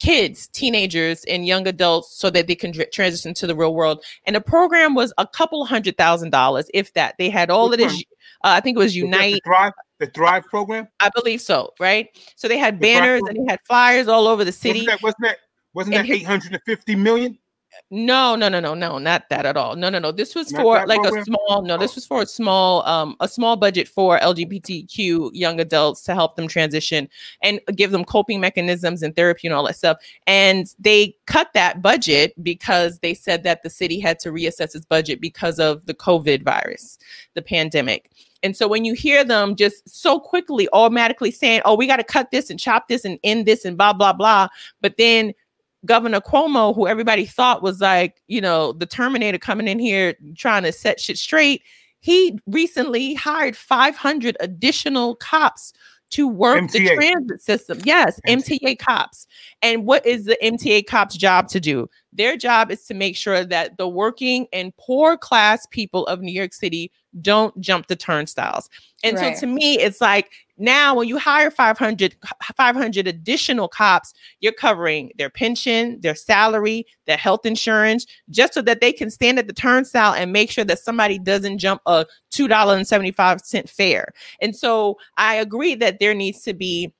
kids, 0.01 0.49
teenagers, 0.49 1.25
and 1.25 1.47
young 1.47 1.67
adults 1.67 2.15
so 2.15 2.31
that 2.31 2.47
they 2.47 2.55
can 2.55 2.71
dr- 2.71 2.91
transition 2.93 3.35
to 3.35 3.47
the 3.47 3.55
real 3.57 3.75
world. 3.75 4.05
And 4.27 4.37
the 4.37 4.41
program 4.41 4.95
was 4.95 5.13
a 5.19 5.27
couple 5.27 5.65
hundred 5.65 5.97
thousand 5.97 6.31
dollars, 6.31 6.71
if 6.75 6.93
that. 6.95 7.17
They 7.19 7.31
had 7.31 7.51
all 7.51 7.73
of 7.73 7.79
this. 7.79 7.93
Uh, 8.45 8.55
I 8.55 8.61
think 8.61 8.77
it 8.77 8.79
was 8.79 8.95
Unite. 8.97 9.41
The 9.99 10.07
Thrive, 10.07 10.45
program? 10.45 10.89
I 11.01 11.11
believe 11.15 11.41
so, 11.41 11.75
right? 11.81 12.09
So 12.37 12.47
they 12.49 12.59
had 12.59 12.77
the 12.77 12.81
banners 12.81 13.23
and 13.29 13.37
they 13.37 13.51
had 13.51 13.61
flyers 13.67 14.09
all 14.09 14.27
over 14.29 14.45
the 14.45 14.53
city. 14.53 14.87
Wasn't 14.87 15.01
that, 15.01 15.03
wasn't 15.03 15.23
that, 15.23 15.39
wasn't 15.75 15.95
that 15.97 16.11
850 16.11 16.95
million? 16.95 17.39
No, 17.91 18.37
no, 18.37 18.49
no, 18.49 18.61
no, 18.61 18.75
no, 18.75 18.99
not 18.99 19.29
that 19.31 19.47
at 19.47 19.57
all. 19.57 19.75
No, 19.77 19.89
no, 19.89 19.99
no. 19.99 20.13
This 20.13 20.35
was 20.35 20.53
not 20.53 20.63
for 20.63 20.87
like 20.87 21.01
program? 21.01 21.23
a 21.23 21.25
small. 21.25 21.63
No, 21.63 21.79
this 21.79 21.93
oh. 21.93 21.95
was 21.97 22.07
for 22.07 22.23
a 22.23 22.27
small, 22.27 22.85
um, 22.87 23.17
a 23.21 23.29
small 23.29 23.57
budget 23.57 23.89
for 23.89 24.19
LGBTQ 24.19 25.31
young 25.33 25.61
adults 25.61 26.03
to 26.03 26.15
help 26.15 26.37
them 26.37 26.49
transition 26.49 27.09
and 27.43 27.61
give 27.77 27.91
them 27.91 28.05
coping 28.05 28.41
mechanisms 28.41 29.03
and 29.03 29.17
therapy 29.17 29.47
and 29.47 29.55
all 29.55 29.67
that 29.67 29.77
stuff. 29.77 29.99
And 30.27 30.75
they 30.79 31.17
cut 31.27 31.53
that 31.55 31.81
budget 31.81 32.35
because 32.43 32.99
they 32.99 33.15
said 33.15 33.43
that 33.45 33.63
the 33.63 33.71
city 33.71 34.01
had 34.01 34.19
to 34.21 34.31
reassess 34.31 34.75
its 34.75 34.85
budget 34.85 35.21
because 35.21 35.59
of 35.59 35.85
the 35.87 35.95
COVID 35.95 36.43
virus, 36.43 36.99
the 37.35 37.43
pandemic. 37.43 38.11
And 38.43 38.57
so 38.57 38.69
when 38.69 38.85
you 38.85 38.95
hear 38.95 39.25
them 39.25 39.57
just 39.57 39.89
so 39.89 40.21
quickly 40.21 40.69
automatically 40.73 41.31
saying, 41.31 41.63
oh, 41.65 41.75
we 41.75 41.87
got 41.87 41.97
to 41.97 42.05
cut 42.05 42.31
this 42.31 42.51
and 42.51 42.59
chop 42.59 42.89
this 42.89 43.05
and 43.05 43.19
end 43.25 43.47
this 43.47 43.65
and 43.65 43.77
blah, 43.77 43.93
blah, 43.93 44.13
blah. 44.13 44.49
But 44.81 44.97
then 44.97 45.33
Governor 45.85 46.21
Cuomo, 46.21 46.75
who 46.75 46.87
everybody 46.87 47.25
thought 47.25 47.63
was 47.63 47.81
like, 47.81 48.23
you 48.29 48.41
know, 48.41 48.73
the 48.73 48.87
Terminator 48.87 49.39
coming 49.39 49.69
in 49.69 49.79
here 49.79 50.15
trying 50.37 50.63
to 50.65 50.73
set 50.73 51.01
shit 51.01 51.19
straight, 51.19 51.63
he 52.01 52.39
recently 52.47 53.15
hired 53.15 53.57
500 53.57 54.37
additional 54.41 55.17
cops 55.17 55.73
to 56.11 56.27
work 56.27 56.65
MTA. 56.65 56.73
the 56.73 56.95
transit 56.95 57.43
system. 57.43 57.79
Yes, 57.85 58.21
MTA. 58.27 58.61
MTA 58.61 58.79
cops. 58.79 59.27
And 59.63 59.85
what 59.85 60.07
is 60.07 60.25
the 60.25 60.39
MTA 60.43 60.87
cops' 60.87 61.17
job 61.17 61.49
to 61.49 61.61
do? 61.61 61.89
Their 62.13 62.37
job 62.37 62.71
is 62.71 62.85
to 62.87 62.95
make 62.95 63.17
sure 63.17 63.45
that 63.45 63.77
the 63.77 63.89
working 63.89 64.47
and 64.53 64.77
poor 64.77 65.17
class 65.17 65.67
people 65.71 66.07
of 66.07 66.21
New 66.21 66.33
York 66.33 66.55
City 66.55 66.91
don't 67.21 67.59
jump 67.61 67.87
the 67.87 67.97
turnstiles. 67.97 68.69
And 69.05 69.17
right. 69.17 69.37
so 69.37 69.41
to 69.41 69.47
me, 69.47 69.79
it's 69.79 70.01
like 70.01 70.31
now 70.57 70.95
when 70.95 71.09
you 71.09 71.19
hire 71.19 71.51
500, 71.51 72.17
500 72.57 73.07
additional 73.07 73.69
cops, 73.69 74.13
you're 74.41 74.53
covering 74.53 75.13
their 75.17 75.31
pension, 75.31 76.01
their 76.01 76.15
salary, 76.15 76.87
their 77.07 77.17
health 77.17 77.47
insurance, 77.47 78.07
just 78.31 78.55
so 78.55 78.63
that 78.63 78.81
they 78.81 78.93
can 78.93 79.11
stand 79.11 79.39
at 79.39 79.47
the 79.47 79.53
turnstile 79.53 80.15
and 80.15 80.33
make 80.33 80.51
sure 80.51 80.65
that 80.65 80.81
somebody 80.81 81.19
doesn't 81.19 81.59
jump 81.59 81.81
a 81.87 82.07
$2.75 82.33 83.69
fare. 83.69 84.13
And 84.41 84.57
so 84.57 84.97
I 85.17 85.37
agree 85.37 85.75
that 85.77 86.01
there 86.01 86.15
needs 86.15 86.43
to 86.43 86.55
be 86.55 86.93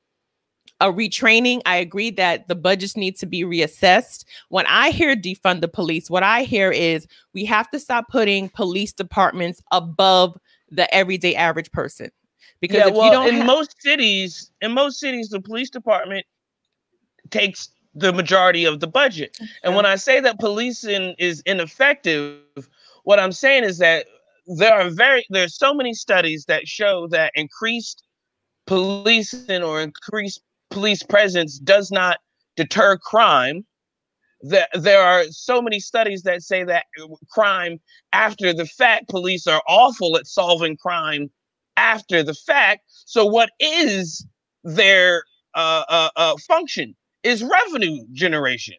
a 0.81 0.93
retraining. 0.93 1.61
I 1.67 1.77
agree 1.77 2.11
that 2.13 2.49
the 2.49 2.55
budgets 2.55 2.97
need 2.97 3.17
to 3.19 3.27
be 3.27 3.43
reassessed. 3.43 4.25
When 4.49 4.67
I 4.67 4.91
hear 4.91 5.17
defund 5.17 5.61
the 5.61 5.69
police, 5.69 6.09
what 6.11 6.23
I 6.23 6.43
hear 6.43 6.71
is 6.71 7.07
we 7.35 7.45
have 7.47 7.71
to 7.71 7.81
stop 7.81 8.09
putting 8.09 8.49
police 8.51 8.93
departments 8.93 9.63
above 9.73 10.39
the 10.71 10.93
everyday 10.95 11.35
average 11.35 11.73
person. 11.73 12.11
Because 12.61 12.79
yeah, 12.79 12.89
well, 12.89 13.27
in 13.27 13.47
most 13.47 13.81
cities, 13.81 14.51
in 14.61 14.73
most 14.73 14.99
cities, 14.99 15.29
the 15.29 15.41
police 15.41 15.71
department 15.71 16.27
takes 17.31 17.71
the 17.95 18.13
majority 18.13 18.65
of 18.65 18.81
the 18.81 18.87
budget. 18.87 19.39
And 19.63 19.77
when 19.77 19.87
I 19.87 19.97
say 19.97 20.21
that 20.21 20.39
policing 20.41 21.15
is 21.19 21.41
ineffective, 21.47 22.41
what 23.05 23.21
I'm 23.21 23.33
saying 23.33 23.65
is 23.65 23.79
that 23.79 24.07
there 24.47 24.75
are 24.75 24.91
very 24.91 25.25
there's 25.31 25.57
so 25.57 25.75
many 25.75 25.95
studies 25.95 26.47
that 26.47 26.67
show 26.67 27.07
that 27.09 27.33
increased 27.35 28.03
policing 28.67 29.63
or 29.63 29.81
increased 29.81 30.43
police 30.71 31.03
presence 31.03 31.59
does 31.59 31.91
not 31.91 32.19
deter 32.57 32.97
crime. 32.99 33.65
That 34.43 34.69
there 34.73 35.03
are 35.03 35.25
so 35.31 35.61
many 35.61 35.81
studies 35.81 36.23
that 36.23 36.43
say 36.43 36.63
that 36.63 36.85
crime 37.29 37.81
after 38.13 38.53
the 38.53 38.67
fact 38.67 39.09
police 39.09 39.49
are 39.49 39.63
awful 39.67 40.17
at 40.17 40.29
solving 40.29 40.77
crime 40.77 41.29
after 41.77 42.23
the 42.23 42.35
fact. 42.35 42.83
So 43.05 43.27
what 43.27 43.51
is 43.59 44.25
their 44.63 45.25
uh, 45.55 45.85
uh, 45.89 46.11
uh, 46.15 46.37
function 46.47 46.95
is 47.23 47.43
revenue 47.43 48.05
generation. 48.13 48.77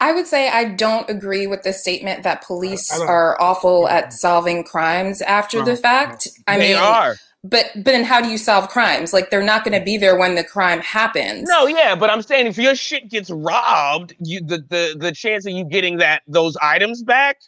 I 0.00 0.12
would 0.12 0.26
say 0.26 0.48
I 0.48 0.64
don't 0.64 1.08
agree 1.08 1.46
with 1.46 1.62
the 1.62 1.72
statement 1.72 2.22
that 2.24 2.44
police 2.44 2.90
are 2.92 3.40
awful 3.40 3.88
at 3.88 4.12
solving 4.12 4.62
crimes 4.62 5.22
after 5.22 5.64
the 5.64 5.76
fact. 5.76 6.28
I 6.46 6.52
mean 6.52 6.60
they 6.60 6.74
mean, 6.74 6.82
are 6.82 7.16
but 7.50 7.66
but 7.74 7.84
then 7.84 8.04
how 8.04 8.20
do 8.20 8.28
you 8.28 8.38
solve 8.38 8.68
crimes? 8.68 9.12
Like 9.12 9.30
they're 9.30 9.42
not 9.42 9.64
going 9.64 9.78
to 9.78 9.84
be 9.84 9.96
there 9.96 10.16
when 10.16 10.34
the 10.34 10.44
crime 10.44 10.80
happens. 10.80 11.48
No, 11.48 11.66
yeah, 11.66 11.94
but 11.94 12.10
I'm 12.10 12.22
saying 12.22 12.46
if 12.46 12.58
your 12.58 12.74
shit 12.74 13.08
gets 13.08 13.30
robbed, 13.30 14.14
you 14.18 14.40
the 14.40 14.58
the 14.58 14.96
the 14.98 15.12
chance 15.12 15.46
of 15.46 15.52
you 15.52 15.64
getting 15.64 15.98
that 15.98 16.22
those 16.26 16.56
items 16.58 17.02
back, 17.02 17.38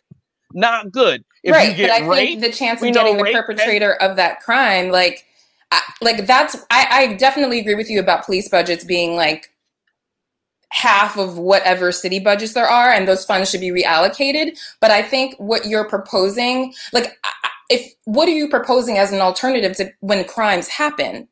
not 0.52 0.90
good. 0.92 1.24
If 1.42 1.54
right, 1.54 1.76
but 1.76 1.90
I 1.90 2.06
raped, 2.06 2.40
think 2.40 2.40
the 2.40 2.52
chance 2.52 2.82
of 2.82 2.92
getting 2.92 3.16
the 3.16 3.32
perpetrator 3.32 3.94
of 3.94 4.16
that 4.16 4.40
crime, 4.40 4.90
like, 4.90 5.24
I, 5.70 5.80
like 6.00 6.26
that's 6.26 6.56
I, 6.70 6.86
I 6.90 7.14
definitely 7.14 7.58
agree 7.60 7.74
with 7.74 7.90
you 7.90 8.00
about 8.00 8.24
police 8.24 8.48
budgets 8.48 8.84
being 8.84 9.16
like 9.16 9.52
half 10.70 11.16
of 11.16 11.38
whatever 11.38 11.92
city 11.92 12.20
budgets 12.20 12.54
there 12.54 12.66
are, 12.66 12.90
and 12.90 13.08
those 13.08 13.24
funds 13.24 13.50
should 13.50 13.60
be 13.60 13.70
reallocated. 13.70 14.58
But 14.80 14.90
I 14.90 15.02
think 15.02 15.34
what 15.38 15.66
you're 15.66 15.88
proposing, 15.88 16.74
like. 16.92 17.16
I, 17.24 17.30
if 17.68 17.92
what 18.04 18.28
are 18.28 18.32
you 18.32 18.48
proposing 18.48 18.98
as 18.98 19.12
an 19.12 19.20
alternative 19.20 19.76
to 19.76 19.92
when 20.00 20.24
crimes 20.24 20.68
happen? 20.68 21.28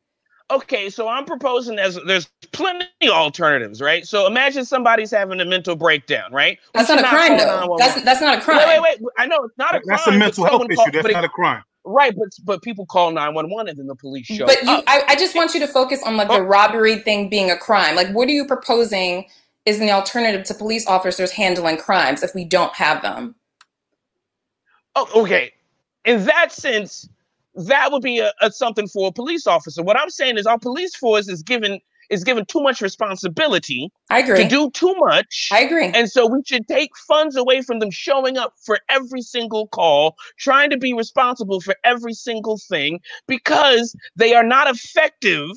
Okay, 0.49 0.89
so 0.89 1.09
I'm 1.09 1.25
proposing 1.25 1.77
as 1.77 1.99
there's 2.05 2.29
plenty 2.53 2.85
of 3.03 3.09
alternatives, 3.09 3.81
right? 3.81 4.07
So 4.07 4.27
imagine 4.27 4.63
somebody's 4.63 5.11
having 5.11 5.41
a 5.41 5.45
mental 5.45 5.75
breakdown, 5.75 6.31
right? 6.31 6.57
That's 6.73 6.87
not 6.87 6.99
a 6.99 7.03
crime, 7.03 7.37
though. 7.37 7.75
That's 7.77 8.01
that's 8.03 8.21
not 8.21 8.37
a 8.37 8.41
crime. 8.41 8.59
Wait, 8.59 8.81
wait, 8.81 9.01
wait. 9.01 9.11
I 9.17 9.25
know 9.25 9.43
it's 9.43 9.57
not 9.57 9.75
a 9.75 9.81
that's 9.85 10.03
crime. 10.03 10.19
That's 10.19 10.37
a 10.37 10.43
mental 10.43 10.45
health 10.45 10.71
issue. 10.71 10.91
That's 10.91 11.13
not 11.13 11.25
a 11.25 11.29
crime. 11.29 11.63
Right, 11.83 12.15
but 12.15 12.29
but 12.45 12.61
people 12.61 12.85
call 12.85 13.11
911 13.11 13.69
and 13.69 13.79
then 13.79 13.87
the 13.87 13.95
police 13.95 14.25
show 14.25 14.45
up. 14.45 14.49
But 14.49 14.63
you, 14.63 14.83
I, 14.87 15.03
I, 15.07 15.15
just 15.15 15.35
want 15.35 15.53
you 15.53 15.59
to 15.61 15.67
focus 15.67 16.01
on 16.05 16.17
like 16.17 16.27
the 16.27 16.35
oh. 16.35 16.41
robbery 16.41 16.99
thing 16.99 17.29
being 17.29 17.49
a 17.49 17.57
crime. 17.57 17.95
Like, 17.95 18.09
what 18.09 18.27
are 18.27 18.33
you 18.33 18.45
proposing 18.45 19.25
is 19.65 19.79
an 19.79 19.89
alternative 19.89 20.45
to 20.45 20.53
police 20.53 20.85
officers 20.85 21.31
handling 21.31 21.77
crimes 21.77 22.23
if 22.23 22.35
we 22.35 22.43
don't 22.43 22.73
have 22.73 23.01
them? 23.01 23.35
Oh, 24.95 25.23
okay 25.23 25.53
in 26.05 26.25
that 26.25 26.51
sense, 26.51 27.07
that 27.55 27.91
would 27.91 28.01
be 28.01 28.19
a, 28.19 28.31
a, 28.41 28.51
something 28.51 28.87
for 28.87 29.09
a 29.09 29.11
police 29.11 29.47
officer. 29.47 29.83
What 29.83 29.97
I'm 29.97 30.09
saying 30.09 30.37
is 30.37 30.45
our 30.45 30.59
police 30.59 30.95
force 30.95 31.27
is 31.27 31.43
given 31.43 31.79
is 32.09 32.23
given 32.23 32.45
too 32.45 32.61
much 32.61 32.81
responsibility. 32.81 33.91
I 34.09 34.19
agree. 34.19 34.43
To 34.43 34.47
do 34.47 34.71
too 34.71 34.95
much. 34.97 35.49
I 35.51 35.61
agree. 35.61 35.87
And 35.87 36.09
so 36.09 36.25
we 36.25 36.41
should 36.45 36.65
take 36.67 36.91
funds 37.07 37.35
away 37.35 37.61
from 37.61 37.79
them 37.79 37.91
showing 37.91 38.37
up 38.37 38.53
for 38.65 38.79
every 38.89 39.21
single 39.21 39.67
call, 39.67 40.15
trying 40.37 40.69
to 40.69 40.77
be 40.77 40.93
responsible 40.93 41.59
for 41.59 41.75
every 41.83 42.13
single 42.13 42.59
thing 42.69 43.01
because 43.27 43.93
they 44.15 44.33
are 44.33 44.43
not 44.43 44.69
effective 44.69 45.49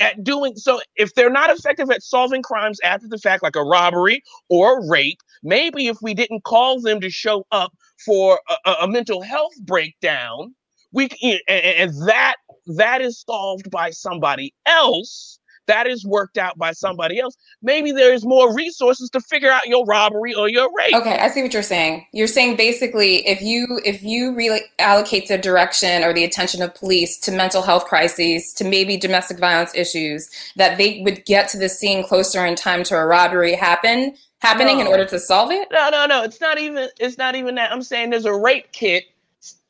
at 0.00 0.22
doing 0.22 0.56
so 0.56 0.80
if 0.96 1.14
they're 1.14 1.30
not 1.30 1.48
effective 1.48 1.90
at 1.90 2.02
solving 2.02 2.42
crimes 2.42 2.78
after 2.84 3.08
the 3.08 3.18
fact 3.18 3.42
like 3.42 3.56
a 3.56 3.62
robbery 3.62 4.22
or 4.48 4.80
a 4.80 4.88
rape 4.88 5.20
maybe 5.42 5.88
if 5.88 5.98
we 6.02 6.14
didn't 6.14 6.44
call 6.44 6.80
them 6.80 7.00
to 7.00 7.10
show 7.10 7.44
up 7.52 7.72
for 8.04 8.40
a, 8.66 8.70
a 8.82 8.88
mental 8.88 9.22
health 9.22 9.54
breakdown 9.64 10.54
we 10.92 11.04
and, 11.22 11.22
and 11.22 11.40
eh, 11.48 11.60
eh, 11.62 11.72
eh, 11.84 11.88
that 12.06 12.36
that 12.76 13.00
is 13.02 13.22
solved 13.28 13.70
by 13.70 13.90
somebody 13.90 14.54
else 14.66 15.38
that 15.66 15.86
is 15.86 16.04
worked 16.04 16.38
out 16.38 16.56
by 16.58 16.72
somebody 16.72 17.18
else. 17.18 17.36
Maybe 17.62 17.92
there's 17.92 18.24
more 18.24 18.54
resources 18.54 19.10
to 19.10 19.20
figure 19.20 19.50
out 19.50 19.66
your 19.66 19.84
robbery 19.84 20.34
or 20.34 20.48
your 20.48 20.70
rape. 20.76 20.94
Okay, 20.94 21.18
I 21.18 21.28
see 21.28 21.42
what 21.42 21.52
you're 21.52 21.62
saying. 21.62 22.06
You're 22.12 22.26
saying 22.26 22.56
basically 22.56 23.26
if 23.26 23.42
you 23.42 23.80
if 23.84 24.02
you 24.02 24.32
reallocate 24.32 25.28
the 25.28 25.38
direction 25.38 26.04
or 26.04 26.12
the 26.12 26.24
attention 26.24 26.62
of 26.62 26.74
police 26.74 27.18
to 27.20 27.32
mental 27.32 27.62
health 27.62 27.84
crises, 27.86 28.52
to 28.54 28.64
maybe 28.64 28.96
domestic 28.96 29.38
violence 29.38 29.74
issues, 29.74 30.28
that 30.56 30.78
they 30.78 31.02
would 31.02 31.24
get 31.24 31.48
to 31.50 31.58
the 31.58 31.68
scene 31.68 32.04
closer 32.04 32.44
in 32.44 32.54
time 32.54 32.82
to 32.84 32.96
a 32.96 33.06
robbery 33.06 33.54
happen 33.54 34.14
happening 34.40 34.76
no. 34.76 34.82
in 34.82 34.86
order 34.86 35.04
to 35.04 35.18
solve 35.18 35.50
it? 35.50 35.68
No, 35.72 35.88
no, 35.90 36.06
no. 36.06 36.22
It's 36.22 36.40
not 36.40 36.58
even 36.58 36.88
it's 36.98 37.18
not 37.18 37.34
even 37.34 37.54
that. 37.56 37.72
I'm 37.72 37.82
saying 37.82 38.10
there's 38.10 38.24
a 38.24 38.34
rape 38.34 38.72
kit 38.72 39.04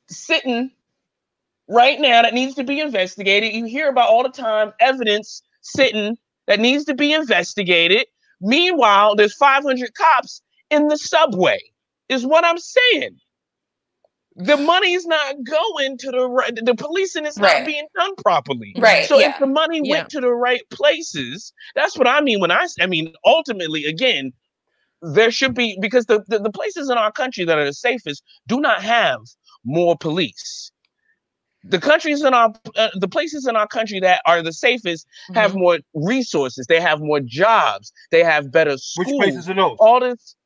sitting 0.09 0.71
right 1.69 2.01
now 2.01 2.23
that 2.23 2.35
needs 2.35 2.55
to 2.55 2.65
be 2.65 2.81
investigated. 2.81 3.55
You 3.55 3.65
hear 3.65 3.89
about 3.89 4.09
all 4.09 4.23
the 4.23 4.29
time 4.29 4.73
evidence 4.81 5.43
sitting 5.67 6.17
that 6.47 6.61
needs 6.61 6.85
to 6.87 6.95
be 6.95 7.13
investigated. 7.13 8.07
Meanwhile, 8.41 9.17
there's 9.17 9.35
500 9.37 9.95
cops 9.95 10.43
in 10.71 10.89
the 10.89 10.99
subway, 10.99 11.61
is 12.09 12.27
what 12.27 12.45
I'm 12.45 12.59
saying. 12.59 13.17
The 14.39 14.59
money 14.59 14.93
is 14.93 15.07
not 15.07 15.37
going 15.45 15.97
to 15.99 16.11
the 16.11 16.29
right, 16.29 16.53
the 16.63 16.75
policing 16.75 17.25
is 17.25 17.39
not 17.39 17.45
Right. 17.55 17.67
being 17.67 17.87
done 17.97 18.15
properly. 18.17 18.75
Right, 18.77 19.07
So 19.07 19.19
yeah. 19.19 19.31
if 19.31 19.39
the 19.41 19.47
money 19.47 19.81
Yeah. 19.83 19.91
went 19.93 20.11
to 20.11 20.21
the 20.21 20.33
right 20.35 20.61
places, 20.71 21.53
that's 21.75 21.97
what 21.97 22.07
I 22.07 22.21
mean 22.21 22.41
when 22.41 22.51
I, 22.51 22.67
I 22.81 22.87
mean 22.87 23.15
ultimately 23.25 23.87
again 23.87 24.33
there 25.03 25.31
should 25.31 25.55
be 25.55 25.79
because 25.81 26.07
the, 26.07 26.23
the, 26.29 26.39
the 26.39 26.51
places 26.51 26.91
in 26.91 26.99
our 26.99 27.13
country 27.13 27.45
that 27.45 27.59
are 27.59 27.65
the 27.65 27.73
safest 27.73 28.23
do 28.47 28.61
not 28.61 28.83
have 28.83 29.21
more 29.65 29.97
police. 29.97 30.71
The 31.69 31.79
countries 31.81 32.23
in 32.23 32.35
our 32.35 32.53
uh, 32.77 32.89
the 32.95 33.09
places 33.09 33.47
in 33.47 33.57
our 33.57 33.67
country 33.67 34.01
that 34.01 34.23
are 34.27 34.43
the 34.43 34.53
safest 34.53 35.07
have 35.35 35.53
Mhm. 35.53 35.59
more 35.59 35.79
resources. 35.95 36.67
They 36.67 36.81
have 36.81 37.01
more 37.01 37.21
jobs. 37.21 37.93
They 38.11 38.23
have 38.25 38.53
better 38.53 38.73
Which 38.73 39.09
schools. 39.09 39.17
places 39.19 39.49
are 39.49 39.55
those? 39.55 39.77
all 39.81 40.01
this 40.01 40.37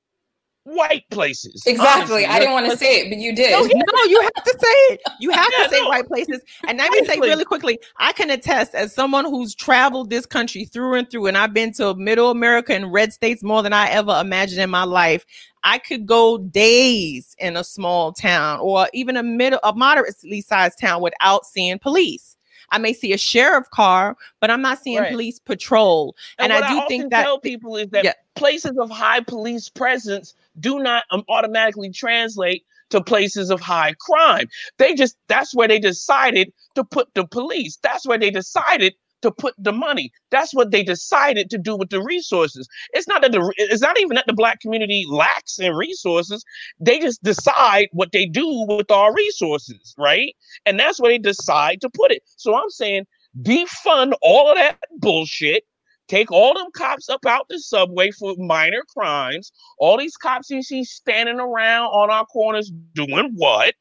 white 0.65 1.05
places. 1.11 1.63
Exactly. 1.67 2.25
honestly. 2.25 2.27
I 2.27 2.39
didn't 2.39 2.53
want 2.55 2.71
to 2.71 2.77
say 2.77 3.01
it, 3.01 3.09
but 3.11 3.19
you 3.19 3.35
did. 3.35 3.53
No, 3.53 3.61
no, 3.61 4.05
you 4.11 4.21
have 4.21 4.45
to 4.45 4.57
say 4.61 4.95
it. 4.95 5.01
You 5.19 5.31
have 5.31 5.51
Yeah, 5.57 5.65
to 5.65 5.71
say 5.71 5.81
no. 5.81 5.89
right 5.91 6.07
places. 6.07 6.41
And 6.67 6.79
let 6.79 6.93
me 6.93 7.05
say 7.07 7.19
really 7.19 7.45
quickly, 7.45 7.79
I 7.97 8.13
can 8.13 8.31
attest 8.31 8.75
as 8.75 8.95
someone 8.95 9.25
who's 9.25 9.55
traveled 9.55 10.11
this 10.11 10.27
country 10.27 10.65
through 10.67 10.95
and 10.95 11.11
through, 11.11 11.27
and 11.27 11.37
I've 11.39 11.55
been 11.55 11.73
to 11.75 11.95
middle 11.95 12.31
America 12.31 12.75
and 12.75 12.93
red 12.93 13.13
states 13.13 13.43
more 13.43 13.63
than 13.63 13.73
I 13.73 13.89
ever 13.91 14.19
imagined 14.21 14.61
in 14.61 14.71
my 14.71 14.85
life. 14.85 15.25
I 15.65 15.79
could 15.79 16.07
go 16.07 16.39
days 16.39 17.35
in 17.39 17.57
a 17.57 17.65
small 17.65 18.13
town 18.13 18.61
or 18.61 18.89
even 18.93 19.17
a 19.17 19.23
middle, 19.23 19.61
a 19.63 19.75
moderately 19.75 20.41
sized 20.41 20.79
town 20.79 21.03
without 21.03 21.47
seeing 21.47 21.79
police. 21.79 22.37
I 22.73 22.79
may 22.79 22.93
see 22.93 23.13
a 23.13 23.19
sheriff 23.19 23.69
car, 23.71 24.17
but 24.41 24.51
I'm 24.51 24.63
not 24.63 24.79
seeing 24.79 24.99
Right. 25.01 25.11
police 25.11 25.39
patrol. 25.41 26.15
And, 26.39 26.53
what 26.53 26.63
I 26.65 26.69
do 26.69 26.79
often 26.79 26.89
think 27.01 27.11
that 27.11 27.25
tell 27.25 27.41
people 27.41 27.77
is 27.77 27.89
that 27.91 28.05
Yeah. 28.05 28.13
places 28.37 28.79
of 28.79 28.91
high 28.91 29.21
police 29.21 29.69
presence 29.69 30.35
do 30.61 30.79
not 30.79 31.05
um, 31.11 31.25
automatically 31.29 31.91
translate 31.91 32.65
to 32.91 33.03
places 33.03 33.51
of 33.51 33.61
high 33.61 33.95
crime. 34.01 34.49
They 34.79 34.95
just 34.95 35.17
that's 35.29 35.55
where 35.55 35.69
they 35.69 35.79
decided 35.79 36.53
to 36.75 36.85
put 36.85 37.09
the 37.15 37.27
police. 37.27 37.79
That's 37.83 38.07
where 38.07 38.19
they 38.19 38.31
decided 38.31 38.95
to 39.23 39.31
put 39.31 39.55
the 39.59 39.73
money. 39.73 40.11
That's 40.31 40.55
what 40.55 40.71
they 40.71 40.83
decided 40.83 41.51
to 41.51 41.59
do 41.59 41.77
with 41.77 41.91
the 41.91 42.03
resources. 42.03 42.69
It's 42.93 43.09
not 43.09 43.23
that 43.23 43.33
the 43.33 43.53
it's 43.57 43.83
not 43.83 43.99
even 44.01 44.15
that 44.17 44.27
the 44.27 44.33
black 44.33 44.61
community 44.61 45.07
lacks 45.09 45.59
in 45.59 45.75
resources. 45.75 46.45
They 46.79 46.99
just 46.99 47.23
decide 47.23 47.89
what 47.93 48.13
they 48.13 48.27
do 48.27 48.67
with 48.69 48.91
our 48.91 49.15
resources, 49.15 49.95
right? 49.99 50.35
And 50.67 50.79
that's 50.79 51.01
where 51.01 51.11
they 51.11 51.19
decide 51.19 51.81
to 51.83 51.91
put 51.91 52.11
it. 52.11 52.23
So 52.37 52.55
I'm 52.55 52.71
saying 52.71 53.07
defund 53.43 54.13
all 54.23 54.51
of 54.51 54.57
that 54.57 54.79
bullshit. 54.99 55.65
Take 56.11 56.33
all 56.33 56.55
them 56.55 56.67
cops 56.75 57.09
up 57.09 57.25
out 57.25 57.47
the 57.49 57.61
subway 57.61 58.11
for 58.11 58.35
minor 58.37 58.83
crimes. 58.89 59.53
All 59.79 59.97
these 59.97 60.17
cops 60.17 60.51
you 60.51 60.61
see 60.61 60.83
standing 60.83 61.39
around 61.39 61.87
on 61.87 62.11
our 62.11 62.27
corners 62.27 62.69
doing 62.95 63.31
what? 63.37 63.77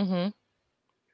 Mhm. 0.00 0.32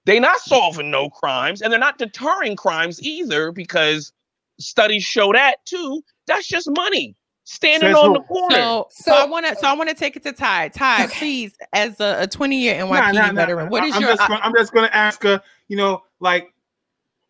They're 0.07 0.18
not 0.18 0.38
solving 0.41 0.91
no 0.91 1.11
crimes 1.11 1.61
and 1.61 1.70
they're 1.70 1.78
not 1.78 1.99
deterring 1.99 2.57
crimes 2.57 3.03
either 3.03 3.53
because 3.53 4.12
studies 4.59 5.05
show 5.05 5.30
that 5.34 5.57
too. 5.66 6.03
That's 6.26 6.49
just 6.49 6.70
money 6.70 7.14
standing 7.45 7.91
Says 7.91 7.97
on 7.97 8.07
who? 8.07 8.14
the 8.14 8.20
corner. 8.20 8.57
So, 8.57 8.88
so, 8.93 9.11
So- 9.12 9.16
I 9.16 9.24
want 9.26 9.45
to, 9.45 9.57
so 9.57 9.66
I 9.66 9.74
want 9.74 9.91
to 9.91 9.95
take 9.95 10.16
it 10.16 10.22
to 10.22 10.32
Ty. 10.32 10.68
Ty, 10.68 11.05
Okay. 11.05 11.18
please, 11.18 11.55
as 11.74 12.01
a 12.01 12.26
20 12.28 12.57
year 12.57 12.76
NYPD 12.76 13.12
Nah, 13.14 13.20
nah, 13.26 13.26
nah, 13.26 13.32
veteran, 13.43 13.68
what 13.68 13.84
is 13.84 13.95
I'm 13.95 14.01
your? 14.01 14.12
Just 14.16 14.26
gonna, 14.26 14.41
I'm 14.43 14.55
just 14.55 14.72
going 14.72 14.88
to 14.88 14.97
ask 14.97 15.22
her. 15.22 15.43
You 15.68 15.76
know, 15.76 16.03
like 16.20 16.49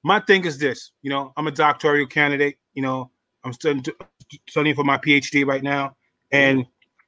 my 0.04 0.20
thing 0.20 0.44
is 0.44 0.58
this. 0.58 0.92
You 1.02 1.10
know, 1.10 1.32
I'm 1.36 1.48
a 1.48 1.50
doctoral 1.50 2.06
candidate. 2.06 2.56
You 2.74 2.82
know, 2.82 3.10
I'm 3.44 3.52
studying 3.52 3.84
studying 4.48 4.76
for 4.76 4.84
my 4.84 4.96
PhD 4.98 5.44
right 5.46 5.62
now, 5.62 5.96
and 6.32 6.64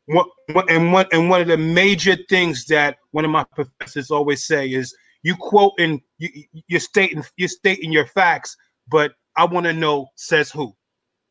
what, 0.07 0.27
what 0.53 0.71
and 0.71 0.93
what 0.93 1.13
and 1.13 1.31
one 1.31 1.41
of 1.41 1.47
the 1.49 1.57
major 1.57 2.17
things 2.29 2.65
that 2.67 2.97
one 3.13 3.25
of 3.25 3.31
my 3.31 3.45
professors 3.55 4.11
always 4.11 4.45
say 4.47 4.69
is 4.69 4.95
you 5.23 5.37
quote 5.37 5.73
and 5.79 6.01
you, 6.19 6.29
you're 6.69 6.81
stating 6.81 7.23
you're 7.37 7.49
stating 7.49 7.93
your 7.93 8.07
facts, 8.07 8.57
but 8.91 9.13
I 9.37 9.45
want 9.45 9.67
to 9.67 9.73
know 9.73 10.09
says 10.17 10.51
who. 10.51 10.75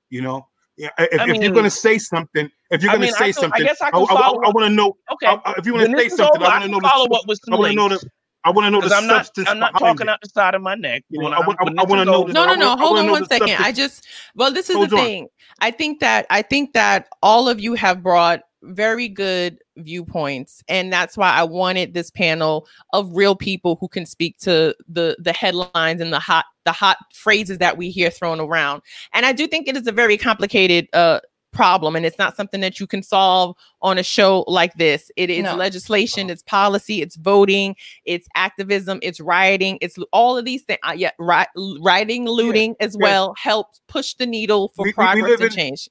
You 0.10 0.22
know, 0.22 0.48
yeah. 0.78 0.90
If, 0.98 1.22
I 1.22 1.30
if 1.30 1.42
you're 1.42 1.52
going 1.52 1.64
to 1.66 1.70
say 1.70 1.98
something, 1.98 2.50
if 2.70 2.82
you're 2.84 2.92
going 2.92 3.02
to 3.02 3.08
mean, 3.08 3.14
I 3.16 3.32
say 3.32 3.32
can- 3.32 3.52
I 3.52 3.58
something, 3.58 3.64
guess 3.66 3.82
I 3.82 3.88
I, 3.88 3.92
follow 3.92 4.42
up. 4.42 4.54
want 4.56 4.66
to 4.68 4.70
know. 4.70 4.98
okay. 5.14 5.28
I- 5.28 5.42
I- 5.46 5.56
if 5.58 5.66
you 5.66 5.74
want 5.74 5.90
to 5.92 5.98
say 5.98 6.10
something, 6.10 6.42
over, 6.42 6.52
I 6.52 6.56
I 6.56 6.60
want 6.60 6.64
to 6.64 6.70
know 6.72 6.80
follow 6.90 7.06
source. 7.08 7.20
up 7.22 7.28
with 7.28 7.40
some 7.46 7.54
I 7.54 7.58
wanna 7.58 7.74
know 7.74 7.90
the- 7.90 8.10
I 8.44 8.50
want 8.52 8.66
to 8.66 8.72
know 8.72 8.80
the 8.82 8.88
Because 8.88 8.98
I'm 9.04 9.08
not. 9.08 9.30
I'm 9.48 9.60
not 9.60 9.78
talking 9.78 10.08
it. 10.08 10.10
out 10.10 10.20
the 10.22 10.30
side 10.30 10.56
of 10.56 10.62
my 10.62 10.76
neck. 10.76 11.04
You 11.10 11.20
know, 11.20 11.26
When 11.26 11.34
I 11.34 11.38
I'm- 11.38 11.46
want- 11.48 11.60
I- 11.62 11.82
I 11.82 11.86
wanna 11.86 12.06
know 12.06 12.16
over- 12.24 12.34
no, 12.34 12.46
no, 12.46 12.56
no. 12.56 12.76
Hold 12.76 13.00
on 13.00 13.06
know 13.06 13.12
one 13.12 13.22
the 13.24 13.28
second. 13.28 13.48
substance. 13.50 13.68
I 13.68 13.72
just, 13.72 14.08
well, 14.36 14.52
this 14.52 14.70
is 14.70 14.76
Hold 14.76 14.90
the 14.90 14.98
on. 14.98 15.04
thing. 15.06 15.28
I 15.60 15.70
think 15.72 16.00
that, 16.00 16.26
I 16.30 16.42
think 16.42 16.74
that 16.74 17.08
all 17.22 17.48
of 17.48 17.60
you 17.60 17.76
have 17.76 18.02
brought 18.02 18.42
very 18.64 19.08
good 19.08 19.58
viewpoints, 19.78 20.64
and 20.68 20.92
that's 20.94 21.18
why 21.18 21.32
I 21.32 21.44
wanted 21.44 21.94
this 21.94 22.12
panel 22.12 22.68
of 22.94 23.10
real 23.16 23.36
people 23.36 23.78
who 23.80 23.88
can 23.88 24.06
speak 24.06 24.38
to 24.40 24.76
the 24.88 25.16
the 25.20 25.34
headlines 25.34 26.00
and 26.02 26.14
the 26.14 26.20
hot 26.20 26.46
the 26.66 26.72
hot 26.72 26.98
phrases 27.14 27.58
that 27.58 27.76
we 27.78 27.90
hear 27.90 28.12
thrown 28.12 28.40
around. 28.40 28.84
And 29.14 29.26
I 29.26 29.32
do 29.34 29.48
think 29.48 29.68
it 29.68 29.76
is 29.76 29.88
a 29.88 29.92
very 29.92 30.16
complicated 30.18 30.88
uh 30.94 31.20
problem 31.54 31.96
and 31.96 32.06
it's 32.06 32.18
not 32.18 32.36
something 32.36 32.62
that 32.62 32.80
you 32.80 32.88
can 32.88 33.04
solve 33.04 33.56
on 33.82 33.98
a 33.98 34.04
show 34.04 34.44
like 34.48 34.74
this 34.76 35.12
it 35.18 35.30
is 35.30 35.44
No. 35.44 35.56
legislation 35.56 36.30
it's 36.30 36.44
policy 36.44 37.02
it's 37.02 37.16
voting 37.18 37.76
it's 38.06 38.28
activism 38.36 39.00
it's 39.02 39.20
rioting 39.20 39.78
it's 39.82 39.98
all 40.14 40.38
of 40.38 40.46
these 40.46 40.64
things 40.64 40.80
uh, 40.88 40.94
yeah 40.96 41.12
ri- 41.20 41.78
rioting 41.82 42.26
looting 42.26 42.76
as 42.80 42.96
yeah. 43.00 43.04
well 43.04 43.34
helps 43.38 43.82
push 43.88 44.14
the 44.14 44.26
needle 44.26 44.70
for 44.76 44.84
We- 44.86 44.90
we- 44.90 44.92
we 44.92 44.94
progress 44.96 45.30
live 45.30 45.42
and 45.42 45.50
in- 45.52 45.56
change 45.56 45.90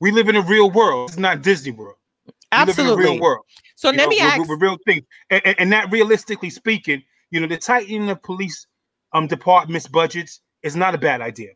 We 0.00 0.10
live 0.10 0.28
in 0.28 0.36
a 0.36 0.42
real 0.42 0.70
world. 0.70 1.10
It's 1.10 1.18
not 1.18 1.42
Disney 1.42 1.70
World. 1.70 1.96
We 2.26 2.30
live 2.32 2.34
in 2.52 2.68
a 2.68 2.70
absolutely 2.70 3.04
real 3.04 3.20
world. 3.20 3.44
so 3.76 3.90
you 3.90 3.96
let 3.98 4.04
know, 4.04 4.08
me 4.10 4.16
with- 4.16 4.32
ask 4.32 4.48
with 4.48 4.60
real 4.62 4.78
things, 4.86 5.02
and, 5.30 5.42
and, 5.46 5.56
and 5.60 5.72
that 5.72 5.90
realistically 5.92 6.50
speaking, 6.50 7.02
you 7.30 7.40
know, 7.40 7.46
the 7.46 7.56
tightening 7.58 8.08
of 8.10 8.22
police 8.22 8.66
um 9.12 9.26
departments 9.26 9.86
budgets 9.88 10.40
is 10.62 10.74
not 10.74 10.94
a 10.94 10.98
bad 10.98 11.20
idea. 11.20 11.52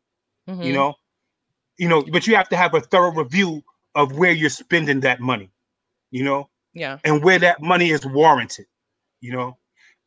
You 0.47 0.55
Mhm. 0.55 0.75
know, 0.75 0.95
you 1.79 1.89
know, 1.89 2.03
but 2.03 2.27
you 2.27 2.37
have 2.37 2.49
to 2.51 2.57
have 2.57 2.75
a 2.75 2.81
thorough 2.81 3.13
review 3.13 3.63
of 3.95 4.17
where 4.19 4.33
you're 4.33 4.51
spending 4.51 5.01
that 5.01 5.21
money. 5.21 5.51
You 6.11 6.25
know, 6.25 6.49
yeah 6.75 6.99
and 7.05 7.23
where 7.23 7.39
that 7.39 7.61
money 7.63 7.91
is 7.91 8.07
warranted, 8.07 8.67
you 9.21 9.33
know. 9.33 9.59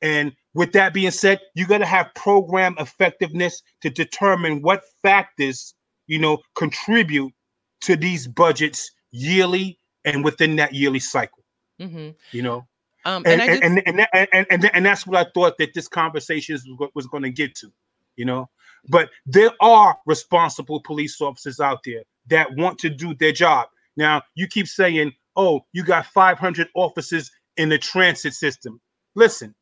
And 0.02 0.34
with 0.56 0.72
that 0.74 0.94
being 0.94 1.12
said, 1.12 1.40
you 1.54 1.68
got 1.68 1.80
to 1.80 1.86
have 1.86 2.14
program 2.16 2.76
effectiveness 2.80 3.62
to 3.82 3.90
determine 3.90 4.62
what 4.62 4.84
factors, 5.04 5.76
you 6.08 6.20
know, 6.20 6.40
contribute 6.56 7.34
to 7.82 7.96
these 7.96 8.28
budgets 8.28 8.92
yearly 9.12 9.78
and 10.06 10.24
within 10.24 10.56
that 10.56 10.74
yearly 10.74 11.00
cycle, 11.00 11.44
hmm 11.80 12.10
you 12.32 12.42
know. 12.42 12.66
um 13.06 13.24
And 13.26 13.42
and, 13.42 13.64
and 13.64 13.84
and, 13.86 14.08
and, 14.14 14.28
and, 14.34 14.48
and, 14.50 14.72
and 14.74 14.86
that's 14.86 15.06
what 15.06 15.28
I 15.28 15.30
thought 15.32 15.58
that 15.60 15.74
this 15.74 15.88
conversation 15.88 16.58
what 16.78 16.96
was 16.96 17.08
going 17.08 17.24
to 17.24 17.32
get 17.32 17.56
to, 17.56 17.72
you 18.16 18.26
know. 18.26 18.50
But 18.90 19.10
there 19.26 19.52
are 19.62 19.98
responsible 20.06 20.82
police 20.82 21.22
officers 21.22 21.60
out 21.60 21.80
there 21.86 22.04
that 22.28 22.56
want 22.56 22.80
to 22.80 22.90
do 22.90 23.14
their 23.16 23.32
job. 23.32 23.68
Now, 23.98 24.24
you 24.36 24.48
keep 24.48 24.68
saying, 24.68 25.14
oh, 25.36 25.62
you 25.74 25.84
got 25.84 26.06
500 26.08 26.68
officers 26.76 27.32
in 27.58 27.70
the 27.70 27.78
transit 27.78 28.34
system. 28.34 28.82
Listen, 29.16 29.54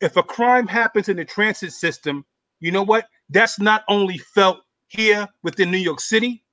if 0.00 0.16
a 0.16 0.22
crime 0.22 0.66
happens 0.66 1.08
in 1.08 1.16
the 1.16 1.24
transit 1.24 1.72
system, 1.72 2.24
you 2.60 2.72
know 2.72 2.82
what? 2.82 3.06
That's 3.28 3.58
not 3.58 3.84
only 3.88 4.18
felt 4.18 4.58
here 4.88 5.28
within 5.42 5.70
New 5.70 5.78
York 5.78 6.00
City, 6.00 6.44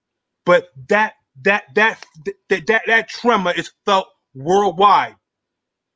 but 0.45 0.69
that 0.89 1.13
that 1.43 1.63
that 1.75 2.03
that 2.49 2.67
that, 2.67 2.81
that 2.87 3.09
tremor 3.09 3.53
is 3.55 3.71
felt 3.85 4.07
worldwide. 4.33 5.15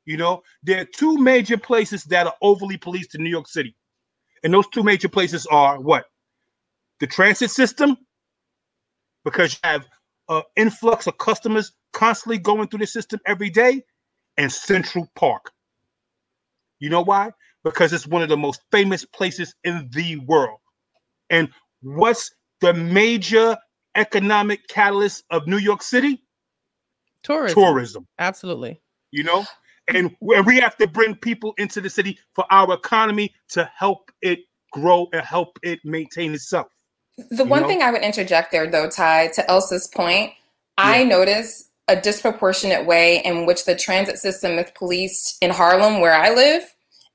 You 0.04 0.16
know, 0.16 0.42
there 0.62 0.80
are 0.82 0.84
two 0.86 1.16
major 1.18 1.56
places 1.56 2.04
that 2.04 2.26
are 2.26 2.34
overly 2.42 2.76
policed 2.76 3.14
in 3.14 3.22
New 3.22 3.30
York 3.30 3.48
City. 3.48 3.74
And 4.42 4.52
those 4.52 4.68
two 4.68 4.82
major 4.82 5.08
places 5.08 5.46
are 5.46 5.80
what? 5.80 6.04
The 7.00 7.06
transit 7.06 7.50
system, 7.50 7.96
because 9.24 9.54
you 9.54 9.58
have 9.64 9.86
an 10.28 10.42
influx 10.56 11.06
of 11.06 11.18
customers 11.18 11.72
constantly 11.92 12.38
going 12.38 12.68
through 12.68 12.80
the 12.80 12.86
system 12.86 13.20
every 13.26 13.50
day, 13.50 13.82
and 14.36 14.50
Central 14.50 15.08
Park. 15.14 15.50
You 16.80 16.90
know 16.90 17.02
why? 17.02 17.32
Because 17.64 17.92
it's 17.92 18.06
one 18.06 18.22
of 18.22 18.28
the 18.28 18.36
most 18.36 18.62
famous 18.72 19.04
places 19.04 19.54
in 19.62 19.88
the 19.92 20.16
world. 20.26 20.58
And 21.30 21.48
what's 21.82 22.30
the 22.60 22.72
major 22.72 23.56
economic 23.94 24.66
catalyst 24.68 25.24
of 25.30 25.46
New 25.46 25.58
York 25.58 25.82
City? 25.82 26.22
tourism 27.22 27.54
Tourism 27.54 28.06
absolutely 28.18 28.80
you 29.10 29.22
know 29.22 29.44
and 29.94 30.14
we 30.46 30.58
have 30.58 30.76
to 30.76 30.86
bring 30.86 31.14
people 31.14 31.54
into 31.58 31.80
the 31.80 31.90
city 31.90 32.18
for 32.34 32.44
our 32.50 32.72
economy 32.74 33.32
to 33.50 33.68
help 33.76 34.10
it 34.22 34.40
grow 34.72 35.06
and 35.12 35.22
help 35.22 35.58
it 35.62 35.80
maintain 35.84 36.32
itself 36.34 36.66
The 37.30 37.44
one 37.44 37.62
know? 37.62 37.68
thing 37.68 37.82
I 37.82 37.90
would 37.90 38.02
interject 38.02 38.52
there, 38.52 38.66
though, 38.70 38.88
Ty, 38.88 39.28
to 39.34 39.50
Elsa's 39.50 39.88
point, 39.88 40.32
I 40.78 41.04
notice 41.04 41.68
a 41.88 42.00
disproportionate 42.00 42.86
way 42.86 43.20
in 43.24 43.44
which 43.44 43.64
the 43.64 43.74
transit 43.76 44.18
system 44.18 44.52
is 44.52 44.70
policed 44.74 45.36
in 45.42 45.50
Harlem, 45.50 46.00
where 46.00 46.14
I 46.14 46.30
live, 46.32 46.62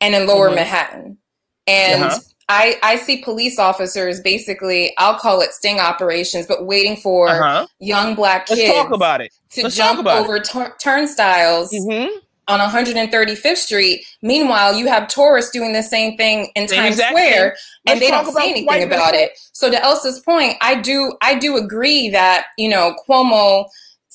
and 0.01 0.13
in 0.13 0.27
Lower 0.27 0.49
Mhm. 0.49 0.55
Manhattan. 0.55 1.17
And 1.65 2.03
uh-huh. 2.03 2.19
I, 2.49 2.77
I 2.83 2.95
see 2.97 3.23
police 3.23 3.59
officers 3.59 4.21
basically, 4.21 4.93
I'll 4.97 5.17
call 5.19 5.41
it 5.41 5.51
sting 5.51 5.79
operations, 5.79 6.45
but 6.45 6.65
waiting 6.65 6.95
for 6.95 7.27
uh-huh. 7.29 7.67
young 7.79 8.15
black 8.15 8.45
kids 8.45 8.61
Let's 8.61 8.73
talk 8.73 8.91
about 8.91 9.21
it. 9.21 9.33
to 9.51 9.63
Let's 9.63 9.75
jump 9.75 10.05
over 10.05 10.39
turnstiles 10.39 11.73
mm-hmm. 11.73 12.15
On 12.47 12.59
135th 12.59 13.57
Street. 13.57 14.05
Meanwhile, 14.21 14.75
you 14.75 14.87
have 14.87 15.07
tourists 15.07 15.51
doing 15.51 15.73
the 15.73 15.83
same 15.83 16.17
thing 16.17 16.49
in 16.55 16.67
Times 16.67 16.95
exactly. 16.95 17.21
Square, 17.21 17.55
and 17.85 17.99
Let's 17.99 17.99
they 17.99 18.11
don't 18.11 18.33
say 18.33 18.49
anything 18.49 18.83
about 18.83 19.13
it. 19.13 19.31
So 19.53 19.69
to 19.69 19.81
Elsa's 19.83 20.19
point, 20.21 20.55
I 20.61 20.79
do 20.79 21.13
I 21.21 21.35
do 21.35 21.57
agree 21.57 22.09
that 22.09 22.45
you 22.57 22.69
know 22.69 22.95
Cuomo 23.07 23.65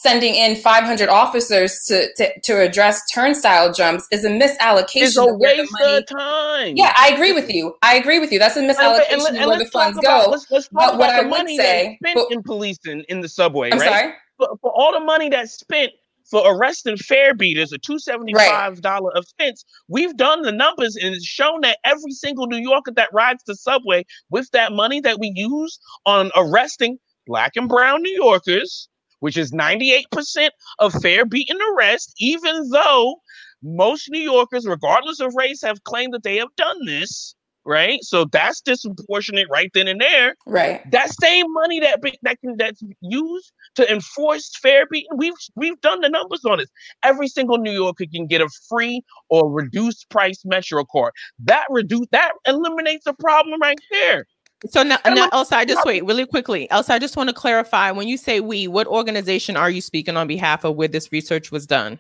sending 0.02 0.34
in 0.34 0.56
500 0.56 1.08
officers 1.08 1.84
to, 1.86 2.12
to, 2.14 2.40
to 2.40 2.60
address 2.60 3.08
turnstile 3.12 3.72
jumps 3.72 4.08
is 4.10 4.24
a 4.24 4.28
misallocation 4.28 5.02
it's 5.02 5.16
a 5.16 5.22
of 5.22 5.38
waste 5.38 5.72
of 5.80 6.06
time. 6.06 6.74
Yeah, 6.76 6.92
I 6.98 7.10
agree 7.10 7.32
with 7.32 7.48
you. 7.48 7.76
I 7.82 7.94
agree 7.94 8.18
with 8.18 8.32
you. 8.32 8.40
That's 8.40 8.56
a 8.56 8.62
misallocation 8.62 9.12
and, 9.12 9.20
and, 9.20 9.36
and 9.36 9.44
of 9.44 9.48
where 9.50 9.58
the 9.60 9.66
funds 9.66 9.98
about, 9.98 10.24
go. 10.24 10.30
Let's, 10.32 10.50
let's 10.50 10.68
talk 10.68 10.98
but 10.98 11.08
about 11.08 11.22
the 11.22 11.28
money 11.28 11.56
say, 11.56 11.98
spent 12.02 12.16
but, 12.16 12.32
in 12.32 12.42
policing 12.42 13.04
in 13.08 13.20
the 13.20 13.28
subway, 13.28 13.70
I'm 13.70 13.78
right? 13.78 13.88
Sorry? 13.88 14.12
For, 14.38 14.48
for, 14.60 14.72
all 14.72 14.92
the 14.92 15.04
money 15.04 15.28
that's 15.28 15.52
spent 15.52 15.92
for 16.32 16.42
arresting 16.50 16.96
fare 16.96 17.34
beaters, 17.34 17.72
a 17.72 17.78
$275 17.78 18.34
right. 18.34 19.02
offense, 19.14 19.64
we've 19.88 20.16
done 20.16 20.40
the 20.42 20.50
numbers 20.50 20.96
and 20.96 21.14
it's 21.14 21.26
shown 21.26 21.60
that 21.60 21.78
every 21.84 22.10
single 22.10 22.46
New 22.46 22.56
Yorker 22.56 22.90
that 22.96 23.10
rides 23.12 23.42
the 23.46 23.54
subway 23.54 24.04
with 24.30 24.50
that 24.52 24.72
money 24.72 25.00
that 25.02 25.20
we 25.20 25.30
use 25.36 25.78
on 26.06 26.30
arresting 26.34 26.96
black 27.26 27.52
and 27.54 27.68
brown 27.68 28.02
New 28.02 28.14
Yorkers 28.14 28.88
which 29.20 29.36
is 29.36 29.52
98% 29.52 30.48
of 30.80 30.92
fare 30.94 31.24
beating 31.24 31.58
arrest, 31.72 32.12
even 32.18 32.68
though 32.70 33.20
most 33.62 34.08
New 34.10 34.20
Yorkers, 34.20 34.66
regardless 34.66 35.20
of 35.20 35.32
race, 35.36 35.62
have 35.62 35.84
claimed 35.84 36.12
that 36.12 36.24
they 36.24 36.38
have 36.38 36.48
done 36.56 36.84
this. 36.86 37.36
Right, 37.64 38.02
so 38.02 38.24
that's 38.24 38.60
disproportionate 38.60 39.46
right 39.48 39.70
then 39.72 39.86
and 39.86 40.00
there. 40.00 40.34
Right, 40.46 40.88
that 40.90 41.10
same 41.20 41.46
money 41.52 41.78
that 41.80 42.00
that 42.22 42.40
can 42.40 42.56
that's 42.56 42.82
used 43.00 43.52
to 43.76 43.90
enforce 43.90 44.50
fare 44.60 44.86
beating, 44.90 45.10
we've 45.16 45.34
we've 45.54 45.80
done 45.80 46.00
the 46.00 46.08
numbers 46.08 46.44
on 46.44 46.58
this. 46.58 46.68
Every 47.02 47.28
single 47.28 47.58
New 47.58 47.72
Yorker 47.72 48.06
can 48.12 48.26
get 48.26 48.40
a 48.40 48.48
free 48.68 49.02
or 49.28 49.48
reduced 49.50 50.10
price 50.10 50.42
Metro 50.44 50.84
card. 50.84 51.12
That 51.38 51.64
reduce 51.70 52.06
that 52.10 52.32
eliminates 52.46 53.04
the 53.04 53.14
problem 53.14 53.60
right 53.60 53.78
there. 53.90 54.26
So 54.70 54.82
now, 54.82 54.98
now 55.04 55.28
Elsa, 55.32 55.56
I 55.56 55.64
just 55.64 55.84
wait 55.84 56.04
really 56.04 56.26
quickly. 56.26 56.70
Elsa, 56.70 56.94
I 56.94 56.98
just 56.98 57.16
want 57.16 57.28
to 57.28 57.34
clarify 57.34 57.90
when 57.90 58.06
you 58.06 58.16
say 58.16 58.40
we, 58.40 58.68
what 58.68 58.86
organization 58.86 59.56
are 59.56 59.68
you 59.70 59.80
speaking 59.80 60.16
on 60.16 60.28
behalf 60.28 60.64
of 60.64 60.76
where 60.76 60.88
this 60.88 61.10
research 61.10 61.50
was 61.50 61.66
done? 61.66 61.98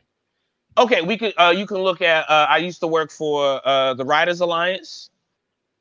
Okay, 0.78 1.02
we 1.02 1.18
could 1.18 1.34
uh, 1.38 1.52
you 1.54 1.66
can 1.66 1.78
look 1.78 2.00
at 2.00 2.28
uh, 2.30 2.46
I 2.48 2.58
used 2.58 2.80
to 2.80 2.86
work 2.86 3.10
for 3.10 3.60
uh, 3.66 3.94
the 3.94 4.04
Riders 4.04 4.40
Alliance. 4.40 5.10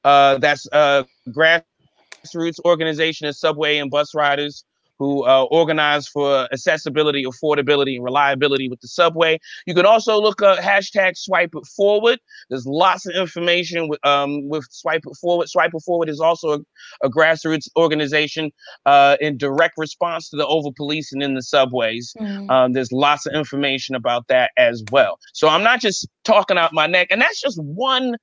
Uh, 0.03 0.37
that's 0.37 0.67
a 0.71 1.05
grassroots 1.29 2.59
organization 2.65 3.27
of 3.27 3.35
subway 3.35 3.77
and 3.77 3.91
bus 3.91 4.13
riders 4.13 4.63
who 5.01 5.25
uh, 5.25 5.45
organize 5.45 6.07
for 6.07 6.47
accessibility, 6.53 7.25
affordability, 7.25 7.95
and 7.95 8.03
reliability 8.03 8.69
with 8.69 8.79
the 8.81 8.87
subway. 8.87 9.39
You 9.65 9.73
can 9.73 9.83
also 9.83 10.21
look 10.21 10.43
up 10.43 10.59
hashtag 10.59 11.17
Swipe 11.17 11.49
It 11.55 11.65
Forward. 11.65 12.19
There's 12.51 12.67
lots 12.67 13.07
of 13.07 13.15
information 13.15 13.87
with 13.87 13.99
um, 14.05 14.47
with 14.47 14.63
Swipe 14.69 15.01
It 15.07 15.17
Forward. 15.19 15.49
Swipe 15.49 15.71
It 15.73 15.81
Forward 15.81 16.07
is 16.07 16.19
also 16.19 16.49
a, 16.51 16.59
a 17.01 17.09
grassroots 17.09 17.67
organization 17.75 18.51
uh, 18.85 19.17
in 19.19 19.37
direct 19.37 19.73
response 19.79 20.29
to 20.29 20.37
the 20.37 20.45
over 20.45 20.69
policing 20.77 21.23
in 21.23 21.33
the 21.33 21.41
subways. 21.41 22.13
Mm-hmm. 22.19 22.51
Um, 22.51 22.73
there's 22.73 22.91
lots 22.91 23.25
of 23.25 23.33
information 23.33 23.95
about 23.95 24.27
that 24.27 24.51
as 24.55 24.83
well. 24.91 25.17
So 25.33 25.47
I'm 25.47 25.63
not 25.63 25.79
just 25.79 26.07
talking 26.25 26.59
out 26.59 26.73
my 26.73 26.85
neck, 26.85 27.07
and 27.09 27.19
that's 27.19 27.41
just 27.41 27.59
one 27.59 28.17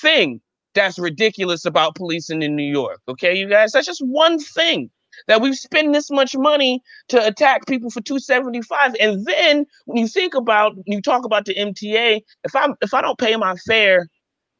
thing 0.00 0.40
that's 0.74 0.98
ridiculous 0.98 1.64
about 1.64 1.94
policing 1.94 2.42
in 2.42 2.56
New 2.56 2.70
York. 2.70 3.00
Okay, 3.08 3.34
you 3.36 3.48
guys, 3.48 3.72
that's 3.72 3.86
just 3.86 4.04
one 4.04 4.38
thing 4.38 4.90
that 5.26 5.40
we 5.40 5.52
spend 5.52 5.94
this 5.94 6.10
much 6.10 6.36
money 6.36 6.82
to 7.08 7.24
attack 7.24 7.66
people 7.66 7.90
for 7.90 8.00
275 8.00 8.94
and 9.00 9.24
then 9.26 9.66
when 9.86 9.98
you 9.98 10.08
think 10.08 10.34
about 10.34 10.72
you 10.86 11.00
talk 11.02 11.24
about 11.24 11.44
the 11.44 11.54
mta 11.54 12.20
if 12.44 12.56
I'm 12.56 12.74
if 12.80 12.94
i 12.94 13.00
don't 13.00 13.18
pay 13.18 13.36
my 13.36 13.56
fare 13.66 14.06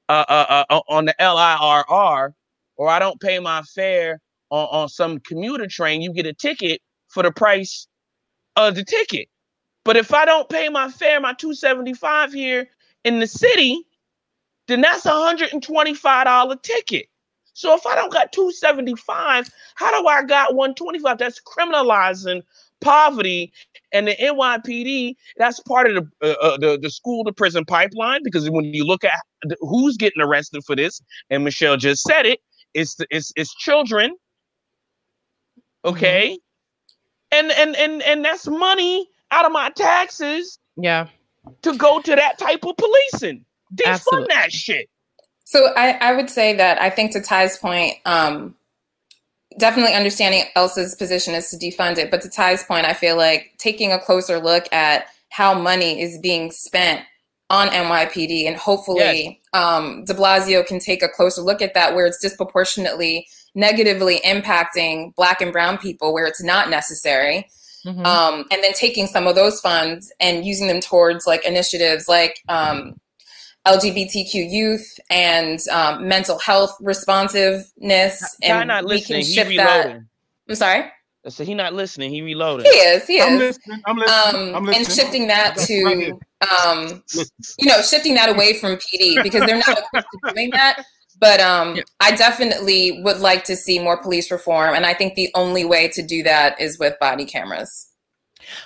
uh, 0.09 0.25
uh, 0.29 0.65
uh, 0.69 0.81
on 0.89 1.07
the 1.07 1.15
lirr 1.21 2.35
or 2.77 2.89
i 2.89 2.99
don't 2.99 3.21
pay 3.21 3.39
my 3.39 3.63
fare 3.63 4.21
on, 4.51 4.67
on 4.71 4.89
some 4.89 5.21
commuter 5.21 5.67
train 5.67 6.03
you 6.03 6.13
get 6.13 6.27
a 6.27 6.35
ticket 6.35 6.81
for 7.09 7.23
the 7.23 7.31
price 7.31 7.87
of 8.57 8.75
the 8.75 8.85
ticket 8.85 9.29
but 9.85 9.97
if 9.97 10.13
i 10.13 10.25
don't 10.25 10.49
pay 10.49 10.69
my 10.69 10.89
fare 10.91 11.21
my 11.21 11.33
275 11.35 12.33
here 12.33 12.69
in 13.05 13.21
the 13.21 13.27
city 13.27 13.85
then 14.71 14.81
that's 14.81 15.07
a 15.07 15.11
$125 15.11 16.63
ticket 16.63 17.07
so 17.61 17.75
if 17.75 17.87
I 17.87 17.95
don't 17.95 18.13
got 18.13 18.33
275, 18.33 19.51
how 19.75 20.01
do 20.01 20.07
I 20.09 20.23
got 20.23 20.55
125? 20.55 21.19
That's 21.19 21.41
criminalizing 21.41 22.43
poverty 22.81 23.53
and 23.93 24.09
the 24.09 24.17
NYPD. 24.17 25.15
That's 25.37 25.61
part 25.61 25.91
of 25.91 26.07
the 26.21 26.27
uh, 26.27 26.47
uh, 26.47 26.57
the, 26.57 26.79
the 26.81 26.91
school 26.91 27.23
to 27.25 27.33
prison 27.33 27.67
pipeline 27.67 28.23
because 28.25 28.49
when 28.49 28.65
you 28.65 28.85
look 28.85 29.05
at 29.05 29.21
who's 29.61 29.99
getting 29.99 30.23
arrested 30.23 30.65
for 30.65 30.75
this, 30.75 31.03
and 31.29 31.45
Michelle 31.45 31.77
just 31.77 32.03
said 32.03 32.25
it, 32.25 32.41
it's 32.73 32.95
the, 32.95 33.07
it's 33.11 33.31
it's 33.37 33.55
children. 33.57 34.17
Okay, 35.85 36.39
mm-hmm. 36.39 37.39
and 37.39 37.53
and 37.53 37.77
and 37.77 38.03
and 38.03 38.25
that's 38.25 38.47
money 38.47 39.07
out 39.33 39.45
of 39.45 39.53
my 39.53 39.71
taxes. 39.71 40.59
Yeah, 40.77 41.09
to 41.61 41.77
go 41.77 42.01
to 42.01 42.17
that 42.17 42.39
type 42.39 42.65
of 42.65 42.75
policing. 42.79 43.45
Defund 43.75 43.93
Absolutely. 43.95 44.35
that 44.35 44.53
shit. 44.53 44.91
So 45.45 45.73
I, 45.77 45.93
I 46.01 46.13
would 46.15 46.31
say 46.31 46.55
that 46.57 46.81
I 46.81 46.91
think 46.91 47.13
to 47.13 47.21
Ty's 47.21 47.59
point, 47.59 47.95
um, 48.07 48.55
definitely 49.59 49.95
understanding 49.95 50.45
Elsa's 50.55 50.95
position 50.95 51.35
is 51.35 51.51
to 51.51 51.57
defund 51.57 51.99
it. 51.99 52.11
But 52.11 52.23
to 52.23 52.31
Ty's 52.31 52.63
point, 52.63 52.87
I 52.87 52.93
feel 52.93 53.17
like 53.17 53.53
taking 53.59 53.93
a 53.93 53.99
closer 53.99 54.39
look 54.39 54.73
at 54.73 55.07
how 55.29 55.59
money 55.59 56.01
is 56.01 56.19
being 56.19 56.51
spent 56.51 57.01
on 57.49 57.69
NYPD 57.69 58.47
and 58.47 58.57
hopefully 58.57 59.41
yes. 59.53 59.63
um, 59.63 60.05
de 60.05 60.15
Blasio 60.15 60.65
can 60.65 60.79
take 60.79 61.03
a 61.03 61.09
closer 61.09 61.43
look 61.43 61.61
at 61.61 61.75
that 61.75 61.95
where 61.97 62.07
it's 62.07 62.21
disproportionately 62.21 63.27
negatively 63.55 64.21
impacting 64.21 65.13
black 65.17 65.41
and 65.41 65.53
brown 65.53 65.77
people 65.77 66.13
where 66.13 66.27
it's 66.27 66.43
not 66.43 66.71
necessary. 66.71 67.49
Mm-hmm. 67.85 68.05
Um, 68.05 68.45
and 68.53 68.63
then 68.63 68.73
taking 68.75 69.07
some 69.07 69.27
of 69.27 69.35
those 69.35 69.61
funds 69.61 70.13
and 70.21 70.45
using 70.45 70.69
them 70.69 70.81
towards 70.81 71.27
like 71.27 71.45
initiatives 71.45 72.09
like 72.09 72.41
um, 72.49 73.01
LGBTQ 73.67 74.51
youth 74.51 74.99
and 75.11 75.61
um, 75.71 76.09
mental 76.09 76.39
health 76.39 76.77
responsiveness. 76.81 78.37
and 78.43 78.69
not 78.69 78.85
listening. 78.85 79.19
we 79.21 79.25
can 79.25 79.33
shift 79.33 79.57
that. 79.57 80.01
I'm 80.49 80.55
sorry. 80.55 80.91
So 81.29 81.45
he 81.45 81.55
not 81.55 81.75
listening. 81.75 82.11
He 82.11 82.23
reloading. 82.23 82.65
He 82.65 82.71
is. 82.71 83.07
He 83.07 83.19
is. 83.19 83.27
I'm 83.27 83.39
listening. 83.39 83.83
I'm 83.85 83.97
listening. 83.99 84.51
Um, 84.51 84.55
I'm 84.57 84.65
listening. 84.65 84.87
And 84.87 84.95
shifting 84.95 85.27
that 85.27 85.57
to, 85.59 86.19
um, 86.51 87.03
you 87.59 87.67
know, 87.67 87.83
shifting 87.83 88.15
that 88.15 88.31
away 88.31 88.55
from 88.55 88.77
PD 88.77 89.23
because 89.23 89.45
they're 89.45 89.59
not 89.59 89.79
doing 90.35 90.51
that. 90.51 90.83
But 91.19 91.41
um, 91.41 91.77
yeah. 91.77 91.83
I 92.01 92.17
definitely 92.17 93.03
would 93.03 93.19
like 93.19 93.45
to 93.45 93.55
see 93.55 93.79
more 93.79 94.01
police 94.03 94.31
reform, 94.31 94.75
and 94.75 94.87
I 94.87 94.95
think 94.95 95.15
the 95.15 95.29
only 95.35 95.67
way 95.67 95.89
to 95.89 96.03
do 96.03 96.23
that 96.23 96.59
is 96.59 96.79
with 96.79 96.99
body 96.99 97.27
cameras. 97.27 97.89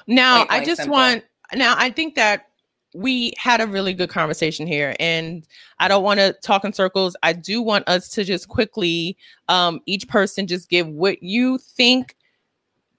Now, 0.07 0.47
I 0.49 0.65
just 0.65 0.83
simple. 0.83 0.93
want. 0.93 1.25
Now, 1.53 1.75
I 1.77 1.91
think 1.91 2.15
that 2.15 2.47
we 2.95 3.35
had 3.37 3.61
a 3.61 3.67
really 3.67 3.93
good 3.93 4.09
conversation 4.09 4.67
here 4.67 4.95
and 5.01 5.47
i 5.81 5.89
don't 5.89 6.05
want 6.05 6.21
to 6.21 6.33
talk 6.43 6.65
in 6.65 6.73
circles. 6.73 7.17
I 7.23 7.33
do 7.33 7.61
want 7.61 7.89
us 7.89 8.09
to 8.11 8.25
just 8.25 8.49
quickly 8.49 9.17
um, 9.49 9.81
each 9.87 10.09
person 10.09 10.47
just 10.47 10.69
give 10.69 10.89
what 10.89 11.23
you 11.23 11.59
think 11.59 12.17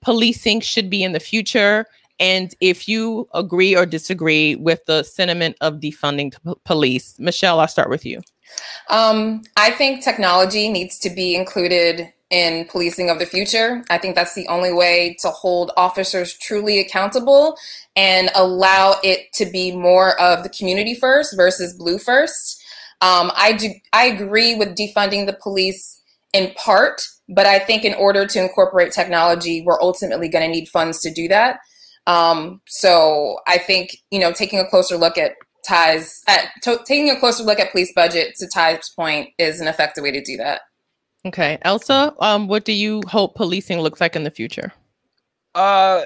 policing 0.02 0.60
should 0.62 0.90
be 0.90 1.04
in 1.04 1.14
the 1.14 1.20
future 1.20 1.86
and 2.20 2.54
if 2.62 2.88
you 2.88 3.28
agree 3.34 3.76
or 3.76 3.86
disagree 3.86 4.56
with 4.56 4.86
the 4.86 5.04
sentiment 5.04 5.58
of 5.62 5.76
defunding 5.76 6.32
p- 6.32 6.54
police. 6.66 7.18
Michelle 7.18 7.60
i'll 7.60 7.68
start 7.68 7.90
with 7.90 8.06
you. 8.06 8.22
Um, 8.90 9.44
i 9.58 9.72
think 9.72 10.04
technology 10.04 10.70
needs 10.70 11.00
to 11.00 11.10
be 11.10 11.36
included 11.36 12.12
in 12.32 12.66
policing 12.66 13.10
of 13.10 13.20
the 13.20 13.26
future. 13.26 13.84
I 13.90 13.98
think 13.98 14.16
that's 14.16 14.34
the 14.34 14.48
only 14.48 14.74
way 14.74 15.16
to 15.20 15.30
hold 15.30 15.72
officers 15.78 16.34
truly 16.34 16.80
accountable 16.80 17.58
and 17.96 18.30
allow 18.36 18.96
it 19.04 19.32
to 19.34 19.46
be 19.46 19.76
more 19.76 20.20
of 20.20 20.44
the 20.44 20.50
community 20.50 20.96
first 20.96 21.36
versus 21.36 21.74
blue 21.78 21.98
first. 21.98 22.62
Um, 23.02 23.32
I 23.36 23.54
do. 23.54 23.70
I 23.94 24.06
agree 24.06 24.56
with 24.56 24.76
defunding 24.76 25.26
the 25.26 25.38
police 25.42 26.02
in 26.34 26.54
part, 26.56 27.02
but 27.30 27.46
I 27.46 27.60
think 27.60 27.84
in 27.84 27.94
order 27.94 28.26
to 28.26 28.42
incorporate 28.42 28.92
technology, 28.92 29.64
we're 29.66 29.82
ultimately 29.82 30.30
going 30.30 30.46
to 30.46 30.52
need 30.52 30.68
funds 30.70 31.00
to 31.02 31.14
do 31.14 31.28
that. 31.28 31.60
Um, 32.08 32.62
so 32.68 33.38
I 33.48 33.58
think 33.58 33.98
you 34.12 34.20
know 34.20 34.32
taking 34.32 34.60
a 34.60 34.68
closer 34.68 34.98
look 34.98 35.18
at 35.18 35.34
Ty's 35.68 36.22
at 36.28 36.50
to, 36.64 36.80
taking 36.86 37.10
a 37.10 37.20
closer 37.20 37.44
look 37.44 37.60
at 37.60 37.72
police 37.72 37.92
budget 37.94 38.36
to 38.38 38.48
Ty's 38.48 38.90
point 38.96 39.30
is 39.38 39.60
an 39.60 39.68
effective 39.68 40.04
way 40.04 40.12
to 40.12 40.22
do 40.22 40.38
that. 40.38 40.62
Okay, 41.26 41.58
Elsa, 41.64 42.14
um, 42.20 42.48
what 42.48 42.66
do 42.66 42.72
you 42.72 43.02
hope 43.08 43.36
policing 43.36 43.80
looks 43.80 44.00
like 44.00 44.16
in 44.16 44.24
the 44.24 44.32
future? 44.32 44.72
Uh, 45.56 46.04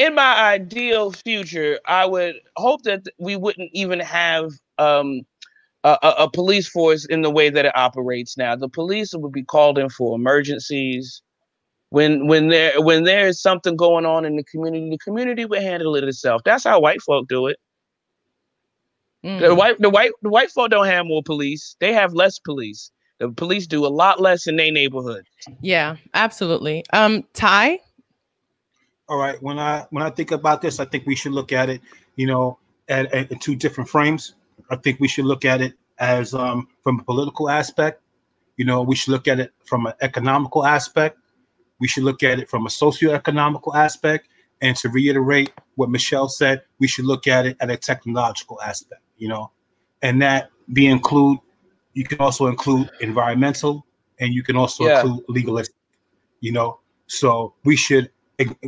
in 0.00 0.14
my 0.14 0.52
ideal 0.52 1.12
future, 1.12 1.78
I 1.86 2.06
would 2.06 2.36
hope 2.56 2.84
that 2.84 3.02
we 3.18 3.36
wouldn't 3.36 3.70
even 3.74 4.00
have 4.00 4.50
um, 4.78 5.20
a, 5.84 5.98
a, 6.20 6.30
police 6.30 6.66
force 6.66 7.04
in 7.04 7.20
the 7.20 7.28
way 7.28 7.50
that 7.50 7.66
it 7.66 7.76
operates 7.76 8.38
now. 8.38 8.56
The 8.56 8.70
police 8.70 9.12
would 9.14 9.32
be 9.32 9.44
called 9.44 9.76
in 9.76 9.90
for 9.90 10.16
emergencies. 10.16 11.20
When 11.90 12.28
when 12.28 12.48
there 12.48 12.80
when 12.80 13.04
there 13.04 13.26
is 13.26 13.42
something 13.42 13.76
going 13.76 14.06
on 14.06 14.24
in 14.24 14.36
the 14.36 14.44
community, 14.44 14.88
the 14.88 14.98
community 14.98 15.44
would 15.44 15.60
handle 15.60 15.94
it 15.96 16.04
itself. 16.04 16.40
That's 16.46 16.64
how 16.64 16.80
white 16.80 17.02
folk 17.02 17.28
do 17.28 17.48
it. 17.48 17.58
Mm. 19.22 19.40
The 19.40 19.54
white 19.54 19.78
the 19.80 19.90
white 19.90 20.12
the 20.22 20.30
white 20.30 20.50
folk 20.50 20.70
don't 20.70 20.86
have 20.86 21.04
more 21.04 21.22
police. 21.22 21.76
They 21.78 21.92
have 21.92 22.14
less 22.14 22.38
police. 22.38 22.90
The 23.18 23.28
police 23.28 23.66
do 23.66 23.84
a 23.84 23.88
lot 23.88 24.18
less 24.18 24.46
in 24.46 24.56
their 24.56 24.72
neighborhood. 24.72 25.26
Yeah, 25.60 25.96
absolutely. 26.14 26.84
Um, 26.94 27.24
Ty. 27.34 27.80
All 29.10 29.18
right. 29.18 29.42
When 29.42 29.58
I 29.58 29.86
when 29.90 30.04
I 30.04 30.10
think 30.10 30.30
about 30.30 30.62
this, 30.62 30.78
I 30.78 30.84
think 30.84 31.04
we 31.04 31.16
should 31.16 31.32
look 31.32 31.50
at 31.50 31.68
it, 31.68 31.80
you 32.14 32.26
know, 32.28 32.60
at, 32.88 33.12
at 33.12 33.40
two 33.40 33.56
different 33.56 33.90
frames. 33.90 34.36
I 34.70 34.76
think 34.76 35.00
we 35.00 35.08
should 35.08 35.24
look 35.24 35.44
at 35.44 35.60
it 35.60 35.74
as 35.98 36.32
um, 36.32 36.68
from 36.84 37.00
a 37.00 37.02
political 37.02 37.50
aspect. 37.50 38.02
You 38.56 38.64
know, 38.66 38.82
we 38.82 38.94
should 38.94 39.10
look 39.10 39.26
at 39.26 39.40
it 39.40 39.52
from 39.64 39.86
an 39.86 39.94
economical 40.00 40.64
aspect. 40.64 41.18
We 41.80 41.88
should 41.88 42.04
look 42.04 42.22
at 42.22 42.38
it 42.38 42.48
from 42.48 42.66
a 42.66 42.68
socioeconomical 42.68 43.74
aspect. 43.74 44.28
And 44.60 44.76
to 44.76 44.88
reiterate 44.88 45.52
what 45.74 45.90
Michelle 45.90 46.28
said, 46.28 46.62
we 46.78 46.86
should 46.86 47.06
look 47.06 47.26
at 47.26 47.46
it 47.46 47.56
at 47.58 47.68
a 47.68 47.76
technological 47.76 48.60
aspect, 48.60 49.02
you 49.18 49.26
know, 49.26 49.50
and 50.02 50.22
that 50.22 50.50
be 50.72 50.86
include, 50.86 51.38
you 51.94 52.04
can 52.04 52.18
also 52.18 52.46
include 52.46 52.88
environmental 53.00 53.84
and 54.20 54.32
you 54.32 54.44
can 54.44 54.54
also 54.54 54.84
Yeah. 54.84 55.00
include 55.00 55.24
legalistic, 55.28 55.74
you 56.40 56.52
know. 56.52 56.78
So 57.06 57.54
we 57.64 57.74
should 57.74 58.10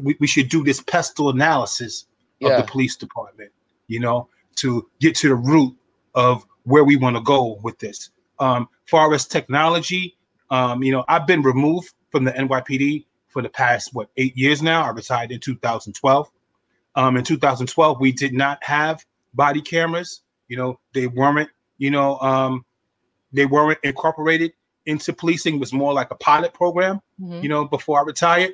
we, 0.01 0.17
we 0.21 0.27
should 0.27 0.49
do 0.49 0.63
this 0.65 0.81
pestle 0.81 1.31
analysis 1.31 2.07
of 2.43 2.51
the 2.63 2.67
police 2.71 2.97
department, 2.97 3.51
you 3.89 4.01
know, 4.01 4.29
to 4.57 4.89
get 5.01 5.15
to 5.17 5.29
the 5.29 5.35
root 5.35 5.75
of 6.15 6.45
where 6.65 6.85
we 6.85 6.97
want 6.97 7.17
to 7.17 7.23
go 7.23 7.59
with 7.63 7.79
this. 7.79 8.11
Um, 8.39 8.69
far 8.87 9.13
as 9.15 9.27
technology, 9.27 10.17
um, 10.51 10.83
you 10.83 10.93
know, 10.93 11.05
I've 11.09 11.27
been 11.27 11.43
removed 11.43 11.93
from 12.11 12.25
the 12.25 12.33
NYPD 12.33 13.07
for 13.29 13.41
the 13.43 13.49
past 13.49 13.95
what 13.95 14.11
eight 14.17 14.37
years 14.37 14.63
now. 14.63 14.83
I 14.85 14.91
retired 14.91 15.31
in 15.33 15.41
2012. 15.41 16.31
Um, 16.95 17.17
in 17.17 17.25
2012, 17.25 18.01
we 18.01 18.13
did 18.13 18.35
not 18.35 18.63
have 18.63 19.05
body 19.33 19.63
cameras. 19.63 20.23
You 20.49 20.57
know, 20.59 20.81
they 20.93 21.07
weren't. 21.07 21.49
You 21.79 21.91
know, 21.91 22.19
um, 22.21 22.65
they 23.33 23.47
weren't 23.47 23.79
incorporated 23.83 24.53
into 24.85 25.13
policing. 25.13 25.55
It 25.55 25.61
was 25.61 25.73
more 25.73 25.93
like 25.95 26.11
a 26.11 26.17
pilot 26.17 26.53
program 26.53 27.01
Mhm. 27.21 27.43
you 27.43 27.49
know, 27.49 27.65
before 27.65 27.99
I 28.01 28.03
retired. 28.03 28.53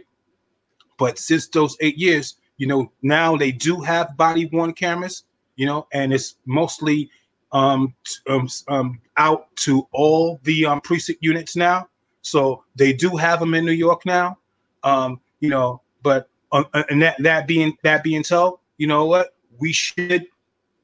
But 0.99 1.19
since 1.19 1.49
those 1.49 1.77
eight 1.81 1.97
years, 1.97 2.37
you 2.59 2.67
know, 2.67 2.93
now 3.03 3.37
they 3.37 3.53
do 3.53 3.81
have 3.81 4.17
body 4.17 4.47
worn 4.53 4.73
cameras, 4.75 5.25
you 5.57 5.65
know, 5.65 5.87
and 5.93 6.13
it's 6.13 6.37
mostly 6.45 7.11
um, 7.53 7.95
um, 8.29 8.49
um 8.69 9.01
out 9.17 9.55
to 9.57 9.89
all 9.93 10.39
the 10.43 10.67
um, 10.67 10.81
precinct 10.81 11.23
units 11.23 11.57
now. 11.57 11.89
So 12.21 12.65
they 12.75 12.93
do 12.93 13.17
have 13.17 13.41
them 13.41 13.55
in 13.55 13.65
New 13.65 13.73
York 13.73 14.05
now, 14.05 14.37
um, 14.83 15.21
you 15.41 15.49
know. 15.49 15.81
But 16.03 16.29
uh, 16.53 16.65
uh, 16.75 16.83
and 16.91 17.01
that 17.03 17.17
that 17.23 17.47
being 17.47 17.77
that 17.85 18.03
being 18.03 18.23
told, 18.23 18.59
you 18.77 18.87
know 18.87 19.07
what, 19.07 19.35
we 19.59 19.73
should 19.73 20.27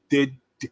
there, 0.09 0.27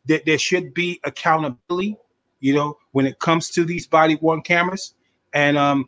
there, 0.06 0.22
there 0.26 0.38
should 0.38 0.74
be 0.74 1.00
accountability, 1.04 1.98
you 2.40 2.54
know, 2.54 2.78
when 2.92 3.06
it 3.06 3.20
comes 3.20 3.50
to 3.52 3.66
these 3.66 3.88
body 3.88 4.16
worn 4.16 4.42
cameras, 4.42 4.96
and 5.34 5.58
um, 5.58 5.86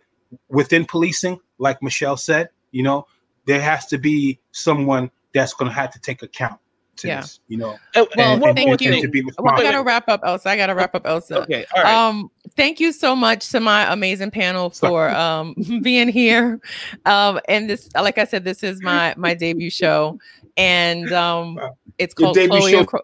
within 0.49 0.86
policing, 0.86 1.39
like 1.58 1.82
Michelle 1.82 2.18
said, 2.18 2.49
you 2.72 2.84
know, 2.84 3.08
there 3.45 3.61
has 3.61 3.85
to 3.87 3.97
be 3.97 4.39
someone 4.51 5.09
that's 5.33 5.53
going 5.53 5.69
to 5.69 5.75
have 5.75 5.91
to 5.91 5.99
take 5.99 6.21
account 6.23 6.59
to 6.97 7.07
Yeah. 7.09 7.21
this, 7.21 7.41
you 7.49 7.57
know. 7.57 7.71
Uh, 7.95 8.05
Well, 8.15 8.33
and- 8.35 8.41
thank 8.41 8.41
one 8.41 8.55
more 8.67 8.77
you. 8.79 8.91
thing. 8.91 9.01
to 9.01 9.07
be 9.09 9.21
Well, 9.37 9.53
I 9.53 9.61
gotta 9.63 9.83
wrap 9.83 10.07
up, 10.07 10.21
Elsa. 10.23 10.47
I 10.49 10.55
gotta 10.55 10.73
wrap 10.73 10.95
up, 10.95 11.05
Elsa. 11.05 11.41
Okay, 11.41 11.65
all 11.75 11.83
right. 11.83 11.93
Um, 11.93 12.31
thank 12.55 12.79
you 12.79 12.93
so 12.93 13.13
much 13.17 13.49
to 13.49 13.59
my 13.59 13.91
amazing 13.91 14.31
panel 14.31 14.69
for 14.69 15.09
um 15.09 15.55
being 15.83 16.07
here. 16.07 16.61
Um, 17.05 17.41
and 17.49 17.69
this, 17.69 17.89
like 17.95 18.17
I 18.17 18.23
said, 18.23 18.45
this 18.45 18.63
is 18.63 18.81
my 18.81 19.13
my 19.17 19.33
debut 19.33 19.69
show, 19.69 20.17
and 20.55 21.11
um, 21.11 21.55
Wow. 21.55 21.77
it's 21.97 22.15
Your 22.17 22.27
called 22.27 22.35
debut 22.37 22.59
Chloe. 22.59 22.71
show. 22.71 22.79
Acro- 22.83 23.01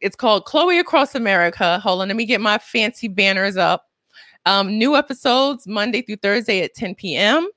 it's 0.00 0.14
called 0.14 0.44
Chloe 0.44 0.78
Across 0.78 1.16
America. 1.16 1.80
Hold 1.80 2.02
on, 2.02 2.08
let 2.08 2.16
me 2.16 2.26
get 2.26 2.40
my 2.40 2.58
fancy 2.58 3.08
banners 3.08 3.56
up. 3.56 3.88
Um, 4.44 4.78
new 4.78 4.94
episodes 4.94 5.66
Monday 5.66 6.02
through 6.02 6.16
Thursday 6.16 6.62
at 6.62 6.74
10 6.74 6.94
p.m. 6.94 7.48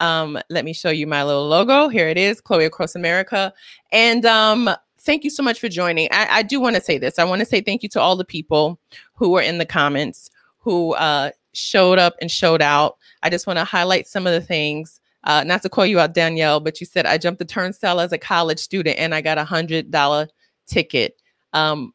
Um, 0.00 0.38
let 0.50 0.64
me 0.64 0.72
show 0.72 0.90
you 0.90 1.06
my 1.06 1.24
little 1.24 1.48
logo. 1.48 1.88
Here 1.88 2.08
it 2.08 2.18
is, 2.18 2.40
Chloe 2.40 2.64
Across 2.64 2.94
America. 2.94 3.52
And 3.92 4.24
um, 4.24 4.70
thank 5.00 5.24
you 5.24 5.30
so 5.30 5.42
much 5.42 5.58
for 5.58 5.68
joining. 5.68 6.08
I, 6.12 6.28
I 6.30 6.42
do 6.42 6.60
want 6.60 6.76
to 6.76 6.82
say 6.82 6.98
this. 6.98 7.18
I 7.18 7.24
want 7.24 7.40
to 7.40 7.46
say 7.46 7.60
thank 7.60 7.82
you 7.82 7.88
to 7.90 8.00
all 8.00 8.16
the 8.16 8.24
people 8.24 8.78
who 9.14 9.30
were 9.30 9.42
in 9.42 9.58
the 9.58 9.66
comments 9.66 10.30
who 10.58 10.94
uh, 10.94 11.30
showed 11.52 11.98
up 11.98 12.14
and 12.20 12.30
showed 12.30 12.62
out. 12.62 12.98
I 13.22 13.30
just 13.30 13.46
want 13.46 13.58
to 13.58 13.64
highlight 13.64 14.06
some 14.06 14.26
of 14.26 14.32
the 14.32 14.40
things. 14.40 15.00
Uh, 15.24 15.42
not 15.44 15.62
to 15.62 15.68
call 15.68 15.84
you 15.84 15.98
out, 15.98 16.14
Danielle, 16.14 16.60
but 16.60 16.80
you 16.80 16.86
said 16.86 17.04
I 17.04 17.18
jumped 17.18 17.38
the 17.38 17.44
turnstile 17.44 18.00
as 18.00 18.12
a 18.12 18.18
college 18.18 18.58
student 18.58 18.98
and 18.98 19.14
I 19.14 19.20
got 19.20 19.38
a 19.38 19.44
hundred 19.44 19.90
dollar 19.90 20.28
ticket. 20.66 21.20
Um, 21.52 21.92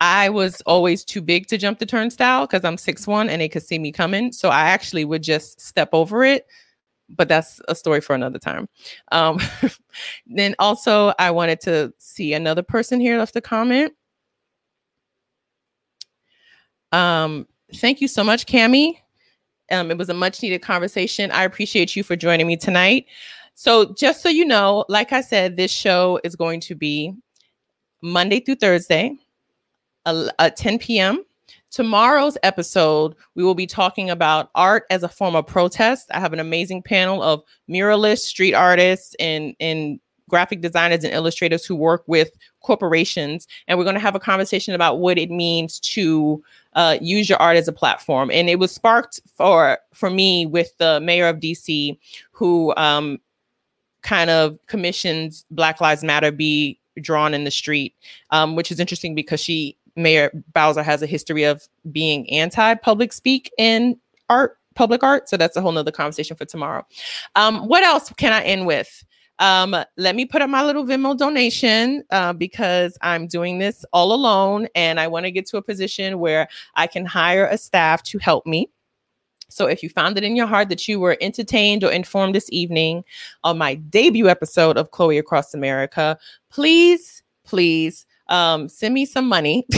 I 0.00 0.30
was 0.30 0.60
always 0.62 1.04
too 1.04 1.20
big 1.20 1.46
to 1.48 1.58
jump 1.58 1.78
the 1.78 1.86
turnstile 1.86 2.46
because 2.46 2.64
I'm 2.64 2.78
six 2.78 3.06
one 3.06 3.28
and 3.28 3.40
they 3.40 3.48
could 3.48 3.62
see 3.62 3.78
me 3.78 3.92
coming. 3.92 4.32
So 4.32 4.48
I 4.48 4.62
actually 4.62 5.04
would 5.04 5.22
just 5.22 5.60
step 5.60 5.90
over 5.92 6.24
it. 6.24 6.46
But 7.16 7.28
that's 7.28 7.60
a 7.68 7.74
story 7.74 8.00
for 8.00 8.14
another 8.14 8.38
time. 8.38 8.68
Um, 9.10 9.40
then 10.26 10.54
also, 10.58 11.12
I 11.18 11.30
wanted 11.30 11.60
to 11.62 11.92
see 11.98 12.34
another 12.34 12.62
person 12.62 13.00
here 13.00 13.18
left 13.18 13.36
a 13.36 13.40
comment. 13.40 13.92
Um, 16.92 17.46
thank 17.76 18.00
you 18.00 18.08
so 18.08 18.24
much, 18.24 18.46
Cami. 18.46 18.94
Um, 19.70 19.90
it 19.90 19.98
was 19.98 20.08
a 20.08 20.14
much 20.14 20.42
needed 20.42 20.62
conversation. 20.62 21.30
I 21.30 21.44
appreciate 21.44 21.94
you 21.94 22.02
for 22.02 22.16
joining 22.16 22.46
me 22.46 22.56
tonight. 22.56 23.06
So, 23.54 23.94
just 23.94 24.22
so 24.22 24.28
you 24.28 24.44
know, 24.44 24.84
like 24.88 25.12
I 25.12 25.20
said, 25.20 25.56
this 25.56 25.70
show 25.70 26.18
is 26.24 26.34
going 26.34 26.60
to 26.60 26.74
be 26.74 27.14
Monday 28.02 28.40
through 28.40 28.56
Thursday 28.56 29.16
at 30.06 30.56
10 30.56 30.78
p.m. 30.78 31.24
Tomorrow's 31.70 32.36
episode, 32.42 33.14
we 33.34 33.44
will 33.44 33.54
be 33.54 33.66
talking 33.66 34.10
about 34.10 34.50
art 34.54 34.84
as 34.90 35.02
a 35.02 35.08
form 35.08 35.36
of 35.36 35.46
protest. 35.46 36.08
I 36.12 36.20
have 36.20 36.32
an 36.32 36.40
amazing 36.40 36.82
panel 36.82 37.22
of 37.22 37.42
muralists, 37.68 38.20
street 38.20 38.54
artists, 38.54 39.14
and, 39.20 39.54
and 39.60 40.00
graphic 40.30 40.62
designers 40.62 41.04
and 41.04 41.12
illustrators 41.12 41.66
who 41.66 41.76
work 41.76 42.02
with 42.06 42.30
corporations. 42.60 43.46
And 43.68 43.78
we're 43.78 43.84
going 43.84 43.94
to 43.94 44.00
have 44.00 44.14
a 44.14 44.20
conversation 44.20 44.74
about 44.74 45.00
what 45.00 45.18
it 45.18 45.30
means 45.30 45.78
to 45.80 46.42
uh, 46.74 46.96
use 47.00 47.28
your 47.28 47.40
art 47.42 47.56
as 47.56 47.68
a 47.68 47.72
platform. 47.72 48.30
And 48.32 48.48
it 48.48 48.58
was 48.58 48.72
sparked 48.72 49.20
for 49.36 49.78
for 49.92 50.08
me 50.08 50.46
with 50.46 50.76
the 50.78 51.00
mayor 51.00 51.26
of 51.26 51.40
DC, 51.40 51.98
who 52.30 52.74
um, 52.76 53.18
kind 54.02 54.30
of 54.30 54.58
commissions 54.66 55.44
Black 55.50 55.80
Lives 55.80 56.02
Matter 56.02 56.32
be 56.32 56.78
drawn 57.00 57.34
in 57.34 57.44
the 57.44 57.50
street, 57.50 57.94
um, 58.30 58.56
which 58.56 58.70
is 58.70 58.80
interesting 58.80 59.14
because 59.14 59.40
she 59.40 59.76
Mayor 60.02 60.30
Bowser 60.52 60.82
has 60.82 61.02
a 61.02 61.06
history 61.06 61.44
of 61.44 61.68
being 61.90 62.28
anti-public 62.30 63.12
speak 63.12 63.50
in 63.58 63.98
art, 64.28 64.58
public 64.74 65.02
art. 65.02 65.28
So 65.28 65.36
that's 65.36 65.56
a 65.56 65.60
whole 65.60 65.72
nother 65.72 65.90
conversation 65.90 66.36
for 66.36 66.44
tomorrow. 66.44 66.86
Um, 67.36 67.68
what 67.68 67.82
else 67.82 68.12
can 68.16 68.32
I 68.32 68.42
end 68.42 68.66
with? 68.66 69.04
Um, 69.40 69.74
let 69.96 70.14
me 70.16 70.26
put 70.26 70.42
up 70.42 70.50
my 70.50 70.62
little 70.62 70.84
Venmo 70.84 71.16
donation 71.16 72.04
uh, 72.10 72.34
because 72.34 72.98
I'm 73.00 73.26
doing 73.26 73.58
this 73.58 73.86
all 73.92 74.12
alone 74.12 74.68
and 74.74 75.00
I 75.00 75.08
want 75.08 75.24
to 75.24 75.30
get 75.30 75.46
to 75.46 75.56
a 75.56 75.62
position 75.62 76.18
where 76.18 76.46
I 76.74 76.86
can 76.86 77.06
hire 77.06 77.46
a 77.46 77.56
staff 77.56 78.02
to 78.04 78.18
help 78.18 78.46
me. 78.46 78.68
So 79.48 79.66
if 79.66 79.82
you 79.82 79.88
found 79.88 80.18
it 80.18 80.24
in 80.24 80.36
your 80.36 80.46
heart 80.46 80.68
that 80.68 80.86
you 80.86 81.00
were 81.00 81.16
entertained 81.20 81.82
or 81.82 81.90
informed 81.90 82.34
this 82.34 82.48
evening 82.52 83.02
on 83.42 83.58
my 83.58 83.76
debut 83.76 84.28
episode 84.28 84.76
of 84.76 84.90
Chloe 84.90 85.18
Across 85.18 85.54
America, 85.54 86.18
please, 86.50 87.22
please 87.44 88.06
um, 88.30 88.68
send 88.68 88.94
me 88.94 89.04
some 89.04 89.28
money. 89.28 89.66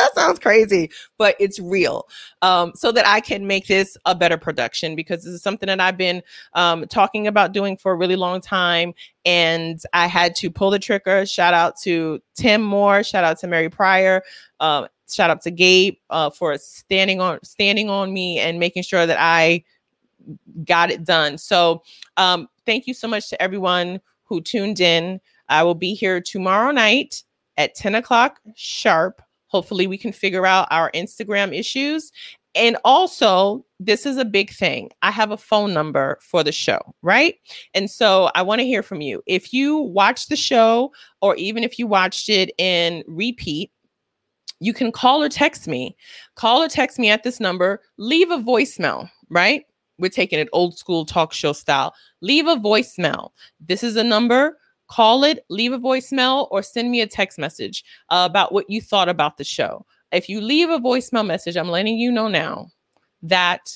that 0.00 0.10
sounds 0.14 0.38
crazy, 0.38 0.90
but 1.18 1.36
it's 1.38 1.58
real. 1.58 2.08
Um, 2.42 2.72
so 2.74 2.92
that 2.92 3.06
I 3.06 3.20
can 3.20 3.46
make 3.46 3.66
this 3.66 3.96
a 4.04 4.14
better 4.14 4.36
production 4.36 4.96
because 4.96 5.24
this 5.24 5.32
is 5.32 5.42
something 5.42 5.68
that 5.68 5.80
I've 5.80 5.96
been 5.96 6.22
um, 6.54 6.86
talking 6.88 7.26
about 7.26 7.52
doing 7.52 7.76
for 7.76 7.92
a 7.92 7.96
really 7.96 8.16
long 8.16 8.40
time. 8.40 8.92
And 9.24 9.80
I 9.92 10.06
had 10.06 10.34
to 10.36 10.50
pull 10.50 10.70
the 10.70 10.78
trigger. 10.78 11.24
Shout 11.26 11.54
out 11.54 11.74
to 11.82 12.20
Tim 12.34 12.62
Moore. 12.62 13.02
Shout 13.02 13.24
out 13.24 13.38
to 13.38 13.46
Mary 13.46 13.68
Pryor. 13.68 14.22
Uh, 14.58 14.88
shout 15.08 15.30
out 15.30 15.42
to 15.42 15.50
Gabe 15.50 15.94
uh, 16.10 16.30
for 16.30 16.56
standing 16.58 17.20
on 17.20 17.38
standing 17.42 17.90
on 17.90 18.12
me 18.12 18.38
and 18.38 18.58
making 18.58 18.82
sure 18.82 19.06
that 19.06 19.18
I 19.18 19.64
got 20.64 20.90
it 20.90 21.04
done. 21.04 21.38
So 21.38 21.82
um, 22.16 22.48
thank 22.66 22.86
you 22.86 22.94
so 22.94 23.08
much 23.08 23.28
to 23.30 23.42
everyone 23.42 24.00
who 24.24 24.40
tuned 24.40 24.80
in. 24.80 25.20
I 25.50 25.62
will 25.62 25.74
be 25.74 25.94
here 25.94 26.20
tomorrow 26.20 26.70
night 26.70 27.22
at 27.56 27.74
10 27.74 27.94
o'clock 27.94 28.40
sharp. 28.56 29.20
Hopefully, 29.48 29.86
we 29.86 29.98
can 29.98 30.12
figure 30.12 30.46
out 30.46 30.68
our 30.70 30.90
Instagram 30.92 31.54
issues. 31.56 32.12
And 32.54 32.76
also, 32.84 33.64
this 33.78 34.06
is 34.06 34.16
a 34.16 34.24
big 34.24 34.50
thing. 34.50 34.90
I 35.02 35.10
have 35.10 35.30
a 35.30 35.36
phone 35.36 35.72
number 35.72 36.18
for 36.20 36.42
the 36.42 36.50
show, 36.50 36.80
right? 37.02 37.36
And 37.74 37.88
so 37.88 38.30
I 38.34 38.42
want 38.42 38.60
to 38.60 38.66
hear 38.66 38.82
from 38.82 39.00
you. 39.00 39.22
If 39.26 39.52
you 39.52 39.76
watch 39.76 40.26
the 40.26 40.36
show, 40.36 40.92
or 41.20 41.36
even 41.36 41.62
if 41.62 41.78
you 41.78 41.86
watched 41.86 42.28
it 42.28 42.50
in 42.58 43.04
repeat, 43.06 43.70
you 44.60 44.72
can 44.72 44.92
call 44.92 45.22
or 45.22 45.28
text 45.28 45.68
me. 45.68 45.96
Call 46.34 46.62
or 46.62 46.68
text 46.68 46.98
me 46.98 47.08
at 47.08 47.22
this 47.22 47.40
number. 47.40 47.82
Leave 47.98 48.30
a 48.30 48.38
voicemail, 48.38 49.08
right? 49.30 49.64
We're 49.98 50.10
taking 50.10 50.38
it 50.38 50.48
old 50.52 50.76
school 50.76 51.04
talk 51.04 51.32
show 51.32 51.52
style. 51.52 51.94
Leave 52.20 52.46
a 52.46 52.56
voicemail. 52.56 53.30
This 53.60 53.82
is 53.82 53.96
a 53.96 54.04
number. 54.04 54.58
Call 54.90 55.22
it, 55.22 55.44
leave 55.48 55.72
a 55.72 55.78
voicemail, 55.78 56.48
or 56.50 56.62
send 56.62 56.90
me 56.90 57.00
a 57.00 57.06
text 57.06 57.38
message 57.38 57.84
uh, 58.10 58.26
about 58.28 58.52
what 58.52 58.68
you 58.68 58.80
thought 58.80 59.08
about 59.08 59.36
the 59.36 59.44
show. 59.44 59.86
If 60.10 60.28
you 60.28 60.40
leave 60.40 60.68
a 60.68 60.80
voicemail 60.80 61.24
message, 61.24 61.56
I'm 61.56 61.68
letting 61.68 61.96
you 61.96 62.10
know 62.10 62.26
now 62.26 62.70
that 63.22 63.72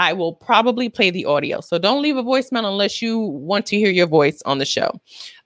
I 0.00 0.14
will 0.14 0.32
probably 0.32 0.88
play 0.88 1.10
the 1.10 1.26
audio. 1.26 1.60
So 1.60 1.78
don't 1.78 2.00
leave 2.00 2.16
a 2.16 2.22
voicemail 2.22 2.64
unless 2.64 3.02
you 3.02 3.18
want 3.18 3.66
to 3.66 3.76
hear 3.76 3.90
your 3.90 4.06
voice 4.06 4.40
on 4.46 4.56
the 4.56 4.64
show. 4.64 4.98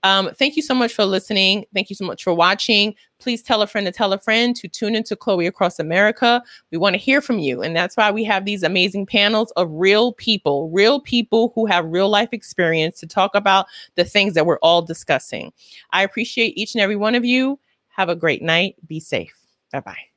Um, 0.03 0.29
thank 0.33 0.55
you 0.55 0.61
so 0.61 0.73
much 0.73 0.93
for 0.93 1.03
listening. 1.03 1.65
Thank 1.73 1.89
you 1.89 1.95
so 1.97 2.05
much 2.05 2.23
for 2.23 2.33
watching. 2.33 2.95
Please 3.19 3.43
tell 3.43 3.61
a 3.61 3.67
friend 3.67 3.85
to 3.85 3.91
tell 3.91 4.13
a 4.13 4.17
friend 4.17 4.55
to 4.55 4.69
tune 4.69 4.95
into 4.95 5.13
Chloe 5.13 5.45
Across 5.45 5.79
America. 5.79 6.41
We 6.71 6.77
want 6.77 6.93
to 6.93 6.97
hear 6.97 7.19
from 7.19 7.37
you. 7.37 7.61
And 7.61 7.75
that's 7.75 7.97
why 7.97 8.11
we 8.11 8.23
have 8.23 8.45
these 8.45 8.63
amazing 8.63 9.07
panels 9.07 9.51
of 9.57 9.67
real 9.69 10.13
people, 10.13 10.69
real 10.69 11.01
people 11.01 11.51
who 11.53 11.65
have 11.65 11.85
real 11.87 12.07
life 12.07 12.29
experience 12.31 12.97
to 13.01 13.07
talk 13.07 13.35
about 13.35 13.65
the 13.95 14.05
things 14.05 14.35
that 14.35 14.45
we're 14.45 14.59
all 14.59 14.81
discussing. 14.81 15.51
I 15.91 16.01
appreciate 16.01 16.57
each 16.57 16.75
and 16.75 16.81
every 16.81 16.95
one 16.95 17.15
of 17.15 17.25
you. 17.25 17.59
Have 17.89 18.07
a 18.07 18.15
great 18.15 18.41
night. 18.41 18.75
Be 18.87 19.01
safe. 19.01 19.35
Bye 19.73 19.81
bye. 19.81 20.14